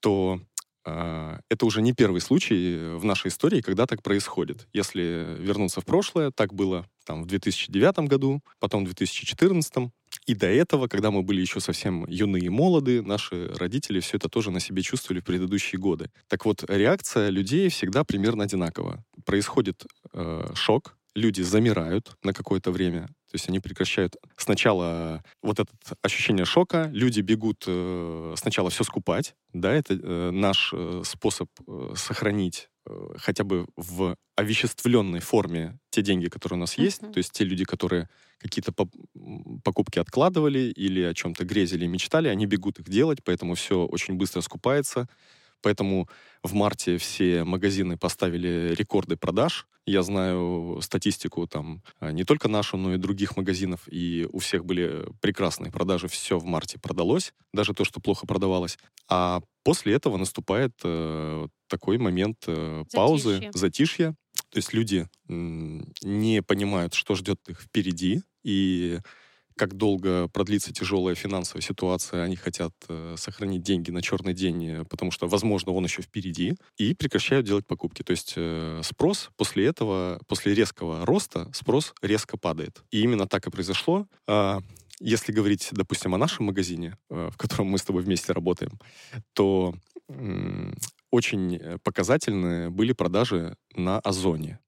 то 0.00 0.40
а, 0.84 1.40
это 1.48 1.66
уже 1.66 1.82
не 1.82 1.92
первый 1.92 2.20
случай 2.20 2.96
в 2.96 3.04
нашей 3.04 3.28
истории, 3.28 3.60
когда 3.60 3.86
так 3.86 4.02
происходит. 4.02 4.68
Если 4.72 5.36
вернуться 5.38 5.80
в 5.80 5.84
прошлое, 5.84 6.30
так 6.30 6.54
было 6.54 6.86
там, 7.04 7.24
в 7.24 7.26
2009 7.26 8.08
году, 8.08 8.40
потом 8.60 8.84
в 8.84 8.86
2014. 8.86 9.90
И 10.26 10.34
до 10.34 10.46
этого, 10.46 10.86
когда 10.86 11.10
мы 11.10 11.22
были 11.22 11.40
еще 11.40 11.60
совсем 11.60 12.06
юные 12.08 12.44
и 12.44 12.48
молоды, 12.48 13.02
наши 13.02 13.48
родители 13.54 14.00
все 14.00 14.16
это 14.16 14.28
тоже 14.28 14.50
на 14.50 14.60
себе 14.60 14.82
чувствовали 14.82 15.20
в 15.20 15.24
предыдущие 15.24 15.80
годы. 15.80 16.10
Так 16.28 16.44
вот, 16.44 16.64
реакция 16.68 17.30
людей 17.30 17.68
всегда 17.68 18.04
примерно 18.04 18.44
одинакова. 18.44 19.04
Происходит 19.24 19.84
э, 20.12 20.50
шок, 20.54 20.96
люди 21.16 21.40
замирают 21.40 22.16
на 22.22 22.32
какое-то 22.32 22.70
время, 22.70 23.06
то 23.06 23.34
есть 23.34 23.48
они 23.48 23.58
прекращают 23.58 24.16
сначала 24.36 25.24
вот 25.42 25.58
это 25.58 25.72
ощущение 26.02 26.44
шока, 26.44 26.90
люди 26.92 27.20
бегут 27.20 27.64
э, 27.66 28.34
сначала 28.36 28.70
все 28.70 28.84
скупать, 28.84 29.34
да, 29.52 29.72
это 29.72 29.94
э, 29.94 30.30
наш 30.30 30.72
э, 30.72 31.02
способ 31.04 31.48
э, 31.66 31.94
сохранить 31.96 32.68
э, 32.86 33.14
хотя 33.16 33.44
бы 33.44 33.66
в 33.76 34.16
овеществленной 34.36 35.20
форме 35.20 35.78
те 35.90 36.02
деньги, 36.02 36.28
которые 36.28 36.58
у 36.58 36.60
нас 36.60 36.76
есть, 36.76 37.02
uh-huh. 37.02 37.12
то 37.12 37.18
есть 37.18 37.32
те 37.32 37.44
люди, 37.44 37.64
которые 37.64 38.08
какие-то 38.38 38.72
по- 38.72 38.90
покупки 39.64 39.98
откладывали 39.98 40.70
или 40.70 41.00
о 41.00 41.14
чем-то 41.14 41.44
грезили, 41.44 41.86
мечтали, 41.86 42.28
они 42.28 42.44
бегут 42.44 42.78
их 42.78 42.88
делать, 42.88 43.20
поэтому 43.24 43.54
все 43.54 43.86
очень 43.86 44.14
быстро 44.14 44.42
скупается, 44.42 45.08
Поэтому 45.62 46.08
в 46.42 46.54
марте 46.54 46.96
все 46.98 47.44
магазины 47.44 47.96
поставили 47.96 48.74
рекорды 48.74 49.16
продаж. 49.16 49.66
Я 49.86 50.02
знаю 50.02 50.80
статистику 50.82 51.46
там 51.46 51.82
а, 52.00 52.10
не 52.10 52.24
только 52.24 52.48
нашу, 52.48 52.76
но 52.76 52.94
и 52.94 52.98
других 52.98 53.36
магазинов, 53.36 53.82
и 53.86 54.28
у 54.32 54.40
всех 54.40 54.64
были 54.64 55.06
прекрасные 55.20 55.70
продажи, 55.70 56.08
все 56.08 56.38
в 56.38 56.44
марте 56.44 56.78
продалось, 56.78 57.32
даже 57.52 57.72
то, 57.72 57.84
что 57.84 58.00
плохо 58.00 58.26
продавалось. 58.26 58.78
А 59.08 59.40
после 59.62 59.94
этого 59.94 60.16
наступает 60.16 60.72
э, 60.82 61.46
такой 61.68 61.98
момент 61.98 62.44
э, 62.48 62.84
паузы, 62.92 63.34
затишья. 63.34 63.52
затишья. 63.52 64.16
То 64.50 64.58
есть 64.58 64.72
люди 64.72 65.08
э, 65.28 65.32
не 66.02 66.42
понимают, 66.42 66.94
что 66.94 67.14
ждет 67.14 67.40
их 67.48 67.60
впереди, 67.60 68.22
и 68.42 68.98
как 69.56 69.74
долго 69.74 70.28
продлится 70.28 70.72
тяжелая 70.72 71.14
финансовая 71.14 71.62
ситуация, 71.62 72.22
они 72.22 72.36
хотят 72.36 72.72
э, 72.88 73.14
сохранить 73.18 73.62
деньги 73.62 73.90
на 73.90 74.02
черный 74.02 74.34
день, 74.34 74.64
э, 74.66 74.84
потому 74.84 75.10
что, 75.10 75.26
возможно, 75.26 75.72
он 75.72 75.84
еще 75.84 76.02
впереди, 76.02 76.54
и 76.76 76.94
прекращают 76.94 77.46
делать 77.46 77.66
покупки. 77.66 78.02
То 78.02 78.10
есть 78.10 78.34
э, 78.36 78.80
спрос 78.84 79.30
после 79.36 79.66
этого, 79.66 80.20
после 80.28 80.54
резкого 80.54 81.06
роста, 81.06 81.50
спрос 81.54 81.94
резко 82.02 82.36
падает. 82.36 82.82
И 82.90 83.00
именно 83.00 83.26
так 83.26 83.46
и 83.46 83.50
произошло. 83.50 84.06
Э, 84.28 84.60
если 85.00 85.32
говорить, 85.32 85.68
допустим, 85.72 86.14
о 86.14 86.18
нашем 86.18 86.46
магазине, 86.46 86.96
э, 87.10 87.30
в 87.32 87.36
котором 87.36 87.68
мы 87.68 87.78
с 87.78 87.82
тобой 87.82 88.02
вместе 88.02 88.32
работаем, 88.32 88.78
то 89.32 89.74
э, 90.08 90.72
очень 91.10 91.78
показательные 91.82 92.68
были 92.68 92.92
продажи 92.92 93.56
на 93.74 94.00
Озоне. 94.00 94.58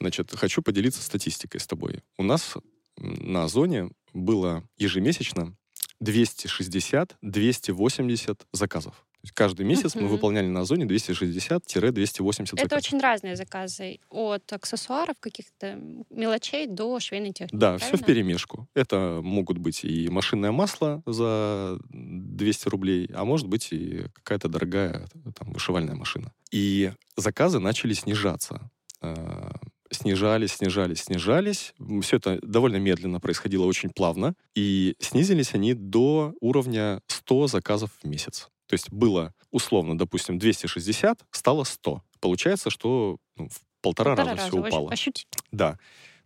Значит, 0.00 0.34
хочу 0.34 0.62
поделиться 0.62 1.02
статистикой 1.02 1.60
с 1.60 1.66
тобой. 1.66 2.00
У 2.16 2.22
нас 2.22 2.56
на 2.98 3.44
Озоне 3.44 3.90
было 4.16 4.64
ежемесячно 4.76 5.56
260-280 6.02 8.40
заказов. 8.52 8.94
То 8.94 9.20
есть 9.22 9.32
каждый 9.34 9.64
месяц 9.66 9.96
uh-huh. 9.96 10.02
мы 10.02 10.08
выполняли 10.08 10.46
на 10.46 10.60
Озоне 10.60 10.84
260-280 10.84 11.66
заказов. 11.66 12.54
Это 12.54 12.76
очень 12.76 13.00
разные 13.00 13.34
заказы. 13.34 13.98
От 14.08 14.52
аксессуаров, 14.52 15.16
каких-то 15.18 15.80
мелочей 16.10 16.66
до 16.66 17.00
швейной 17.00 17.32
техники. 17.32 17.56
Да, 17.56 17.76
правильно? 17.76 17.86
все 17.86 17.96
в 17.96 18.04
перемешку. 18.06 18.68
Это 18.74 19.20
могут 19.22 19.56
быть 19.58 19.84
и 19.84 20.10
машинное 20.10 20.52
масло 20.52 21.02
за 21.06 21.78
200 21.88 22.68
рублей, 22.68 23.10
а 23.14 23.24
может 23.24 23.48
быть 23.48 23.72
и 23.72 24.04
какая-то 24.12 24.48
дорогая 24.48 25.08
там, 25.34 25.52
вышивальная 25.52 25.94
машина. 25.94 26.30
И 26.52 26.92
заказы 27.16 27.58
начали 27.58 27.94
снижаться 27.94 28.70
а, 29.00 29.56
снижались, 29.90 30.52
снижались, 30.52 31.04
снижались. 31.04 31.74
Все 32.02 32.16
это 32.16 32.38
довольно 32.42 32.76
медленно 32.76 33.20
происходило, 33.20 33.64
очень 33.64 33.90
плавно. 33.90 34.34
И 34.54 34.94
снизились 35.00 35.54
они 35.54 35.74
до 35.74 36.34
уровня 36.40 37.00
100 37.08 37.48
заказов 37.48 37.90
в 38.02 38.06
месяц. 38.06 38.48
То 38.66 38.74
есть 38.74 38.90
было 38.90 39.32
условно, 39.50 39.96
допустим, 39.96 40.38
260, 40.38 41.24
стало 41.30 41.64
100. 41.64 42.02
Получается, 42.20 42.70
что 42.70 43.18
ну, 43.36 43.48
в 43.48 43.60
полтора, 43.80 44.16
полтора 44.16 44.30
раза, 44.32 44.42
раза 44.42 44.48
все 44.48 44.68
упало. 44.68 44.90
Ощутить. 44.90 45.28
Да. 45.52 45.78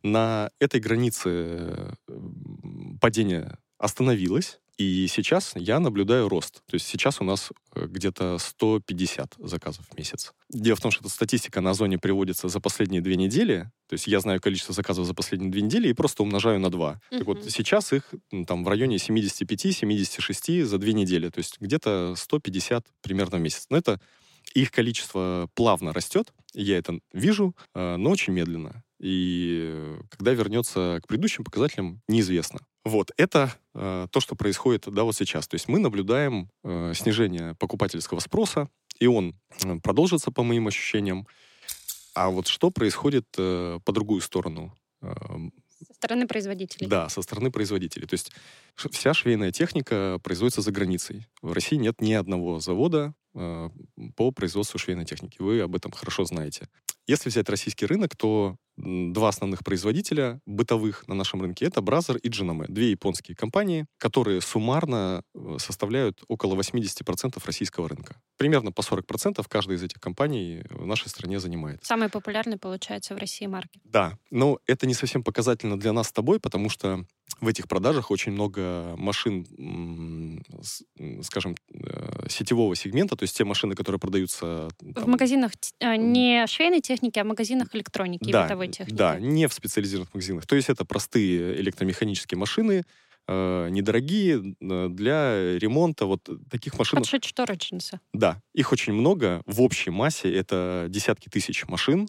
На 0.02 0.50
этой 0.58 0.80
границе 0.80 1.94
падение 3.00 3.58
остановилось, 3.78 4.60
и 4.80 5.06
сейчас 5.08 5.52
я 5.56 5.78
наблюдаю 5.78 6.30
рост. 6.30 6.62
То 6.64 6.76
есть 6.76 6.86
сейчас 6.86 7.20
у 7.20 7.24
нас 7.24 7.50
э, 7.74 7.84
где-то 7.86 8.38
150 8.38 9.34
заказов 9.36 9.84
в 9.90 9.98
месяц. 9.98 10.32
Дело 10.48 10.74
в 10.74 10.80
том, 10.80 10.90
что 10.90 11.02
эта 11.02 11.10
статистика 11.10 11.60
на 11.60 11.72
Озоне 11.72 11.98
приводится 11.98 12.48
за 12.48 12.60
последние 12.60 13.02
две 13.02 13.16
недели. 13.16 13.70
То 13.90 13.94
есть 13.94 14.06
я 14.06 14.20
знаю 14.20 14.40
количество 14.40 14.74
заказов 14.74 15.04
за 15.04 15.12
последние 15.12 15.50
две 15.50 15.60
недели 15.60 15.88
и 15.88 15.92
просто 15.92 16.22
умножаю 16.22 16.60
на 16.60 16.70
два. 16.70 16.98
Uh-huh. 17.10 17.18
Так 17.18 17.26
вот, 17.26 17.44
сейчас 17.50 17.92
их 17.92 18.04
там 18.46 18.64
в 18.64 18.68
районе 18.68 18.96
75-76 18.96 20.64
за 20.64 20.78
две 20.78 20.94
недели. 20.94 21.28
То 21.28 21.40
есть 21.40 21.60
где-то 21.60 22.14
150 22.16 22.86
примерно 23.02 23.36
в 23.36 23.42
месяц. 23.42 23.66
Но 23.68 23.76
это 23.76 24.00
их 24.54 24.70
количество 24.70 25.50
плавно 25.54 25.92
растет, 25.92 26.32
я 26.54 26.78
это 26.78 27.00
вижу, 27.12 27.54
э, 27.74 27.96
но 27.96 28.08
очень 28.08 28.32
медленно. 28.32 28.82
И 28.98 29.98
когда 30.08 30.32
вернется 30.32 31.00
к 31.02 31.06
предыдущим 31.06 31.44
показателям, 31.44 32.00
неизвестно. 32.08 32.60
Вот, 32.84 33.10
это 33.16 33.54
э, 33.74 34.06
то, 34.10 34.20
что 34.20 34.34
происходит, 34.34 34.84
да, 34.86 35.04
вот 35.04 35.14
сейчас. 35.14 35.46
То 35.46 35.56
есть 35.56 35.68
мы 35.68 35.78
наблюдаем 35.78 36.50
э, 36.64 36.92
снижение 36.94 37.54
покупательского 37.56 38.20
спроса, 38.20 38.68
и 38.98 39.06
он 39.06 39.34
э, 39.64 39.76
продолжится, 39.80 40.30
по 40.30 40.42
моим 40.42 40.68
ощущениям. 40.68 41.26
А 42.14 42.30
вот 42.30 42.46
что 42.46 42.70
происходит 42.70 43.26
э, 43.36 43.80
по 43.84 43.92
другую 43.92 44.22
сторону? 44.22 44.74
Э, 45.02 45.12
со 45.86 45.94
стороны 45.94 46.26
производителей. 46.26 46.86
Да, 46.86 47.08
со 47.08 47.22
стороны 47.22 47.50
производителей. 47.50 48.06
То 48.06 48.14
есть 48.14 48.32
вся 48.74 49.14
швейная 49.14 49.50
техника 49.50 50.18
производится 50.22 50.60
за 50.60 50.72
границей. 50.72 51.26
В 51.40 51.52
России 51.52 51.76
нет 51.76 52.00
ни 52.00 52.12
одного 52.12 52.60
завода 52.60 53.14
э, 53.34 53.70
по 54.16 54.30
производству 54.30 54.78
швейной 54.78 55.06
техники. 55.06 55.36
Вы 55.38 55.60
об 55.60 55.74
этом 55.74 55.92
хорошо 55.92 56.24
знаете. 56.24 56.68
Если 57.10 57.28
взять 57.28 57.48
российский 57.48 57.86
рынок, 57.86 58.14
то 58.14 58.54
два 58.76 59.30
основных 59.30 59.64
производителя 59.64 60.40
бытовых 60.46 61.08
на 61.08 61.14
нашем 61.16 61.42
рынке 61.42 61.66
это 61.66 61.80
Brother 61.80 62.16
и 62.18 62.28
Janome. 62.28 62.66
Две 62.68 62.92
японские 62.92 63.36
компании, 63.36 63.86
которые 63.98 64.40
суммарно 64.40 65.24
э, 65.34 65.56
составляют 65.58 66.22
около 66.28 66.54
80% 66.54 67.42
российского 67.44 67.88
рынка. 67.88 68.14
Примерно 68.36 68.70
по 68.70 68.82
40% 68.82 69.44
каждая 69.48 69.76
из 69.76 69.82
этих 69.82 70.00
компаний 70.00 70.62
в 70.70 70.86
нашей 70.86 71.08
стране 71.08 71.40
занимает. 71.40 71.80
Самый 71.82 72.10
популярный, 72.10 72.58
получается, 72.58 73.16
в 73.16 73.18
России 73.18 73.46
марки. 73.46 73.80
Да, 73.82 74.16
но 74.30 74.60
это 74.66 74.86
не 74.86 74.94
совсем 74.94 75.24
показательно 75.24 75.78
для 75.80 75.92
нас 75.92 76.08
с 76.08 76.12
тобой, 76.12 76.38
потому 76.38 76.68
что 76.68 77.04
в 77.40 77.48
этих 77.48 77.68
продажах 77.68 78.10
очень 78.10 78.32
много 78.32 78.94
машин, 78.96 79.46
скажем, 81.22 81.56
э, 81.72 82.28
сетевого 82.28 82.76
сегмента, 82.76 83.16
то 83.16 83.22
есть 83.22 83.36
те 83.36 83.44
машины, 83.44 83.74
которые 83.74 83.98
продаются... 83.98 84.68
Там, 84.94 85.04
в 85.04 85.08
магазинах 85.08 85.52
а, 85.80 85.96
не 85.96 86.46
швейной 86.46 86.80
техники, 86.80 87.18
а 87.18 87.24
в 87.24 87.26
магазинах 87.26 87.74
электроники 87.74 88.30
да, 88.30 88.40
и 88.40 88.42
бытовой 88.44 88.68
техники. 88.68 88.96
Да, 88.96 89.18
не 89.18 89.48
в 89.48 89.52
специализированных 89.52 90.14
магазинах. 90.14 90.46
То 90.46 90.56
есть 90.56 90.68
это 90.68 90.84
простые 90.84 91.60
электромеханические 91.60 92.38
машины, 92.38 92.84
э, 93.26 93.68
недорогие 93.70 94.54
э, 94.60 94.88
для 94.90 95.58
ремонта 95.58 96.06
вот 96.06 96.28
таких 96.50 96.78
машин. 96.78 96.98
Подшить 96.98 97.24
шторы 97.24 97.54
джинсы. 97.54 98.00
Да, 98.12 98.40
их 98.54 98.72
очень 98.72 98.92
много. 98.92 99.42
В 99.46 99.62
общей 99.62 99.90
массе 99.90 100.32
это 100.32 100.86
десятки 100.88 101.28
тысяч 101.28 101.66
машин. 101.66 102.08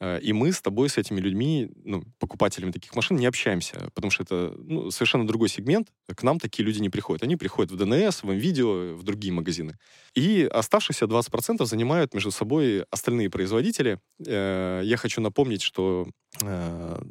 Э, 0.00 0.18
и 0.20 0.32
мы 0.32 0.52
с 0.52 0.60
тобой, 0.60 0.88
с 0.88 0.98
этими 0.98 1.20
людьми, 1.20 1.70
ну, 1.84 2.02
покупателями 2.18 2.72
таких 2.72 2.94
машин, 2.94 3.16
не 3.16 3.26
общаемся, 3.26 3.90
потому 3.94 4.10
что 4.10 4.22
это 4.22 4.54
ну, 4.56 4.90
совершенно 4.90 5.26
другой 5.26 5.48
сегмент. 5.48 5.88
К 6.14 6.22
нам 6.22 6.38
такие 6.38 6.64
люди 6.64 6.80
не 6.80 6.88
приходят. 6.88 7.22
Они 7.22 7.36
приходят 7.36 7.70
в 7.70 7.76
ДНС, 7.76 8.22
в 8.22 8.26
МВидео, 8.26 8.94
в 8.96 9.02
другие 9.02 9.32
магазины. 9.32 9.78
И 10.14 10.48
оставшиеся 10.50 11.04
20% 11.04 11.64
занимают 11.66 12.14
между 12.14 12.30
собой 12.30 12.84
остальные 12.90 13.30
производители. 13.30 14.00
Э, 14.26 14.80
я 14.84 14.96
хочу 14.96 15.20
напомнить, 15.20 15.62
что 15.62 16.08
э, 16.42 17.02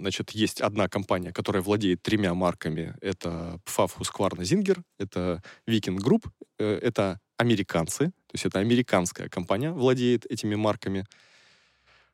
значит, 0.00 0.30
есть 0.30 0.60
одна 0.60 0.88
компания, 0.88 1.32
которая 1.32 1.62
владеет 1.62 2.02
тремя 2.02 2.34
марками. 2.34 2.94
Это 3.00 3.60
PFAF, 3.66 3.90
Husqvarna, 3.98 4.42
Zinger. 4.42 4.80
Это 4.98 5.42
Viking 5.68 5.98
Group. 5.98 6.26
Это 6.58 7.18
американцы. 7.38 8.06
То 8.06 8.34
есть 8.34 8.46
это 8.46 8.60
американская 8.60 9.28
компания 9.28 9.70
владеет 9.70 10.26
этими 10.26 10.54
марками. 10.54 11.04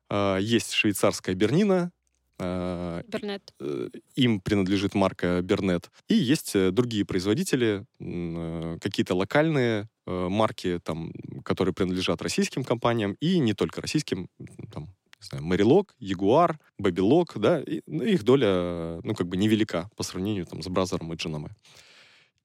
А, 0.09 0.39
есть 0.39 0.73
швейцарская 0.73 1.35
Бернина. 1.35 1.93
А, 2.39 3.03
Бернет. 3.07 3.55
Э, 3.61 3.89
им 4.15 4.41
принадлежит 4.41 4.95
марка 4.95 5.41
Бернет. 5.43 5.91
И 6.09 6.15
есть 6.15 6.57
э, 6.57 6.71
другие 6.71 7.05
производители, 7.05 7.87
э, 8.01 8.79
какие-то 8.81 9.15
локальные 9.15 9.89
марки, 10.05 10.81
там, 10.83 11.13
которые 11.45 11.73
принадлежат 11.73 12.23
российским 12.23 12.65
компаниям, 12.65 13.17
и 13.21 13.39
не 13.39 13.55
только 13.55 13.81
российским, 13.81 14.29
там, 14.73 14.89
не 15.21 15.27
знаю, 15.29 15.45
Мэрилок, 15.45 15.95
Ягуар, 16.01 16.59
Бабилок, 16.77 17.35
да, 17.37 17.61
и, 17.61 17.83
ну, 17.87 18.03
их 18.03 18.25
доля, 18.25 18.99
ну, 19.05 19.15
как 19.15 19.29
бы 19.29 19.37
невелика 19.37 19.89
по 19.95 20.03
сравнению 20.03 20.45
там 20.47 20.61
с 20.61 20.67
Бразером 20.67 21.13
и 21.13 21.17
Джинаме. 21.17 21.55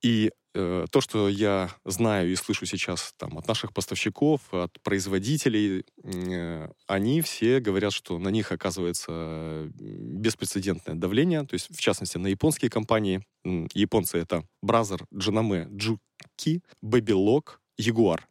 И 0.03 0.31
э, 0.57 0.85
то, 0.91 1.01
что 1.01 1.29
я 1.29 1.69
знаю 1.85 2.31
и 2.31 2.35
слышу 2.35 2.65
сейчас 2.65 3.13
там, 3.17 3.37
от 3.37 3.47
наших 3.47 3.73
поставщиков, 3.73 4.41
от 4.51 4.81
производителей, 4.81 5.85
э, 6.03 6.69
они 6.87 7.21
все 7.21 7.59
говорят, 7.59 7.93
что 7.93 8.17
на 8.17 8.29
них 8.29 8.51
оказывается 8.51 9.69
беспрецедентное 9.75 10.95
давление. 10.95 11.43
То 11.45 11.53
есть, 11.53 11.75
в 11.75 11.79
частности, 11.79 12.17
на 12.17 12.27
японские 12.27 12.69
компании. 12.69 13.23
Японцы— 13.73 14.17
это 14.19 14.43
Brother, 14.61 15.05
Janome, 15.13 15.67
Juki, 15.71 16.61
Baby 16.81 17.17
Lock, 17.17 17.61
Jaguar. 17.77 18.27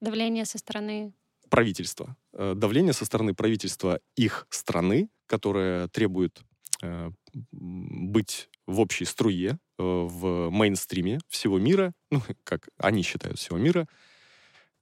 Давление 0.00 0.44
со 0.44 0.58
стороны 0.58 1.12
правительства. 1.52 2.16
Э, 2.32 2.54
давление 2.56 2.92
со 2.94 3.04
стороны 3.04 3.34
правительства 3.34 4.00
их 4.16 4.46
страны, 4.50 5.10
которое 5.26 5.88
требует 5.88 6.40
э, 6.82 7.10
быть 7.32 8.48
в 8.66 8.80
общей 8.80 9.04
струе, 9.04 9.58
в 9.82 10.50
мейнстриме 10.50 11.20
всего 11.28 11.58
мира, 11.58 11.92
ну, 12.10 12.22
как 12.44 12.68
они 12.78 13.02
считают 13.02 13.38
всего 13.38 13.58
мира, 13.58 13.86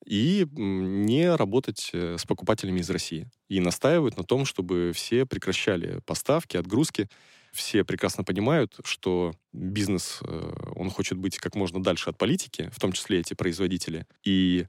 и 0.06 0.46
не 0.52 1.34
работать 1.34 1.90
э, 1.92 2.16
с 2.18 2.24
покупателями 2.24 2.80
из 2.80 2.88
России. 2.88 3.28
И 3.48 3.60
настаивают 3.60 4.16
на 4.16 4.24
том, 4.24 4.46
чтобы 4.46 4.92
все 4.94 5.26
прекращали 5.26 6.00
поставки, 6.06 6.56
отгрузки. 6.56 7.08
Все 7.52 7.84
прекрасно 7.84 8.24
понимают, 8.24 8.78
что 8.82 9.34
бизнес, 9.52 10.20
э, 10.22 10.52
он 10.74 10.88
хочет 10.88 11.18
быть 11.18 11.36
как 11.36 11.54
можно 11.54 11.82
дальше 11.82 12.08
от 12.08 12.16
политики, 12.16 12.70
в 12.72 12.80
том 12.80 12.92
числе 12.92 13.20
эти 13.20 13.34
производители, 13.34 14.06
и 14.24 14.66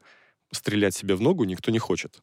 стрелять 0.52 0.96
себе 0.96 1.16
в 1.16 1.22
ногу 1.22 1.46
никто 1.46 1.72
не 1.72 1.80
хочет. 1.80 2.22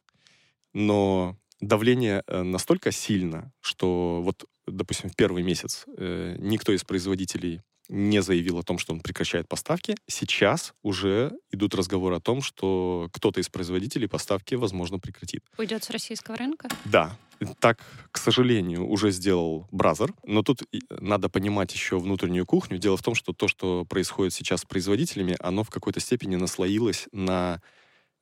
Но 0.73 1.35
давление 1.59 2.23
настолько 2.27 2.91
сильно, 2.91 3.51
что 3.61 4.21
вот 4.21 4.45
допустим, 4.71 5.09
в 5.09 5.15
первый 5.15 5.43
месяц 5.43 5.85
э, 5.97 6.35
никто 6.39 6.71
из 6.71 6.83
производителей 6.83 7.61
не 7.89 8.21
заявил 8.21 8.59
о 8.59 8.63
том, 8.63 8.77
что 8.77 8.93
он 8.93 9.01
прекращает 9.01 9.47
поставки. 9.49 9.95
Сейчас 10.07 10.73
уже 10.83 11.33
идут 11.51 11.75
разговоры 11.75 12.15
о 12.15 12.19
том, 12.21 12.41
что 12.41 13.09
кто-то 13.11 13.41
из 13.41 13.49
производителей 13.49 14.07
поставки, 14.07 14.55
возможно, 14.55 14.99
прекратит. 14.99 15.43
Уйдет 15.57 15.83
с 15.83 15.89
российского 15.89 16.37
рынка? 16.37 16.69
Да. 16.85 17.17
Так, 17.59 17.79
к 18.11 18.17
сожалению, 18.17 18.85
уже 18.87 19.11
сделал 19.11 19.67
Бразер. 19.71 20.13
Но 20.23 20.43
тут 20.43 20.63
надо 20.89 21.29
понимать 21.29 21.73
еще 21.73 21.97
внутреннюю 21.97 22.45
кухню. 22.45 22.77
Дело 22.77 22.97
в 22.97 23.01
том, 23.01 23.15
что 23.15 23.33
то, 23.33 23.47
что 23.47 23.85
происходит 23.85 24.33
сейчас 24.33 24.61
с 24.61 24.65
производителями, 24.65 25.35
оно 25.39 25.63
в 25.63 25.69
какой-то 25.69 25.99
степени 25.99 26.35
наслоилось 26.35 27.07
на 27.11 27.61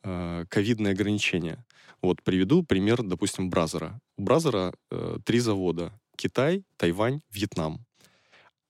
э, 0.03 0.45
ковидные 0.49 0.91
ограничения. 0.91 1.65
Вот 2.01 2.22
приведу 2.22 2.63
пример, 2.63 3.01
допустим, 3.01 3.49
Бразера. 3.49 3.99
У 4.18 4.24
Бразера 4.24 4.74
э, 4.91 5.18
три 5.26 5.39
завода 5.39 5.99
Китай, 6.15 6.63
Тайвань, 6.78 7.22
Вьетнам. 7.32 7.87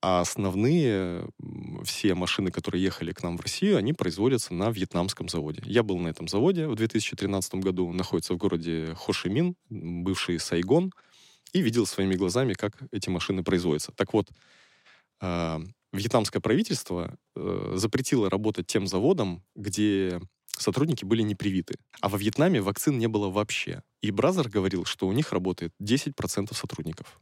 А 0.00 0.20
основные 0.20 1.28
все 1.82 2.14
машины, 2.14 2.52
которые 2.52 2.82
ехали 2.82 3.12
к 3.12 3.22
нам 3.22 3.36
в 3.36 3.40
Россию, 3.40 3.78
они 3.78 3.92
производятся 3.92 4.54
на 4.54 4.70
вьетнамском 4.70 5.28
заводе. 5.28 5.60
Я 5.64 5.82
был 5.82 5.98
на 5.98 6.08
этом 6.08 6.28
заводе 6.28 6.68
в 6.68 6.76
2013 6.76 7.54
году, 7.56 7.92
находится 7.92 8.34
в 8.34 8.36
городе 8.36 8.94
Хошимин, 8.96 9.56
бывший 9.68 10.38
Сайгон, 10.38 10.92
и 11.52 11.60
видел 11.62 11.84
своими 11.86 12.14
глазами, 12.14 12.52
как 12.52 12.76
эти 12.92 13.08
машины 13.08 13.42
производятся. 13.42 13.90
Так 13.92 14.12
вот, 14.12 14.28
э, 15.20 15.58
вьетнамское 15.92 16.40
правительство 16.40 17.16
э, 17.34 17.72
запретило 17.74 18.30
работать 18.30 18.66
тем 18.66 18.86
заводом, 18.86 19.42
где 19.56 20.20
сотрудники 20.46 21.04
были 21.04 21.22
не 21.22 21.34
привиты. 21.34 21.74
А 22.00 22.08
во 22.08 22.18
Вьетнаме 22.18 22.60
вакцин 22.60 22.98
не 22.98 23.08
было 23.08 23.30
вообще. 23.30 23.82
И 24.00 24.10
Brother 24.10 24.48
говорил, 24.48 24.84
что 24.84 25.08
у 25.08 25.12
них 25.12 25.32
работает 25.32 25.72
10% 25.82 26.54
сотрудников. 26.54 27.20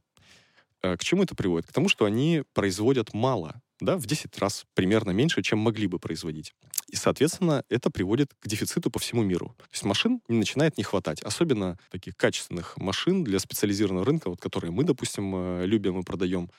Э, 0.83 0.97
к 0.97 1.05
чему 1.05 1.23
это 1.23 1.35
приводит? 1.35 1.69
К 1.69 1.73
тому, 1.73 1.89
что 1.89 2.05
они 2.05 2.43
производят 2.53 3.15
мало, 3.15 3.61
да, 3.81 3.97
в 3.97 4.07
10 4.07 4.39
раз 4.39 4.65
примерно 4.75 5.11
меньше, 5.11 5.43
чем 5.43 5.59
могли 5.59 5.87
бы 5.87 5.99
производить. 5.99 6.55
И, 6.89 6.97
соответственно, 6.97 7.65
это 7.69 7.91
приводит 7.91 8.33
к 8.39 8.47
дефициту 8.47 8.91
по 8.91 8.99
всему 8.99 9.23
миру. 9.23 9.55
То 9.59 9.69
есть 9.73 9.85
машин 9.85 10.21
начинает 10.29 10.79
не 10.79 10.85
хватать. 10.85 11.21
Особенно 11.23 11.79
таких 11.91 12.17
качественных 12.17 12.77
машин 12.77 13.25
для 13.25 13.39
специализированного 13.39 14.07
рынка, 14.07 14.31
вот, 14.31 14.41
которые 14.41 14.71
мы, 14.71 14.85
допустим, 14.85 15.35
э, 15.35 15.67
любим 15.67 16.01
и 16.01 16.05
продаем. 16.05 16.51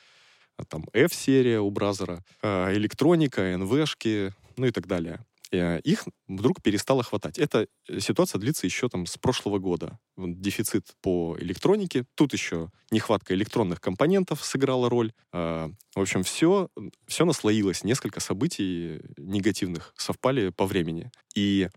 Там 0.69 0.85
F-серия 0.93 1.59
у 1.59 1.69
Brother 1.69 2.11
а, 2.11 2.23
э, 2.41 2.73
электроника, 2.75 3.57
NV 3.57 3.79
шки, 3.79 4.33
ну 4.57 4.65
и 4.65 4.71
так 4.71 4.87
далее. 4.87 5.19
Э, 5.51 5.79
их 5.79 6.05
вдруг 6.27 6.61
перестало 6.61 7.03
хватать. 7.03 7.37
Эта 7.37 7.67
э, 7.87 7.99
ситуация 7.99 8.39
длится 8.39 8.65
еще 8.65 8.89
там 8.89 9.05
с 9.05 9.17
прошлого 9.17 9.59
года. 9.59 9.99
Дефицит 10.17 10.87
по 11.01 11.37
электронике, 11.39 12.05
тут 12.15 12.33
еще 12.33 12.69
нехватка 12.91 13.33
электронных 13.33 13.79
компонентов 13.79 14.43
сыграла 14.43 14.89
роль. 14.89 15.13
А, 15.31 15.69
в 15.95 16.01
общем, 16.01 16.23
все, 16.23 16.69
все 17.07 17.25
наслоилось, 17.25 17.83
несколько 17.83 18.19
событий 18.19 19.01
негативных 19.17 19.93
совпали 19.97 20.49
по 20.49 20.65
времени. 20.65 21.11
И 21.35 21.69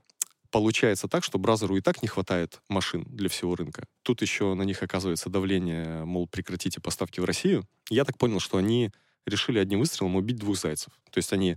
получается 0.50 1.06
так, 1.06 1.22
что 1.22 1.38
браузеру 1.38 1.76
и 1.76 1.80
так 1.80 2.02
не 2.02 2.08
хватает 2.08 2.60
машин 2.68 3.04
для 3.06 3.28
всего 3.28 3.54
рынка. 3.54 3.84
Тут 4.02 4.22
еще 4.22 4.54
на 4.54 4.62
них 4.62 4.82
оказывается 4.82 5.30
давление, 5.30 6.04
мол, 6.04 6.26
прекратите 6.26 6.80
поставки 6.80 7.20
в 7.20 7.24
Россию. 7.24 7.64
Я 7.88 8.04
так 8.04 8.18
понял, 8.18 8.40
что 8.40 8.58
они 8.58 8.90
решили 9.26 9.58
одним 9.58 9.80
выстрелом 9.80 10.16
убить 10.16 10.36
двух 10.36 10.58
зайцев. 10.58 10.92
То 11.10 11.18
есть 11.18 11.32
они 11.32 11.56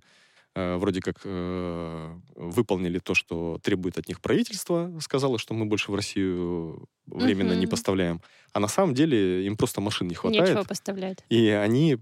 Э, 0.55 0.77
вроде 0.77 1.01
как 1.01 1.21
э, 1.23 2.15
выполнили 2.35 2.99
то, 2.99 3.15
что 3.15 3.59
требует 3.63 3.97
от 3.97 4.07
них 4.07 4.21
правительство, 4.21 4.91
сказала, 4.99 5.39
что 5.39 5.55
мы 5.55 5.65
больше 5.65 5.91
в 5.91 5.95
Россию 5.95 6.87
временно 7.07 7.53
uh-huh. 7.53 7.59
не 7.59 7.67
поставляем. 7.67 8.21
А 8.53 8.59
на 8.59 8.67
самом 8.67 8.93
деле 8.93 9.47
им 9.47 9.57
просто 9.57 9.81
машин 9.81 10.07
не 10.07 10.13
хватает. 10.13 10.49
Нечего 10.49 10.63
поставлять. 10.63 11.25
И 11.29 11.47
они, 11.47 11.97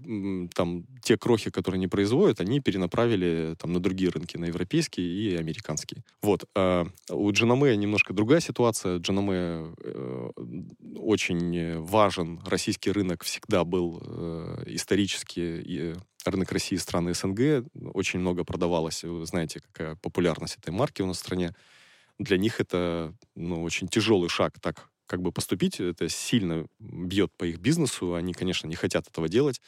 там, 0.54 0.84
те 1.02 1.16
крохи, 1.16 1.50
которые 1.50 1.80
не 1.80 1.88
производят, 1.88 2.42
они 2.42 2.60
перенаправили 2.60 3.56
там, 3.58 3.72
на 3.72 3.80
другие 3.80 4.10
рынки, 4.10 4.36
на 4.36 4.44
европейские 4.44 5.06
и 5.06 5.34
американские. 5.36 6.04
Вот. 6.20 6.44
А 6.54 6.86
у 7.08 7.32
Джанаме 7.32 7.74
немножко 7.76 8.12
другая 8.12 8.40
ситуация. 8.40 8.98
Джанаме 8.98 9.74
э, 9.82 10.30
очень 10.96 11.80
важен. 11.80 12.38
Российский 12.44 12.90
рынок 12.90 13.24
всегда 13.24 13.64
был 13.64 14.02
э, 14.04 14.64
исторически 14.66 15.96
рынок 16.30 16.52
России 16.52 16.76
и 16.76 16.78
страны 16.78 17.14
СНГ. 17.14 17.66
Очень 17.94 18.20
много 18.20 18.44
продавалось. 18.44 19.04
Вы 19.04 19.24
знаете, 19.26 19.60
какая 19.60 19.96
популярность 19.96 20.56
этой 20.56 20.70
марки 20.70 21.02
у 21.02 21.06
нас 21.06 21.16
в 21.16 21.20
стране. 21.20 21.54
Для 22.18 22.38
них 22.38 22.60
это 22.60 23.14
ну, 23.34 23.62
очень 23.62 23.88
тяжелый 23.88 24.28
шаг 24.28 24.58
так 24.60 24.88
как 25.06 25.20
бы 25.22 25.32
поступить. 25.32 25.80
Это 25.80 26.08
сильно 26.08 26.66
бьет 26.78 27.32
по 27.36 27.44
их 27.44 27.58
бизнесу. 27.58 28.14
Они, 28.14 28.32
конечно, 28.32 28.66
не 28.66 28.76
хотят 28.76 29.08
этого 29.08 29.28
делать. 29.28 29.60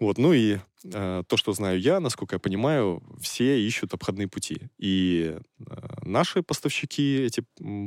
Вот, 0.00 0.18
ну 0.18 0.32
и 0.32 0.58
э, 0.92 1.22
то, 1.26 1.36
что 1.36 1.52
знаю 1.52 1.80
я, 1.80 2.00
насколько 2.00 2.34
я 2.34 2.40
понимаю, 2.40 3.02
все 3.20 3.64
ищут 3.64 3.94
обходные 3.94 4.26
пути. 4.26 4.62
И 4.76 5.36
э, 5.36 5.64
наши 6.02 6.42
поставщики 6.42 7.18
эти 7.18 7.44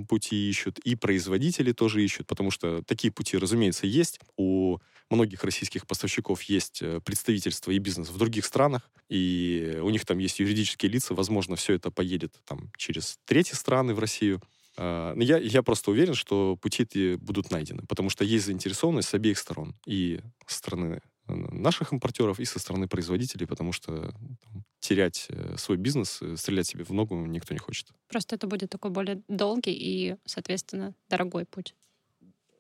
пути 0.07 0.49
ищут, 0.49 0.79
и 0.79 0.95
производители 0.95 1.73
тоже 1.73 2.03
ищут, 2.03 2.27
потому 2.27 2.49
что 2.49 2.81
такие 2.83 3.11
пути, 3.11 3.37
разумеется, 3.37 3.87
есть. 3.87 4.19
У 4.37 4.77
многих 5.09 5.43
российских 5.43 5.85
поставщиков 5.85 6.41
есть 6.43 6.81
э, 6.81 7.01
представительство 7.03 7.71
и 7.71 7.77
бизнес 7.77 8.09
в 8.09 8.17
других 8.17 8.45
странах, 8.45 8.89
и 9.09 9.77
у 9.81 9.89
них 9.89 10.05
там 10.05 10.17
есть 10.19 10.39
юридические 10.39 10.89
лица, 10.89 11.13
возможно, 11.13 11.57
все 11.57 11.73
это 11.73 11.91
поедет 11.91 12.39
там 12.45 12.71
через 12.77 13.19
третьи 13.25 13.53
страны 13.53 13.93
в 13.93 13.99
Россию. 13.99 14.41
Но 14.79 15.15
я, 15.23 15.39
я 15.39 15.63
просто 15.63 15.89
уверен, 15.89 16.13
что 16.13 16.55
пути 16.55 17.15
будут 17.15 17.49
найдены, 17.49 17.81
потому 17.87 18.11
что 18.11 18.23
есть 18.23 18.45
заинтересованность 18.45 19.09
с 19.09 19.13
обеих 19.15 19.39
сторон. 19.39 19.73
И 19.87 20.19
со 20.45 20.57
стороны 20.59 21.01
наших 21.27 21.93
импортеров 21.93 22.39
и 22.39 22.45
со 22.45 22.59
стороны 22.59 22.87
производителей, 22.87 23.45
потому 23.45 23.71
что 23.71 24.11
там, 24.11 24.65
терять 24.79 25.27
э, 25.29 25.55
свой 25.57 25.77
бизнес, 25.77 26.21
э, 26.21 26.35
стрелять 26.37 26.67
себе 26.67 26.83
в 26.83 26.91
ногу 26.91 27.15
никто 27.25 27.53
не 27.53 27.59
хочет. 27.59 27.87
Просто 28.07 28.35
это 28.35 28.47
будет 28.47 28.69
такой 28.69 28.91
более 28.91 29.21
долгий 29.27 29.73
и, 29.73 30.15
соответственно, 30.25 30.93
дорогой 31.09 31.45
путь. 31.45 31.75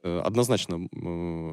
Э, 0.03 0.21
однозначно 0.23 0.87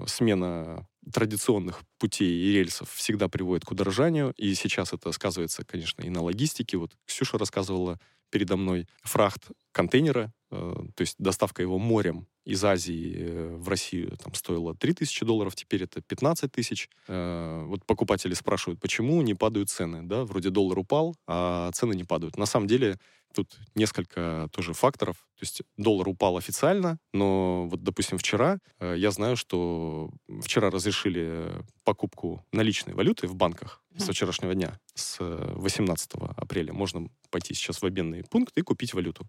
смена 0.06 0.88
традиционных 1.12 1.82
путей 1.98 2.32
и 2.32 2.52
рельсов 2.52 2.90
всегда 2.90 3.28
приводит 3.28 3.64
к 3.64 3.70
удорожанию, 3.70 4.32
и 4.36 4.54
сейчас 4.54 4.92
это 4.92 5.12
сказывается, 5.12 5.64
конечно, 5.64 6.02
и 6.02 6.10
на 6.10 6.22
логистике. 6.22 6.76
Вот 6.76 6.96
Ксюша 7.06 7.38
рассказывала 7.38 8.00
передо 8.30 8.56
мной 8.56 8.88
фрахт 9.02 9.50
контейнера, 9.70 10.32
то 10.50 10.92
есть 10.98 11.16
доставка 11.18 11.62
его 11.62 11.78
морем 11.78 12.26
из 12.44 12.64
Азии 12.64 13.56
в 13.56 13.68
Россию 13.68 14.16
там 14.22 14.34
стоило 14.34 14.74
3000 14.74 15.24
долларов, 15.24 15.54
теперь 15.54 15.84
это 15.84 16.00
15 16.02 16.50
тысяч. 16.52 16.88
Э, 17.08 17.64
вот 17.66 17.84
покупатели 17.84 18.34
спрашивают, 18.34 18.80
почему 18.80 19.22
не 19.22 19.34
падают 19.34 19.70
цены, 19.70 20.02
да, 20.02 20.24
вроде 20.24 20.50
доллар 20.50 20.78
упал, 20.78 21.16
а 21.26 21.70
цены 21.72 21.94
не 21.94 22.04
падают. 22.04 22.36
На 22.36 22.46
самом 22.46 22.66
деле 22.66 22.98
тут 23.34 23.58
несколько 23.74 24.48
тоже 24.52 24.72
факторов. 24.72 25.16
То 25.36 25.42
есть 25.42 25.62
доллар 25.76 26.08
упал 26.08 26.36
официально, 26.36 26.98
но 27.12 27.66
вот, 27.68 27.82
допустим, 27.82 28.16
вчера 28.18 28.58
э, 28.78 28.94
я 28.96 29.10
знаю, 29.10 29.36
что 29.36 30.10
вчера 30.42 30.70
разрешили 30.70 31.50
покупку 31.82 32.44
наличной 32.52 32.94
валюты 32.94 33.26
в 33.26 33.34
банках 33.34 33.82
со 33.98 34.12
вчерашнего 34.12 34.54
дня, 34.54 34.78
с 34.94 35.18
18 35.20 36.12
апреля. 36.36 36.72
Можно 36.72 37.08
пойти 37.30 37.54
сейчас 37.54 37.82
в 37.82 37.86
обменный 37.86 38.24
пункт 38.24 38.56
и 38.56 38.62
купить 38.62 38.94
валюту. 38.94 39.28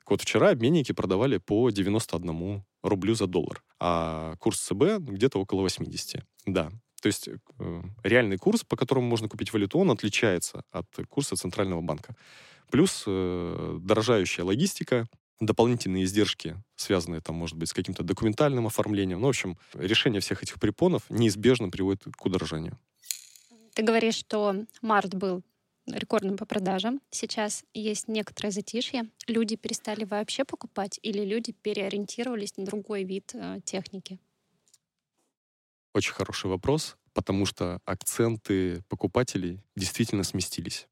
Так 0.00 0.10
вот, 0.10 0.22
вчера 0.22 0.50
обменники 0.50 0.92
продавали 0.92 1.38
по 1.38 1.70
91 1.70 2.64
рублю 2.82 3.14
за 3.14 3.26
доллар, 3.26 3.62
а 3.78 4.34
курс 4.38 4.60
ЦБ 4.60 4.98
где-то 4.98 5.38
около 5.38 5.60
80. 5.60 6.24
Да, 6.46 6.70
то 7.00 7.06
есть 7.06 7.28
э, 7.28 7.82
реальный 8.02 8.36
курс, 8.36 8.64
по 8.64 8.76
которому 8.76 9.06
можно 9.06 9.28
купить 9.28 9.52
валюту, 9.52 9.78
он 9.78 9.90
отличается 9.90 10.62
от 10.70 10.86
курса 11.08 11.36
Центрального 11.36 11.80
банка. 11.80 12.14
Плюс 12.70 13.04
э, 13.06 13.78
дорожающая 13.80 14.44
логистика, 14.44 15.06
дополнительные 15.40 16.04
издержки, 16.04 16.62
связанные 16.76 17.20
там, 17.20 17.36
может 17.36 17.56
быть, 17.56 17.70
с 17.70 17.72
каким-то 17.72 18.02
документальным 18.02 18.66
оформлением. 18.66 19.20
Ну, 19.20 19.26
в 19.26 19.30
общем, 19.30 19.58
решение 19.74 20.20
всех 20.20 20.42
этих 20.42 20.60
препонов 20.60 21.02
неизбежно 21.08 21.70
приводит 21.70 22.04
к 22.04 22.26
удорожанию. 22.26 22.78
Ты 23.74 23.82
говоришь, 23.82 24.16
что 24.16 24.66
март 24.82 25.14
был 25.14 25.42
рекордным 25.94 26.36
по 26.36 26.46
продажам. 26.46 27.00
Сейчас 27.10 27.64
есть 27.74 28.08
некоторое 28.08 28.50
затишье. 28.50 29.10
Люди 29.26 29.56
перестали 29.56 30.04
вообще 30.04 30.44
покупать 30.44 30.98
или 31.02 31.24
люди 31.24 31.52
переориентировались 31.52 32.56
на 32.56 32.64
другой 32.64 33.04
вид 33.04 33.30
э, 33.34 33.60
техники? 33.64 34.18
Очень 35.94 36.12
хороший 36.12 36.48
вопрос, 36.48 36.96
потому 37.12 37.46
что 37.46 37.80
акценты 37.84 38.82
покупателей 38.88 39.60
действительно 39.76 40.22
сместились. 40.22 40.86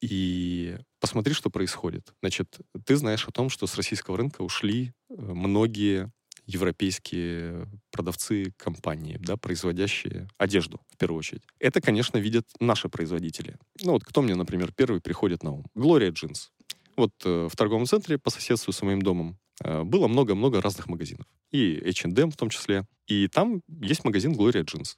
И 0.00 0.76
посмотри, 1.00 1.32
что 1.32 1.48
происходит. 1.48 2.12
Значит, 2.20 2.58
ты 2.84 2.96
знаешь 2.96 3.26
о 3.26 3.32
том, 3.32 3.48
что 3.48 3.66
с 3.66 3.76
российского 3.76 4.16
рынка 4.16 4.42
ушли 4.42 4.92
э, 5.08 5.14
многие 5.18 6.12
европейские 6.46 7.68
продавцы 7.90 8.52
компании, 8.56 9.18
да, 9.20 9.36
производящие 9.36 10.28
одежду, 10.38 10.80
в 10.92 10.96
первую 10.96 11.18
очередь. 11.18 11.42
Это, 11.58 11.80
конечно, 11.80 12.18
видят 12.18 12.46
наши 12.60 12.88
производители. 12.88 13.56
Ну 13.82 13.92
вот 13.92 14.04
кто 14.04 14.22
мне, 14.22 14.34
например, 14.34 14.72
первый 14.72 15.00
приходит 15.00 15.42
на 15.42 15.52
ум? 15.52 15.66
Gloria 15.76 16.12
Jeans. 16.12 16.50
Вот 16.96 17.12
э, 17.24 17.48
в 17.50 17.56
торговом 17.56 17.86
центре 17.86 18.16
по 18.16 18.30
соседству 18.30 18.72
с 18.72 18.80
моим 18.82 19.02
домом 19.02 19.38
э, 19.62 19.82
было 19.82 20.08
много-много 20.08 20.60
разных 20.60 20.88
магазинов. 20.88 21.26
И 21.50 21.82
H&M 21.84 22.30
в 22.30 22.36
том 22.36 22.48
числе. 22.48 22.86
И 23.06 23.28
там 23.28 23.62
есть 23.68 24.04
магазин 24.04 24.32
Gloria 24.32 24.64
Jeans. 24.64 24.96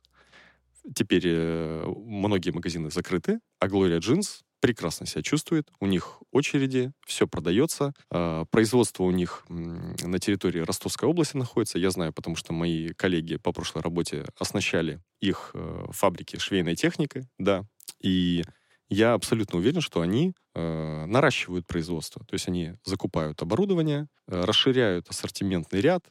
Теперь 0.95 1.25
э, 1.25 1.85
многие 1.87 2.51
магазины 2.51 2.91
закрыты, 2.91 3.41
а 3.59 3.67
Gloria 3.67 3.99
Jeans 3.99 4.43
прекрасно 4.61 5.07
себя 5.07 5.23
чувствует, 5.23 5.69
у 5.81 5.87
них 5.87 6.21
очереди, 6.33 6.93
все 7.07 7.27
продается. 7.27 7.93
А, 8.11 8.45
производство 8.47 9.05
у 9.05 9.11
них 9.11 9.45
на 9.49 10.19
территории 10.19 10.61
Ростовской 10.61 11.09
области 11.09 11.37
находится. 11.37 11.79
Я 11.79 11.91
знаю, 11.91 12.13
потому 12.13 12.37
что 12.37 12.53
мои 12.53 12.89
коллеги 12.89 13.37
по 13.37 13.53
прошлой 13.53 13.83
работе 13.83 14.25
оснащали 14.39 15.01
их 15.21 15.51
э, 15.55 15.85
фабрики 15.91 16.39
швейной 16.39 16.77
техникой, 16.77 17.29
да. 17.39 17.65
И 18.01 18.45
я 18.89 19.15
абсолютно 19.15 19.59
уверен, 19.59 19.81
что 19.81 20.01
они 20.01 20.35
э, 20.55 21.05
наращивают 21.07 21.67
производство. 21.67 22.25
То 22.25 22.35
есть 22.35 22.49
они 22.49 22.75
закупают 22.85 23.43
оборудование, 23.43 24.09
э, 24.27 24.45
расширяют 24.45 25.09
ассортиментный 25.09 25.81
ряд, 25.81 26.05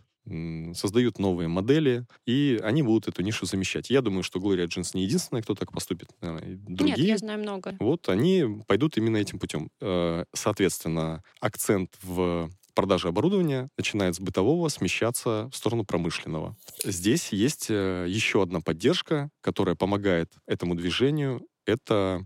создают 0.73 1.19
новые 1.19 1.47
модели, 1.47 2.05
и 2.25 2.59
они 2.63 2.83
будут 2.83 3.07
эту 3.07 3.21
нишу 3.21 3.45
замещать. 3.45 3.89
Я 3.89 4.01
думаю, 4.01 4.23
что 4.23 4.39
Gloria 4.39 4.67
Jeans 4.67 4.91
не 4.93 5.03
единственная, 5.03 5.41
кто 5.41 5.55
так 5.55 5.71
поступит. 5.71 6.09
Другие, 6.21 6.97
Нет, 6.97 6.99
я 6.99 7.17
знаю 7.17 7.39
много. 7.39 7.75
Вот, 7.79 8.09
они 8.09 8.61
пойдут 8.67 8.97
именно 8.97 9.17
этим 9.17 9.39
путем. 9.39 9.69
Э, 9.81 10.25
соответственно, 10.33 11.23
акцент 11.39 11.95
в 12.01 12.49
продаже 12.77 13.07
оборудования 13.07 13.69
начинает 13.75 14.15
с 14.15 14.19
бытового 14.19 14.69
смещаться 14.69 15.49
в 15.51 15.55
сторону 15.55 15.83
промышленного. 15.83 16.55
Здесь 16.83 17.29
есть 17.33 17.67
э, 17.69 18.05
еще 18.07 18.43
одна 18.43 18.59
поддержка, 18.59 19.31
которая 19.41 19.75
помогает 19.75 20.31
этому 20.45 20.75
движению. 20.75 21.41
Это 21.65 22.23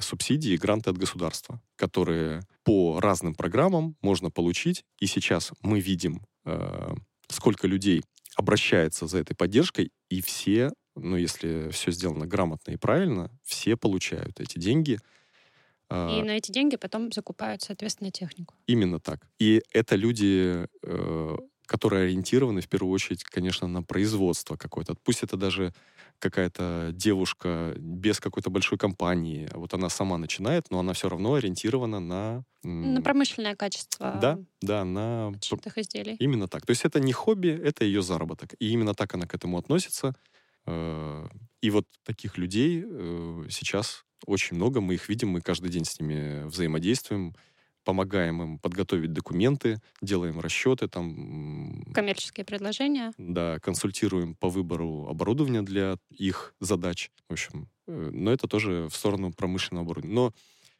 субсидии 0.00 0.52
и 0.52 0.58
гранты 0.58 0.90
от 0.90 0.98
государства, 0.98 1.62
которые 1.76 2.42
по 2.64 3.00
разным 3.00 3.34
программам 3.34 3.96
можно 4.02 4.30
получить. 4.30 4.84
И 4.98 5.06
сейчас 5.06 5.52
мы 5.62 5.80
видим 5.80 6.20
э, 6.44 6.94
сколько 7.42 7.66
людей 7.66 8.02
обращается 8.36 9.08
за 9.08 9.18
этой 9.18 9.34
поддержкой, 9.34 9.90
и 10.08 10.22
все, 10.22 10.70
ну, 10.94 11.16
если 11.16 11.70
все 11.70 11.90
сделано 11.90 12.24
грамотно 12.24 12.70
и 12.70 12.76
правильно, 12.76 13.30
все 13.42 13.76
получают 13.76 14.38
эти 14.40 14.58
деньги. 14.60 15.00
А 15.90 16.20
и 16.20 16.22
на 16.22 16.36
эти 16.36 16.52
деньги 16.52 16.76
потом 16.76 17.10
закупают, 17.10 17.62
соответственно, 17.62 18.12
технику. 18.12 18.54
Именно 18.68 19.00
так. 19.00 19.26
И 19.40 19.60
это 19.72 19.96
люди, 19.96 20.66
э, 20.84 21.36
которые 21.72 22.04
ориентированы 22.04 22.60
в 22.60 22.68
первую 22.68 22.92
очередь, 22.92 23.24
конечно, 23.24 23.66
на 23.66 23.82
производство 23.82 24.56
какое-то. 24.56 24.94
Пусть 25.02 25.22
это 25.22 25.38
даже 25.38 25.72
какая-то 26.18 26.90
девушка 26.92 27.74
без 27.78 28.20
какой-то 28.20 28.50
большой 28.50 28.76
компании, 28.76 29.48
вот 29.54 29.72
она 29.72 29.88
сама 29.88 30.18
начинает, 30.18 30.70
но 30.70 30.78
она 30.80 30.92
все 30.92 31.08
равно 31.08 31.34
ориентирована 31.34 31.98
на... 31.98 32.44
На 32.62 33.00
промышленное 33.00 33.56
качество. 33.56 34.18
Да, 34.20 34.38
да, 34.60 34.84
на... 34.84 35.32
изделий. 35.78 36.16
Именно 36.20 36.46
так. 36.46 36.66
То 36.66 36.72
есть 36.72 36.84
это 36.84 37.00
не 37.00 37.12
хобби, 37.12 37.48
это 37.48 37.86
ее 37.86 38.02
заработок. 38.02 38.54
И 38.58 38.68
именно 38.68 38.94
так 38.94 39.14
она 39.14 39.26
к 39.26 39.34
этому 39.34 39.56
относится. 39.56 40.14
Э, 40.66 41.26
и 41.62 41.70
вот 41.70 41.86
таких 42.04 42.36
людей 42.36 42.84
э, 42.84 43.46
сейчас 43.48 44.04
очень 44.26 44.56
много, 44.56 44.82
мы 44.82 44.94
их 44.94 45.08
видим, 45.08 45.30
мы 45.30 45.40
каждый 45.40 45.70
день 45.70 45.86
с 45.86 45.98
ними 45.98 46.44
взаимодействуем 46.44 47.34
помогаем 47.84 48.42
им 48.42 48.58
подготовить 48.58 49.12
документы, 49.12 49.80
делаем 50.00 50.40
расчеты, 50.40 50.88
там... 50.88 51.84
Коммерческие 51.92 52.44
предложения. 52.44 53.12
Да, 53.18 53.58
консультируем 53.60 54.34
по 54.34 54.48
выбору 54.48 55.06
оборудования 55.08 55.62
для 55.62 55.96
их 56.10 56.54
задач. 56.60 57.10
В 57.28 57.32
общем, 57.32 57.68
э, 57.86 58.10
но 58.12 58.32
это 58.32 58.48
тоже 58.48 58.88
в 58.90 58.96
сторону 58.96 59.32
промышленного 59.32 59.84
оборудования. 59.84 60.14
Но 60.14 60.32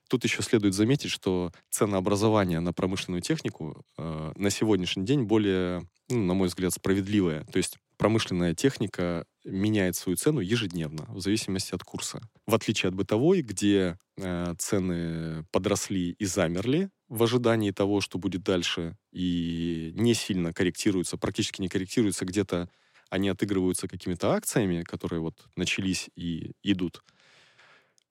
тут 0.08 0.24
еще 0.24 0.42
следует 0.42 0.74
заметить, 0.74 1.10
что 1.10 1.52
ценообразование 1.70 2.60
на 2.60 2.72
промышленную 2.72 3.22
технику 3.22 3.84
э, 3.96 4.32
на 4.36 4.50
сегодняшний 4.50 5.04
день 5.04 5.22
более, 5.22 5.88
ну, 6.08 6.24
на 6.24 6.34
мой 6.34 6.48
взгляд, 6.48 6.72
справедливое. 6.72 7.44
То 7.44 7.56
есть 7.56 7.78
промышленная 7.96 8.54
техника 8.54 9.26
меняет 9.44 9.96
свою 9.96 10.16
цену 10.16 10.40
ежедневно, 10.40 11.06
в 11.08 11.20
зависимости 11.20 11.74
от 11.74 11.82
курса. 11.82 12.20
В 12.46 12.54
отличие 12.54 12.88
от 12.88 12.94
бытовой, 12.94 13.42
где 13.42 13.98
э, 14.16 14.54
цены 14.58 15.44
подросли 15.50 16.10
и 16.18 16.24
замерли 16.24 16.90
в 17.08 17.22
ожидании 17.22 17.70
того, 17.70 18.00
что 18.00 18.18
будет 18.18 18.42
дальше, 18.42 18.96
и 19.12 19.92
не 19.94 20.14
сильно 20.14 20.52
корректируются, 20.52 21.18
практически 21.18 21.60
не 21.60 21.68
корректируются, 21.68 22.24
где-то 22.24 22.68
они 23.10 23.28
отыгрываются 23.28 23.88
какими-то 23.88 24.32
акциями, 24.32 24.82
которые 24.82 25.20
вот 25.20 25.34
начались 25.54 26.08
и 26.16 26.52
идут. 26.62 27.02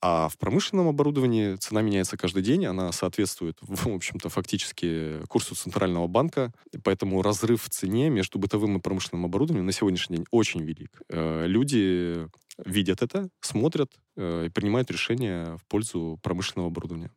А 0.01 0.29
в 0.29 0.37
промышленном 0.39 0.87
оборудовании 0.87 1.55
цена 1.57 1.81
меняется 1.81 2.17
каждый 2.17 2.41
день, 2.41 2.65
она 2.65 2.91
соответствует, 2.91 3.57
в 3.61 3.87
общем-то, 3.87 4.29
фактически 4.29 5.23
курсу 5.27 5.55
Центрального 5.55 6.07
банка, 6.07 6.51
поэтому 6.83 7.21
разрыв 7.21 7.63
в 7.63 7.69
цене 7.69 8.09
между 8.09 8.39
бытовым 8.39 8.77
и 8.77 8.81
промышленным 8.81 9.25
оборудованием 9.25 9.65
на 9.65 9.71
сегодняшний 9.71 10.17
день 10.17 10.25
очень 10.31 10.61
велик. 10.63 11.01
Э, 11.09 11.45
люди 11.45 12.27
видят 12.57 13.03
это, 13.03 13.29
смотрят 13.41 13.91
э, 14.17 14.47
и 14.47 14.49
принимают 14.49 14.89
решения 14.89 15.57
в 15.57 15.65
пользу 15.65 16.19
промышленного 16.23 16.69
оборудования. 16.69 17.11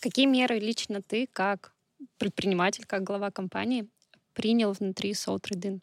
Какие 0.00 0.26
меры 0.26 0.60
лично 0.60 1.02
ты, 1.02 1.28
как 1.32 1.72
предприниматель, 2.18 2.84
как 2.86 3.02
глава 3.02 3.32
компании, 3.32 3.88
принял 4.32 4.72
внутри 4.72 5.12
Soul 5.12 5.40
Trade 5.40 5.80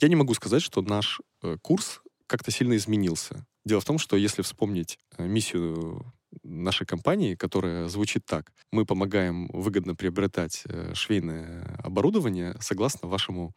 Я 0.00 0.08
не 0.08 0.16
могу 0.16 0.34
сказать, 0.34 0.62
что 0.62 0.82
наш 0.82 1.20
э, 1.42 1.56
курс 1.60 2.00
как-то 2.28 2.52
сильно 2.52 2.76
изменился. 2.76 3.44
Дело 3.64 3.80
в 3.80 3.84
том, 3.84 3.98
что 3.98 4.16
если 4.16 4.42
вспомнить 4.42 4.98
э, 5.16 5.26
миссию 5.26 6.12
нашей 6.42 6.86
компании, 6.86 7.34
которая 7.34 7.88
звучит 7.88 8.24
так. 8.26 8.52
Мы 8.72 8.84
помогаем 8.84 9.46
выгодно 9.52 9.94
приобретать 9.94 10.62
э, 10.66 10.92
швейное 10.94 11.78
оборудование 11.82 12.56
согласно 12.60 13.08
вашему 13.08 13.54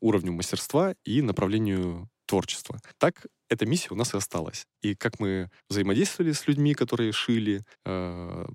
уровню 0.00 0.32
мастерства 0.32 0.94
и 1.04 1.22
направлению 1.22 2.08
творчества. 2.26 2.80
Так 2.98 3.26
эта 3.48 3.66
миссия 3.66 3.88
у 3.90 3.96
нас 3.96 4.14
и 4.14 4.16
осталась. 4.16 4.66
И 4.80 4.94
как 4.94 5.18
мы 5.18 5.50
взаимодействовали 5.68 6.32
с 6.32 6.46
людьми, 6.46 6.74
которые 6.74 7.12
шили, 7.12 7.64
э, 7.84 8.46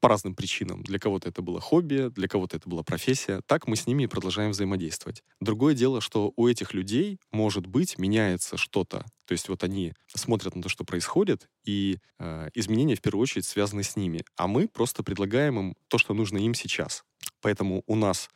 по 0.00 0.08
разным 0.08 0.34
причинам. 0.34 0.82
Для 0.82 0.98
кого-то 0.98 1.28
это 1.28 1.42
было 1.42 1.60
хобби, 1.60 2.08
для 2.08 2.28
кого-то 2.28 2.56
это 2.56 2.68
была 2.68 2.82
профессия. 2.82 3.40
Так 3.46 3.66
мы 3.66 3.76
с 3.76 3.86
ними 3.86 4.04
и 4.04 4.06
продолжаем 4.06 4.50
взаимодействовать. 4.50 5.22
Другое 5.40 5.74
дело, 5.74 6.00
что 6.00 6.32
у 6.36 6.46
этих 6.46 6.74
людей, 6.74 7.18
может 7.30 7.66
быть, 7.66 7.98
меняется 7.98 8.56
что-то. 8.56 9.04
То 9.26 9.32
есть 9.32 9.48
вот 9.48 9.62
они 9.64 9.92
смотрят 10.14 10.56
на 10.56 10.62
то, 10.62 10.68
что 10.68 10.84
происходит, 10.84 11.48
и 11.64 11.98
э, 12.18 12.48
изменения 12.54 12.94
в 12.94 13.02
первую 13.02 13.22
очередь 13.22 13.44
связаны 13.44 13.82
с 13.82 13.96
ними. 13.96 14.24
А 14.36 14.46
мы 14.46 14.68
просто 14.68 15.02
предлагаем 15.02 15.58
им 15.58 15.74
то, 15.88 15.98
что 15.98 16.14
нужно 16.14 16.38
им 16.38 16.54
сейчас. 16.54 17.04
Поэтому 17.40 17.82
у 17.86 17.94
нас 17.94 18.30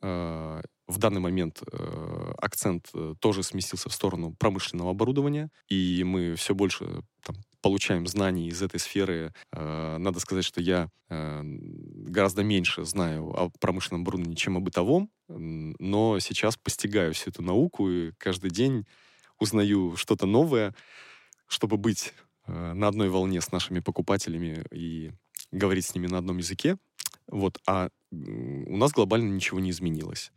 э, 0.00 0.62
в 0.86 0.98
данный 0.98 1.20
момент 1.20 1.62
э, 1.70 2.32
акцент 2.38 2.88
э, 2.94 3.14
тоже 3.20 3.42
сместился 3.42 3.90
в 3.90 3.92
сторону 3.92 4.34
промышленного 4.38 4.90
оборудования, 4.90 5.50
и 5.68 6.02
мы 6.04 6.34
все 6.34 6.54
больше 6.54 7.02
там, 7.22 7.36
получаем 7.68 8.06
знаний 8.06 8.48
из 8.48 8.62
этой 8.62 8.80
сферы. 8.80 9.34
Э, 9.52 9.98
надо 9.98 10.20
сказать, 10.20 10.46
что 10.46 10.62
я 10.62 10.88
э, 11.10 11.42
гораздо 11.44 12.42
меньше 12.42 12.86
знаю 12.86 13.28
о 13.28 13.50
промышленном 13.60 14.00
оборудовании, 14.00 14.36
чем 14.36 14.56
о 14.56 14.60
бытовом, 14.60 15.10
но 15.28 16.18
сейчас 16.18 16.56
постигаю 16.56 17.12
всю 17.12 17.28
эту 17.28 17.42
науку 17.42 17.90
и 17.90 18.12
каждый 18.16 18.50
день 18.50 18.86
узнаю 19.38 19.96
что-то 19.96 20.24
новое, 20.24 20.74
чтобы 21.46 21.76
быть 21.76 22.14
э, 22.46 22.72
на 22.72 22.88
одной 22.88 23.10
волне 23.10 23.42
с 23.42 23.52
нашими 23.52 23.80
покупателями 23.80 24.64
и 24.72 25.12
говорить 25.52 25.84
с 25.84 25.94
ними 25.94 26.06
на 26.06 26.16
одном 26.16 26.38
языке. 26.38 26.78
Вот, 27.26 27.58
а 27.66 27.90
у 28.10 28.76
нас 28.78 28.92
глобально 28.92 29.30
ничего 29.30 29.60
не 29.60 29.72
изменилось. 29.72 30.32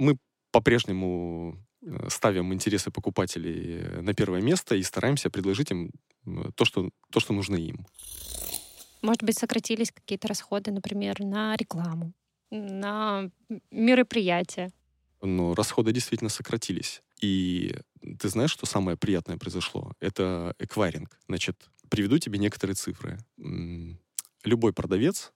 Мы 0.00 0.16
по-прежнему 0.50 1.64
ставим 2.08 2.52
интересы 2.52 2.90
покупателей 2.90 4.00
на 4.02 4.14
первое 4.14 4.40
место 4.40 4.76
и 4.76 4.82
стараемся 4.82 5.30
предложить 5.30 5.70
им 5.70 5.90
то, 6.54 6.64
что, 6.64 6.90
то, 7.10 7.20
что 7.20 7.32
нужно 7.32 7.56
им. 7.56 7.86
Может 9.02 9.24
быть, 9.24 9.36
сократились 9.36 9.90
какие-то 9.90 10.28
расходы, 10.28 10.70
например, 10.70 11.20
на 11.20 11.56
рекламу, 11.56 12.12
на 12.50 13.30
мероприятия? 13.70 14.70
Но 15.20 15.54
расходы 15.54 15.92
действительно 15.92 16.30
сократились. 16.30 17.02
И 17.20 17.76
ты 18.18 18.28
знаешь, 18.28 18.50
что 18.50 18.66
самое 18.66 18.96
приятное 18.96 19.38
произошло? 19.38 19.92
Это 20.00 20.54
эквайринг. 20.58 21.18
Значит, 21.28 21.68
приведу 21.88 22.18
тебе 22.18 22.38
некоторые 22.38 22.74
цифры. 22.74 23.18
Любой 24.44 24.72
продавец 24.72 25.32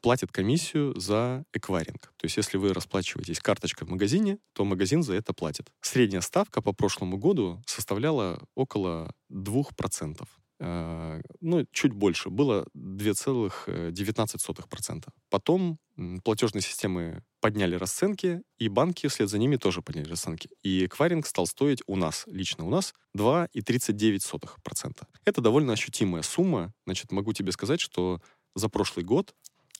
платит 0.00 0.32
комиссию 0.32 0.98
за 0.98 1.44
эквайринг. 1.52 2.12
То 2.16 2.24
есть 2.24 2.36
если 2.36 2.56
вы 2.56 2.72
расплачиваетесь 2.72 3.40
карточкой 3.40 3.86
в 3.86 3.90
магазине, 3.90 4.38
то 4.52 4.64
магазин 4.64 5.02
за 5.02 5.14
это 5.14 5.32
платит. 5.32 5.70
Средняя 5.80 6.20
ставка 6.20 6.62
по 6.62 6.72
прошлому 6.72 7.16
году 7.16 7.62
составляла 7.66 8.42
около 8.54 9.12
2%. 9.30 10.26
Э, 10.58 11.20
ну, 11.40 11.66
чуть 11.70 11.92
больше, 11.92 12.30
было 12.30 12.66
2,19%. 12.74 15.04
Потом 15.28 15.78
платежные 16.24 16.62
системы 16.62 17.22
подняли 17.40 17.76
расценки, 17.76 18.40
и 18.58 18.68
банки 18.68 19.06
вслед 19.08 19.28
за 19.28 19.38
ними 19.38 19.56
тоже 19.56 19.82
подняли 19.82 20.08
расценки. 20.08 20.48
И 20.62 20.86
эквайринг 20.86 21.26
стал 21.26 21.46
стоить 21.46 21.82
у 21.86 21.96
нас, 21.96 22.24
лично 22.26 22.64
у 22.64 22.70
нас, 22.70 22.94
2,39%. 23.16 25.06
Это 25.24 25.40
довольно 25.40 25.72
ощутимая 25.72 26.22
сумма. 26.22 26.72
Значит, 26.86 27.12
могу 27.12 27.32
тебе 27.32 27.52
сказать, 27.52 27.80
что 27.80 28.20
за 28.54 28.68
прошлый 28.68 29.04
год 29.04 29.34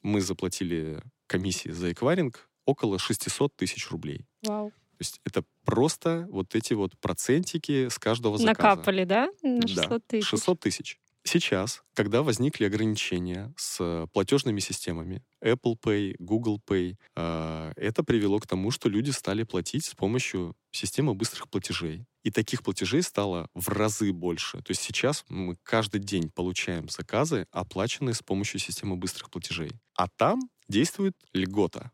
мы 0.06 0.20
заплатили 0.20 1.02
комиссии 1.26 1.70
за 1.70 1.92
эквайринг 1.92 2.48
около 2.64 2.98
600 2.98 3.54
тысяч 3.56 3.90
рублей. 3.90 4.24
Вау. 4.42 4.70
То 4.70 5.00
есть 5.00 5.20
это 5.24 5.44
просто 5.64 6.26
вот 6.30 6.54
эти 6.54 6.72
вот 6.72 6.96
процентики 6.98 7.88
с 7.88 7.98
каждого 7.98 8.38
заказа. 8.38 8.76
Накапали, 8.76 9.04
да? 9.04 9.28
На 9.42 9.66
600 9.66 10.06
тысяч. 10.06 10.26
600 10.26 10.60
тысяч. 10.60 11.00
Сейчас, 11.26 11.82
когда 11.94 12.22
возникли 12.22 12.66
ограничения 12.66 13.52
с 13.56 14.06
платежными 14.12 14.60
системами, 14.60 15.24
Apple 15.42 15.74
Pay, 15.76 16.14
Google 16.20 16.60
Pay, 16.64 16.96
э, 17.16 17.72
это 17.76 18.04
привело 18.04 18.38
к 18.38 18.46
тому, 18.46 18.70
что 18.70 18.88
люди 18.88 19.10
стали 19.10 19.42
платить 19.42 19.84
с 19.86 19.94
помощью 19.94 20.54
системы 20.70 21.14
быстрых 21.14 21.48
платежей. 21.48 22.06
И 22.22 22.30
таких 22.30 22.62
платежей 22.62 23.02
стало 23.02 23.48
в 23.54 23.68
разы 23.68 24.12
больше. 24.12 24.58
То 24.58 24.70
есть 24.70 24.82
сейчас 24.82 25.24
мы 25.28 25.56
каждый 25.64 26.00
день 26.00 26.30
получаем 26.30 26.88
заказы, 26.88 27.48
оплаченные 27.50 28.14
с 28.14 28.22
помощью 28.22 28.60
системы 28.60 28.96
быстрых 28.96 29.28
платежей. 29.28 29.72
А 29.96 30.06
там 30.08 30.40
действует 30.68 31.16
льгота. 31.32 31.90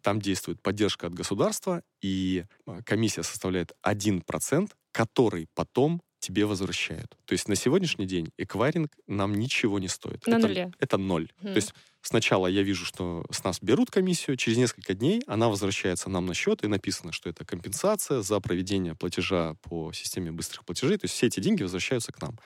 Там 0.00 0.20
действует 0.20 0.62
поддержка 0.62 1.08
от 1.08 1.14
государства, 1.14 1.82
и 2.00 2.44
а, 2.66 2.82
комиссия 2.82 3.22
составляет 3.22 3.72
1%, 3.84 4.70
который 4.92 5.48
потом 5.54 6.00
тебе 6.20 6.46
возвращают. 6.46 7.16
То 7.24 7.32
есть 7.32 7.48
на 7.48 7.56
сегодняшний 7.56 8.06
день 8.06 8.30
эквайринг 8.36 8.92
нам 9.06 9.34
ничего 9.34 9.78
не 9.78 9.88
стоит. 9.88 10.26
На 10.26 10.36
это, 10.36 10.46
нуле. 10.46 10.72
Это 10.78 10.96
ноль. 10.98 11.32
Mm. 11.40 11.52
То 11.52 11.56
есть 11.56 11.74
сначала 12.02 12.46
я 12.46 12.62
вижу, 12.62 12.84
что 12.84 13.24
с 13.30 13.42
нас 13.42 13.58
берут 13.60 13.90
комиссию, 13.90 14.36
через 14.36 14.58
несколько 14.58 14.94
дней 14.94 15.22
она 15.26 15.48
возвращается 15.48 16.08
нам 16.10 16.26
на 16.26 16.34
счет, 16.34 16.62
и 16.62 16.68
написано, 16.68 17.12
что 17.12 17.28
это 17.28 17.44
компенсация 17.44 18.22
за 18.22 18.38
проведение 18.40 18.94
платежа 18.94 19.54
по 19.62 19.92
системе 19.92 20.30
быстрых 20.30 20.64
платежей. 20.64 20.98
То 20.98 21.06
есть 21.06 21.14
все 21.14 21.26
эти 21.26 21.40
деньги 21.40 21.62
возвращаются 21.62 22.12
к 22.12 22.20
нам. 22.20 22.38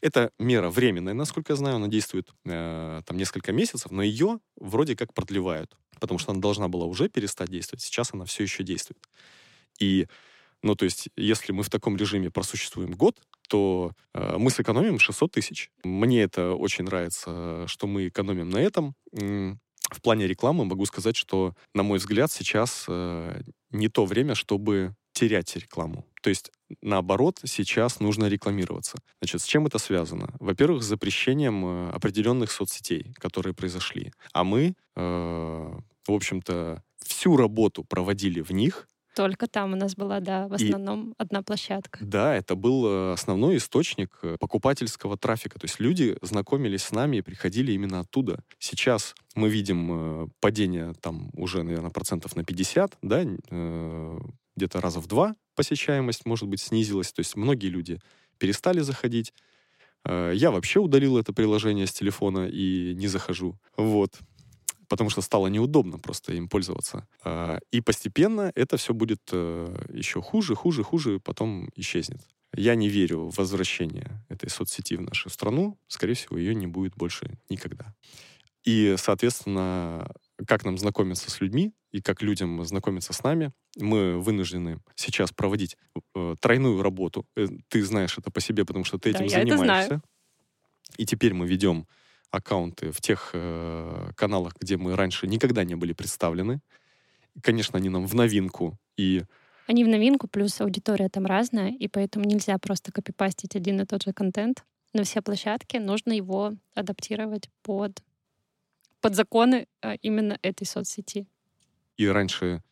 Это 0.00 0.30
мера 0.38 0.70
временная, 0.70 1.12
насколько 1.12 1.52
я 1.52 1.56
знаю, 1.56 1.76
она 1.76 1.88
действует 1.88 2.30
э, 2.46 3.02
там 3.04 3.16
несколько 3.18 3.52
месяцев, 3.52 3.90
но 3.90 4.02
ее 4.02 4.38
вроде 4.56 4.96
как 4.96 5.12
продлевают, 5.12 5.76
потому 5.98 6.18
что 6.18 6.32
она 6.32 6.40
должна 6.40 6.68
была 6.68 6.86
уже 6.86 7.10
перестать 7.10 7.50
действовать. 7.50 7.82
Сейчас 7.82 8.14
она 8.14 8.24
все 8.24 8.44
еще 8.44 8.62
действует. 8.62 9.06
И 9.78 10.06
ну, 10.62 10.74
то 10.74 10.84
есть, 10.84 11.08
если 11.16 11.52
мы 11.52 11.62
в 11.62 11.70
таком 11.70 11.96
режиме 11.96 12.30
просуществуем 12.30 12.92
год, 12.92 13.16
то 13.48 13.92
э, 14.14 14.36
мы 14.38 14.50
сэкономим 14.50 14.98
600 14.98 15.32
тысяч. 15.32 15.70
Мне 15.84 16.22
это 16.22 16.52
очень 16.52 16.84
нравится, 16.84 17.66
что 17.66 17.86
мы 17.86 18.08
экономим 18.08 18.50
на 18.50 18.58
этом. 18.58 18.94
В 19.12 20.02
плане 20.02 20.26
рекламы 20.26 20.64
могу 20.64 20.84
сказать, 20.86 21.16
что, 21.16 21.54
на 21.74 21.82
мой 21.82 21.98
взгляд, 21.98 22.30
сейчас 22.30 22.84
э, 22.88 23.42
не 23.70 23.88
то 23.88 24.04
время, 24.04 24.34
чтобы 24.34 24.94
терять 25.12 25.56
рекламу. 25.56 26.06
То 26.22 26.30
есть, 26.30 26.52
наоборот, 26.80 27.40
сейчас 27.44 28.00
нужно 28.00 28.26
рекламироваться. 28.26 28.98
Значит, 29.20 29.42
с 29.42 29.44
чем 29.44 29.66
это 29.66 29.78
связано? 29.78 30.34
Во-первых, 30.38 30.82
с 30.82 30.86
запрещением 30.86 31.64
э, 31.64 31.90
определенных 31.90 32.52
соцсетей, 32.52 33.12
которые 33.14 33.54
произошли. 33.54 34.12
А 34.32 34.44
мы, 34.44 34.74
э, 34.96 35.78
в 36.06 36.12
общем-то, 36.12 36.82
всю 37.04 37.36
работу 37.36 37.82
проводили 37.84 38.40
в 38.40 38.50
них, 38.50 38.88
только 39.14 39.46
там 39.46 39.72
у 39.72 39.76
нас 39.76 39.96
была, 39.96 40.20
да, 40.20 40.46
в 40.48 40.54
основном 40.54 41.10
и, 41.10 41.14
одна 41.18 41.42
площадка. 41.42 41.98
Да, 42.02 42.34
это 42.34 42.54
был 42.54 42.86
э, 42.86 43.12
основной 43.12 43.56
источник 43.56 44.18
э, 44.22 44.36
покупательского 44.38 45.16
трафика. 45.16 45.58
То 45.58 45.66
есть 45.66 45.80
люди 45.80 46.16
знакомились 46.22 46.84
с 46.84 46.92
нами 46.92 47.18
и 47.18 47.22
приходили 47.22 47.72
именно 47.72 48.00
оттуда. 48.00 48.42
Сейчас 48.58 49.14
мы 49.34 49.48
видим 49.48 50.24
э, 50.24 50.28
падение 50.40 50.94
там 51.00 51.30
уже, 51.34 51.62
наверное, 51.62 51.90
процентов 51.90 52.36
на 52.36 52.44
50, 52.44 52.98
да, 53.02 53.24
где-то 54.56 54.80
раза 54.80 55.00
в 55.00 55.06
два 55.06 55.34
посещаемость, 55.54 56.26
может 56.26 56.48
быть, 56.48 56.60
снизилась. 56.60 57.12
То 57.12 57.20
есть 57.20 57.36
многие 57.36 57.68
люди 57.68 58.00
перестали 58.38 58.80
заходить. 58.80 59.32
Я 60.06 60.50
вообще 60.50 60.80
удалил 60.80 61.18
это 61.18 61.34
приложение 61.34 61.86
с 61.86 61.92
телефона 61.92 62.48
и 62.50 62.94
не 62.94 63.06
захожу. 63.06 63.58
Вот 63.76 64.18
потому 64.90 65.08
что 65.08 65.22
стало 65.22 65.46
неудобно 65.46 65.98
просто 65.98 66.34
им 66.34 66.48
пользоваться. 66.48 67.06
А, 67.22 67.60
и 67.70 67.80
постепенно 67.80 68.52
это 68.56 68.76
все 68.76 68.92
будет 68.92 69.20
э, 69.30 69.86
еще 69.94 70.20
хуже, 70.20 70.56
хуже, 70.56 70.82
хуже, 70.82 71.20
потом 71.20 71.70
исчезнет. 71.76 72.20
Я 72.56 72.74
не 72.74 72.88
верю 72.88 73.28
в 73.28 73.36
возвращение 73.36 74.24
этой 74.28 74.50
соцсети 74.50 74.96
в 74.96 75.02
нашу 75.02 75.30
страну. 75.30 75.78
Скорее 75.86 76.14
всего, 76.14 76.36
ее 76.36 76.56
не 76.56 76.66
будет 76.66 76.96
больше 76.96 77.38
никогда. 77.48 77.94
И, 78.64 78.96
соответственно, 78.98 80.10
как 80.44 80.64
нам 80.64 80.76
знакомиться 80.76 81.30
с 81.30 81.40
людьми 81.40 81.72
и 81.92 82.02
как 82.02 82.20
людям 82.20 82.62
знакомиться 82.64 83.12
с 83.12 83.22
нами, 83.22 83.52
мы 83.78 84.18
вынуждены 84.18 84.80
сейчас 84.96 85.30
проводить 85.30 85.76
э, 86.16 86.34
тройную 86.40 86.82
работу. 86.82 87.26
Э, 87.36 87.46
ты 87.68 87.84
знаешь 87.84 88.18
это 88.18 88.32
по 88.32 88.40
себе, 88.40 88.64
потому 88.64 88.84
что 88.84 88.98
ты 88.98 89.10
этим 89.10 89.28
да, 89.28 89.38
занимаешься. 89.38 90.02
И 90.96 91.06
теперь 91.06 91.32
мы 91.32 91.46
ведем 91.46 91.86
аккаунты 92.30 92.90
в 92.90 93.00
тех 93.00 93.30
э, 93.32 94.10
каналах, 94.16 94.54
где 94.60 94.76
мы 94.76 94.96
раньше 94.96 95.26
никогда 95.26 95.64
не 95.64 95.74
были 95.74 95.92
представлены. 95.92 96.60
Конечно, 97.42 97.78
они 97.78 97.88
нам 97.88 98.06
в 98.06 98.14
новинку. 98.14 98.78
И 98.96 99.22
Они 99.66 99.84
в 99.84 99.88
новинку, 99.88 100.28
плюс 100.28 100.60
аудитория 100.60 101.08
там 101.08 101.26
разная, 101.26 101.70
и 101.70 101.88
поэтому 101.88 102.24
нельзя 102.24 102.58
просто 102.58 102.92
копипастить 102.92 103.56
один 103.56 103.80
и 103.80 103.86
тот 103.86 104.04
же 104.04 104.12
контент 104.12 104.64
на 104.92 105.04
все 105.04 105.22
площадки. 105.22 105.76
Нужно 105.76 106.12
его 106.12 106.52
адаптировать 106.74 107.48
под, 107.62 108.02
под 109.00 109.14
законы 109.14 109.66
а, 109.82 109.94
именно 109.94 110.38
этой 110.42 110.66
соцсети. 110.66 111.26
И 111.96 112.06
раньше 112.06 112.62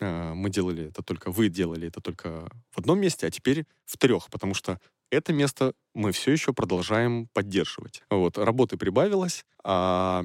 э, 0.00 0.32
мы 0.34 0.50
делали 0.50 0.88
это 0.88 1.02
только, 1.02 1.30
вы 1.30 1.48
делали 1.48 1.88
это 1.88 2.00
только 2.00 2.48
в 2.70 2.78
одном 2.78 3.00
месте, 3.00 3.26
а 3.26 3.30
теперь 3.30 3.64
в 3.84 3.96
трех, 3.96 4.28
потому 4.30 4.54
что 4.54 4.80
это 5.10 5.32
место 5.32 5.72
мы 5.94 6.12
все 6.12 6.32
еще 6.32 6.52
продолжаем 6.52 7.28
поддерживать. 7.32 8.02
Вот, 8.10 8.38
работы 8.38 8.76
прибавилось, 8.76 9.44
а 9.64 10.24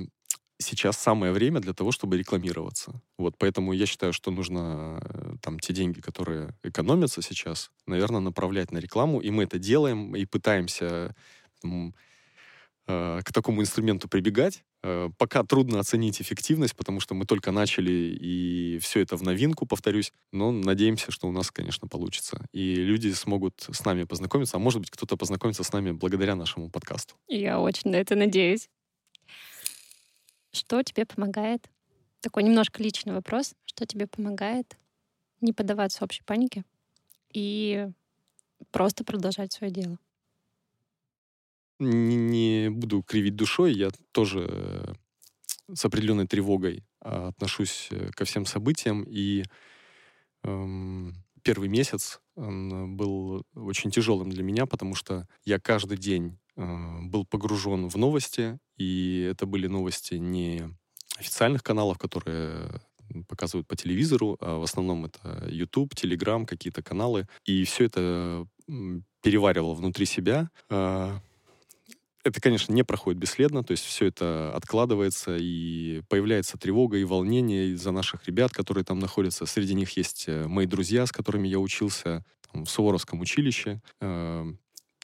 сейчас 0.62 0.98
самое 0.98 1.32
время 1.32 1.60
для 1.60 1.74
того, 1.74 1.92
чтобы 1.92 2.18
рекламироваться. 2.18 3.02
Вот, 3.18 3.36
поэтому 3.38 3.74
я 3.74 3.86
считаю, 3.86 4.14
что 4.14 4.32
нужно 4.32 5.00
э, 5.04 5.34
там 5.42 5.60
те 5.60 5.74
деньги, 5.74 6.02
которые 6.02 6.56
экономятся 6.64 7.22
сейчас, 7.22 7.72
наверное, 7.88 8.20
направлять 8.20 8.72
на 8.72 8.78
рекламу, 8.78 9.20
и 9.20 9.30
мы 9.32 9.44
это 9.44 9.60
делаем, 9.60 10.16
и 10.16 10.26
пытаемся 10.26 11.16
там, 11.62 11.96
э, 12.88 13.22
к 13.24 13.34
такому 13.34 13.62
инструменту 13.62 14.08
прибегать. 14.08 14.64
Э, 14.84 15.10
пока 15.18 15.44
трудно 15.44 15.80
оценить 15.80 16.22
эффективность, 16.22 16.76
потому 16.76 17.00
что 17.00 17.14
мы 17.14 17.26
только 17.26 17.52
начали, 17.52 17.92
и 17.92 18.80
все 18.80 19.02
это 19.02 19.16
в 19.16 19.22
новинку, 19.22 19.66
повторюсь. 19.66 20.12
Но 20.32 20.52
надеемся, 20.52 21.12
что 21.12 21.28
у 21.28 21.32
нас, 21.32 21.52
конечно, 21.52 21.88
получится. 21.88 22.46
И 22.52 22.76
люди 22.76 23.12
смогут 23.12 23.68
с 23.70 23.86
нами 23.86 24.06
познакомиться, 24.06 24.58
а 24.58 24.60
может 24.60 24.82
быть, 24.82 24.90
кто-то 24.90 25.18
познакомится 25.18 25.64
с 25.64 25.72
нами 25.72 25.92
благодаря 25.92 26.36
нашему 26.36 26.70
подкасту. 26.70 27.16
Я 27.28 27.60
очень 27.60 27.92
на 27.92 27.98
это 27.98 28.16
надеюсь. 28.16 28.70
Что 30.52 30.82
тебе 30.84 31.06
помогает? 31.06 31.70
Такой 32.20 32.44
немножко 32.44 32.82
личный 32.82 33.14
вопрос. 33.14 33.54
Что 33.66 33.86
тебе 33.86 34.08
помогает 34.08 34.78
не 35.42 35.54
поддаваться 35.54 36.04
общей 36.04 36.24
панике 36.24 36.64
и 37.34 37.88
просто 38.72 39.04
продолжать 39.04 39.54
свое 39.54 39.72
дело? 39.72 39.98
Не, 41.82 42.16
не 42.16 42.70
буду 42.70 43.02
кривить 43.02 43.36
душой, 43.36 43.74
я 43.74 43.90
тоже 44.12 44.48
э, 44.48 44.94
с 45.74 45.84
определенной 45.84 46.28
тревогой 46.28 46.84
а, 47.00 47.30
отношусь 47.30 47.88
э, 47.90 48.12
ко 48.12 48.24
всем 48.24 48.46
событиям, 48.46 49.04
и 49.08 49.44
эм, 50.44 51.16
первый 51.42 51.70
месяц 51.70 52.22
он 52.36 52.96
был 52.96 53.44
очень 53.56 53.90
тяжелым 53.90 54.30
для 54.30 54.44
меня, 54.44 54.68
потому 54.68 54.94
что 54.94 55.28
я 55.44 55.60
каждый 55.60 55.98
день 55.98 56.38
э, 56.56 57.00
был 57.02 57.26
погружен 57.26 57.90
в 57.90 57.96
новости, 57.96 58.60
и 58.78 59.28
это 59.32 59.48
были 59.48 59.66
новости 59.66 60.14
не 60.16 60.62
официальных 61.18 61.64
каналов, 61.64 61.98
которые 61.98 62.80
показывают 63.28 63.68
по 63.68 63.76
телевизору, 63.76 64.38
а 64.40 64.60
в 64.60 64.64
основном 64.64 65.06
это 65.06 65.48
YouTube, 65.50 65.96
Telegram, 65.96 66.46
какие-то 66.46 66.84
каналы. 66.84 67.28
И 67.44 67.64
все 67.64 67.86
это 67.86 68.46
переваривал 69.22 69.74
внутри 69.74 70.06
себя. 70.06 70.50
А, 70.70 71.20
это, 72.24 72.42
конечно, 72.42 72.74
не 72.74 72.84
проходит 72.84 73.20
бесследно, 73.20 73.64
то 73.64 73.72
есть 73.72 73.84
все 73.84 74.08
это 74.08 74.54
откладывается, 74.56 75.38
и 75.40 76.02
появляется 76.10 76.58
тревога 76.58 76.98
и 76.98 77.04
волнение 77.04 77.70
из-за 77.70 77.92
наших 77.92 78.28
ребят, 78.28 78.52
которые 78.52 78.84
там 78.84 79.00
находятся. 79.00 79.46
Среди 79.46 79.74
них 79.74 79.96
есть 79.98 80.26
э, 80.28 80.48
мои 80.48 80.66
друзья, 80.66 81.06
с 81.06 81.12
которыми 81.12 81.48
я 81.48 81.60
учился 81.60 82.24
там, 82.52 82.66
в 82.66 82.70
Суворовском 82.70 83.20
училище. 83.22 83.82
А, 84.00 84.46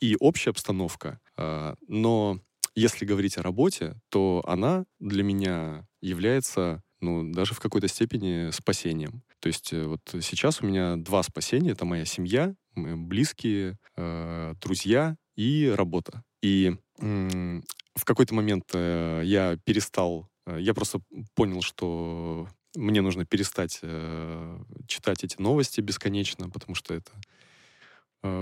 и 0.01 0.15
общая 0.19 0.51
обстановка. 0.51 1.19
А, 1.35 1.75
но 1.87 2.39
если 2.75 3.05
говорить 3.05 3.37
о 3.37 3.43
работе, 3.43 3.95
то 4.09 4.43
она 4.45 4.85
для 4.99 5.23
меня 5.23 5.87
является, 6.01 6.83
ну, 7.01 7.31
даже 7.31 7.55
в 7.55 7.59
какой-то 7.59 7.87
степени 7.87 8.51
спасением. 8.51 9.23
То 9.39 9.47
есть 9.47 9.73
э, 9.73 9.83
вот 9.85 10.01
сейчас 10.21 10.61
у 10.61 10.67
меня 10.67 10.95
два 10.95 11.23
спасения. 11.23 11.71
Это 11.71 11.85
моя 11.85 12.05
семья, 12.05 12.53
близкие, 12.75 13.77
э, 13.95 14.53
друзья 14.61 15.15
и 15.35 15.73
работа. 15.75 16.23
И 16.41 16.75
э, 16.75 16.77
в 16.99 18.05
какой-то 18.05 18.33
момент 18.33 18.65
э, 18.73 19.21
я 19.25 19.57
перестал, 19.63 20.29
э, 20.45 20.57
я 20.59 20.73
просто 20.73 20.99
понял, 21.35 21.61
что 21.61 22.47
мне 22.75 23.01
нужно 23.01 23.25
перестать 23.25 23.79
э, 23.81 24.59
читать 24.87 25.23
эти 25.23 25.41
новости 25.41 25.81
бесконечно, 25.81 26.49
потому 26.49 26.75
что 26.75 26.93
это 26.93 27.11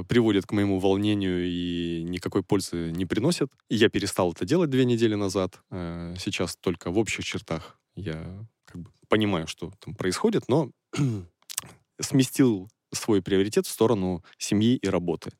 приводит 0.08 0.46
к 0.46 0.54
моему 0.54 0.80
волнению 0.80 1.46
и 1.46 2.02
никакой 2.04 2.44
пользы 2.44 2.92
не 2.92 3.06
приносит. 3.06 3.52
Я 3.70 3.90
перестал 3.90 4.32
это 4.32 4.46
делать 4.46 4.70
две 4.70 4.86
недели 4.86 5.16
назад. 5.16 5.60
Сейчас 5.70 6.56
только 6.56 6.92
в 6.92 6.98
общих 6.98 7.26
чертах 7.26 7.78
я 7.94 8.48
как 8.64 8.82
бы 8.82 8.90
понимаю, 9.10 9.48
что 9.48 9.74
там 9.84 9.94
происходит, 9.94 10.48
но 10.48 10.72
сместил 12.00 12.70
свой 12.94 13.22
приоритет 13.22 13.68
в 13.68 13.70
сторону 13.70 14.24
семьи 14.38 14.78
и 14.78 14.88
работы. 14.88 15.32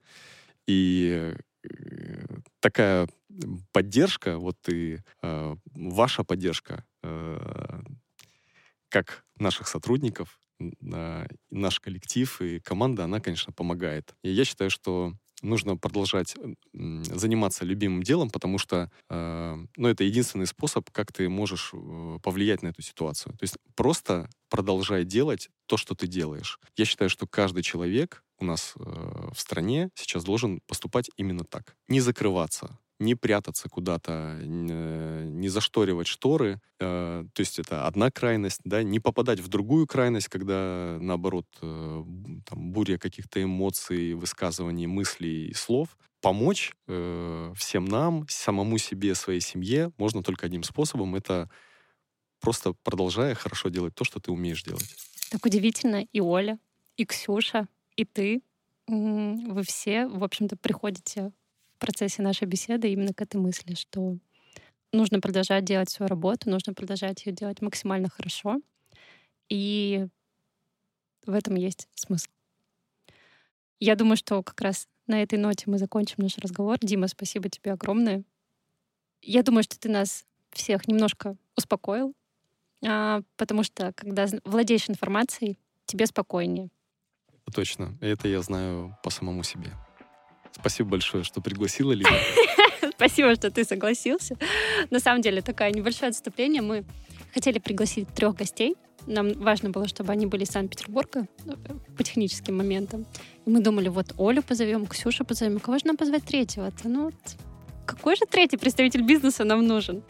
И 0.68 1.34
такая 2.66 3.08
поддержка, 3.74 4.40
вот 4.40 4.58
и 4.70 4.98
э, 5.22 5.56
ваша 5.76 6.24
поддержка, 6.24 6.84
э, 7.04 7.82
как 8.90 9.24
наших 9.38 9.68
сотрудников, 9.68 10.40
наш 11.52 11.80
коллектив 11.80 12.42
и 12.42 12.60
команда, 12.60 13.04
она, 13.04 13.20
конечно, 13.20 13.54
помогает. 13.54 14.16
И 14.24 14.32
я 14.32 14.46
считаю, 14.46 14.72
что 14.72 15.14
нужно 15.44 15.78
продолжать 15.78 16.36
заниматься 16.74 17.66
любимым 17.66 18.02
делом, 18.02 18.32
потому 18.32 18.58
что 18.58 18.90
э, 19.12 19.58
ну, 19.76 19.88
это 19.88 20.04
единственный 20.04 20.48
способ, 20.48 20.90
как 20.90 21.12
ты 21.12 21.30
можешь 21.30 21.70
э, 21.72 22.20
повлиять 22.24 22.64
на 22.64 22.70
эту 22.70 22.82
ситуацию. 22.82 23.34
То 23.34 23.44
есть 23.44 23.58
просто 23.76 24.28
продолжай 24.50 25.04
делать 25.04 25.50
то, 25.68 25.78
что 25.78 25.94
ты 25.94 26.08
делаешь. 26.08 26.60
Я 26.78 26.86
считаю, 26.86 27.12
что 27.12 27.28
каждый 27.28 27.62
человек 27.62 28.24
у 28.40 28.46
нас 28.46 28.74
э, 28.78 29.30
в 29.34 29.40
стране 29.40 29.90
сейчас 29.96 30.24
должен 30.24 30.62
поступать 30.68 31.10
именно 31.18 31.44
так. 31.44 31.76
Не 31.88 32.00
закрываться, 32.00 32.80
не 33.00 33.16
прятаться 33.16 33.70
куда-то, 33.70 34.40
не 34.44 35.50
зашторивать 35.50 36.08
шторы. 36.08 36.62
Э, 36.80 37.26
то 37.34 37.40
есть 37.42 37.60
это 37.60 37.88
одна 37.88 38.12
крайность, 38.12 38.62
да, 38.64 38.84
не 38.84 39.00
попадать 39.00 39.40
в 39.40 39.48
другую 39.48 39.88
крайность, 39.88 40.30
когда, 40.30 40.98
наоборот, 41.00 41.46
э, 41.62 42.04
там, 42.46 42.72
буря 42.72 42.98
каких-то 42.98 43.44
эмоций, 43.44 44.14
высказываний, 44.14 44.88
мыслей 44.88 45.48
и 45.48 45.54
слов. 45.54 45.98
Помочь 46.22 46.74
э, 46.88 47.54
всем 47.56 47.86
нам, 47.86 48.26
самому 48.30 48.78
себе, 48.78 49.14
своей 49.16 49.42
семье 49.42 49.92
можно 49.98 50.24
только 50.24 50.46
одним 50.46 50.64
способом. 50.64 51.16
Это 51.16 51.50
просто 52.40 52.74
продолжая 52.84 53.36
хорошо 53.36 53.70
делать 53.70 53.94
то, 53.96 54.04
что 54.04 54.20
ты 54.20 54.32
умеешь 54.32 54.64
делать. 54.64 54.96
Так 55.30 55.46
удивительно. 55.46 56.06
И 56.14 56.20
Оля, 56.22 56.60
и 56.98 57.06
Ксюша, 57.06 57.68
и 57.96 58.06
ты. 58.06 58.42
Вы 58.88 59.64
все, 59.64 60.08
в 60.08 60.24
общем-то, 60.24 60.58
приходите 60.58 61.32
в 61.76 61.80
процессе 61.80 62.22
нашей 62.22 62.46
беседы 62.46 62.92
именно 62.92 63.14
к 63.14 63.22
этой 63.22 63.38
мысли, 63.38 63.74
что 63.74 64.18
нужно 64.92 65.20
продолжать 65.20 65.66
делать 65.66 65.90
свою 65.90 66.08
работу, 66.08 66.50
нужно 66.50 66.74
продолжать 66.74 67.26
ее 67.26 67.34
делать 67.34 67.62
максимально 67.62 68.10
хорошо. 68.10 68.62
И 69.50 70.08
в 71.26 71.34
этом 71.34 71.56
есть 71.56 71.88
смысл. 71.96 72.30
Я 73.80 73.96
думаю, 73.96 74.18
что 74.18 74.42
как 74.42 74.62
раз 74.62 74.88
на 75.08 75.22
этой 75.22 75.38
ноте 75.38 75.66
мы 75.68 75.78
закончим 75.78 76.18
наш 76.20 76.38
разговор. 76.38 76.78
Дима, 76.82 77.08
спасибо 77.08 77.50
тебе 77.50 77.74
огромное. 77.74 78.24
Я 79.22 79.44
думаю, 79.44 79.64
что 79.64 79.80
ты 79.80 79.90
нас 79.90 80.26
всех 80.52 80.88
немножко 80.88 81.36
успокоил, 81.58 82.14
а, 82.86 83.22
потому 83.38 83.64
что 83.64 83.92
когда 83.94 84.28
владеешь 84.44 84.90
информацией, 84.90 85.58
тебе 85.86 86.06
спокойнее. 86.06 86.70
Точно. 87.54 87.98
Это 88.02 88.28
я 88.28 88.42
знаю 88.42 88.98
по 89.04 89.10
самому 89.10 89.44
себе. 89.44 89.72
Спасибо 90.52 90.90
большое, 90.92 91.24
что 91.24 91.42
пригласила, 91.42 91.92
Лиза. 91.92 92.10
Спасибо, 92.96 93.36
что 93.36 93.52
ты 93.52 93.64
согласился. 93.66 94.38
На 94.90 95.00
самом 95.00 95.22
деле, 95.22 95.42
такое 95.42 95.72
небольшое 95.72 96.10
отступление. 96.10 96.62
Мы 96.62 96.86
хотели 97.34 97.60
пригласить 97.60 98.08
трех 98.14 98.36
гостей. 98.36 98.76
Нам 99.06 99.34
важно 99.34 99.70
было, 99.70 99.88
чтобы 99.88 100.12
они 100.12 100.26
были 100.26 100.44
из 100.44 100.50
Санкт-Петербурга 100.50 101.28
ну, 101.44 101.56
по 101.96 102.04
техническим 102.04 102.58
моментам. 102.58 103.06
И 103.46 103.50
мы 103.50 103.60
думали, 103.60 103.90
вот 103.90 104.14
Олю 104.18 104.42
позовем, 104.42 104.88
Ксюшу 104.88 105.26
позовем. 105.26 105.60
Кого 105.60 105.78
же 105.78 105.86
нам 105.86 105.98
позвать 105.98 106.24
третьего-то? 106.24 106.90
Ну, 106.90 107.04
вот, 107.06 107.16
какой 107.86 108.16
же 108.16 108.26
третий 108.26 108.58
представитель 108.58 109.04
бизнеса 109.04 109.44
нам 109.44 109.68
нужен? 109.68 110.04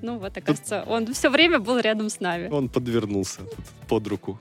Ну 0.00 0.18
вот, 0.18 0.36
оказывается, 0.36 0.84
он 0.86 1.12
все 1.12 1.28
время 1.28 1.58
был 1.58 1.80
рядом 1.80 2.08
с 2.08 2.20
нами. 2.20 2.48
Он 2.48 2.68
подвернулся 2.68 3.40
под 3.88 4.06
руку. 4.06 4.40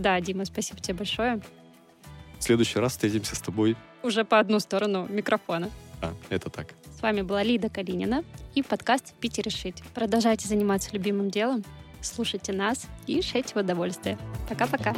Да, 0.00 0.18
Дима, 0.18 0.46
спасибо 0.46 0.80
тебе 0.80 0.94
большое. 0.94 1.42
В 2.38 2.42
следующий 2.42 2.78
раз 2.78 2.92
встретимся 2.92 3.36
с 3.36 3.40
тобой. 3.40 3.76
Уже 4.02 4.24
по 4.24 4.38
одну 4.38 4.58
сторону 4.58 5.06
микрофона. 5.10 5.68
А, 6.00 6.14
это 6.30 6.48
так. 6.48 6.68
С 6.98 7.02
вами 7.02 7.20
была 7.20 7.42
Лида 7.42 7.68
Калинина 7.68 8.24
и 8.54 8.62
подкаст 8.62 9.12
«Пить 9.20 9.38
и 9.38 9.42
решить». 9.42 9.82
Продолжайте 9.94 10.48
заниматься 10.48 10.88
любимым 10.94 11.30
делом, 11.30 11.64
слушайте 12.00 12.54
нас 12.54 12.86
и 13.06 13.20
шейте 13.20 13.52
в 13.52 13.58
удовольствие. 13.58 14.16
Пока-пока. 14.48 14.94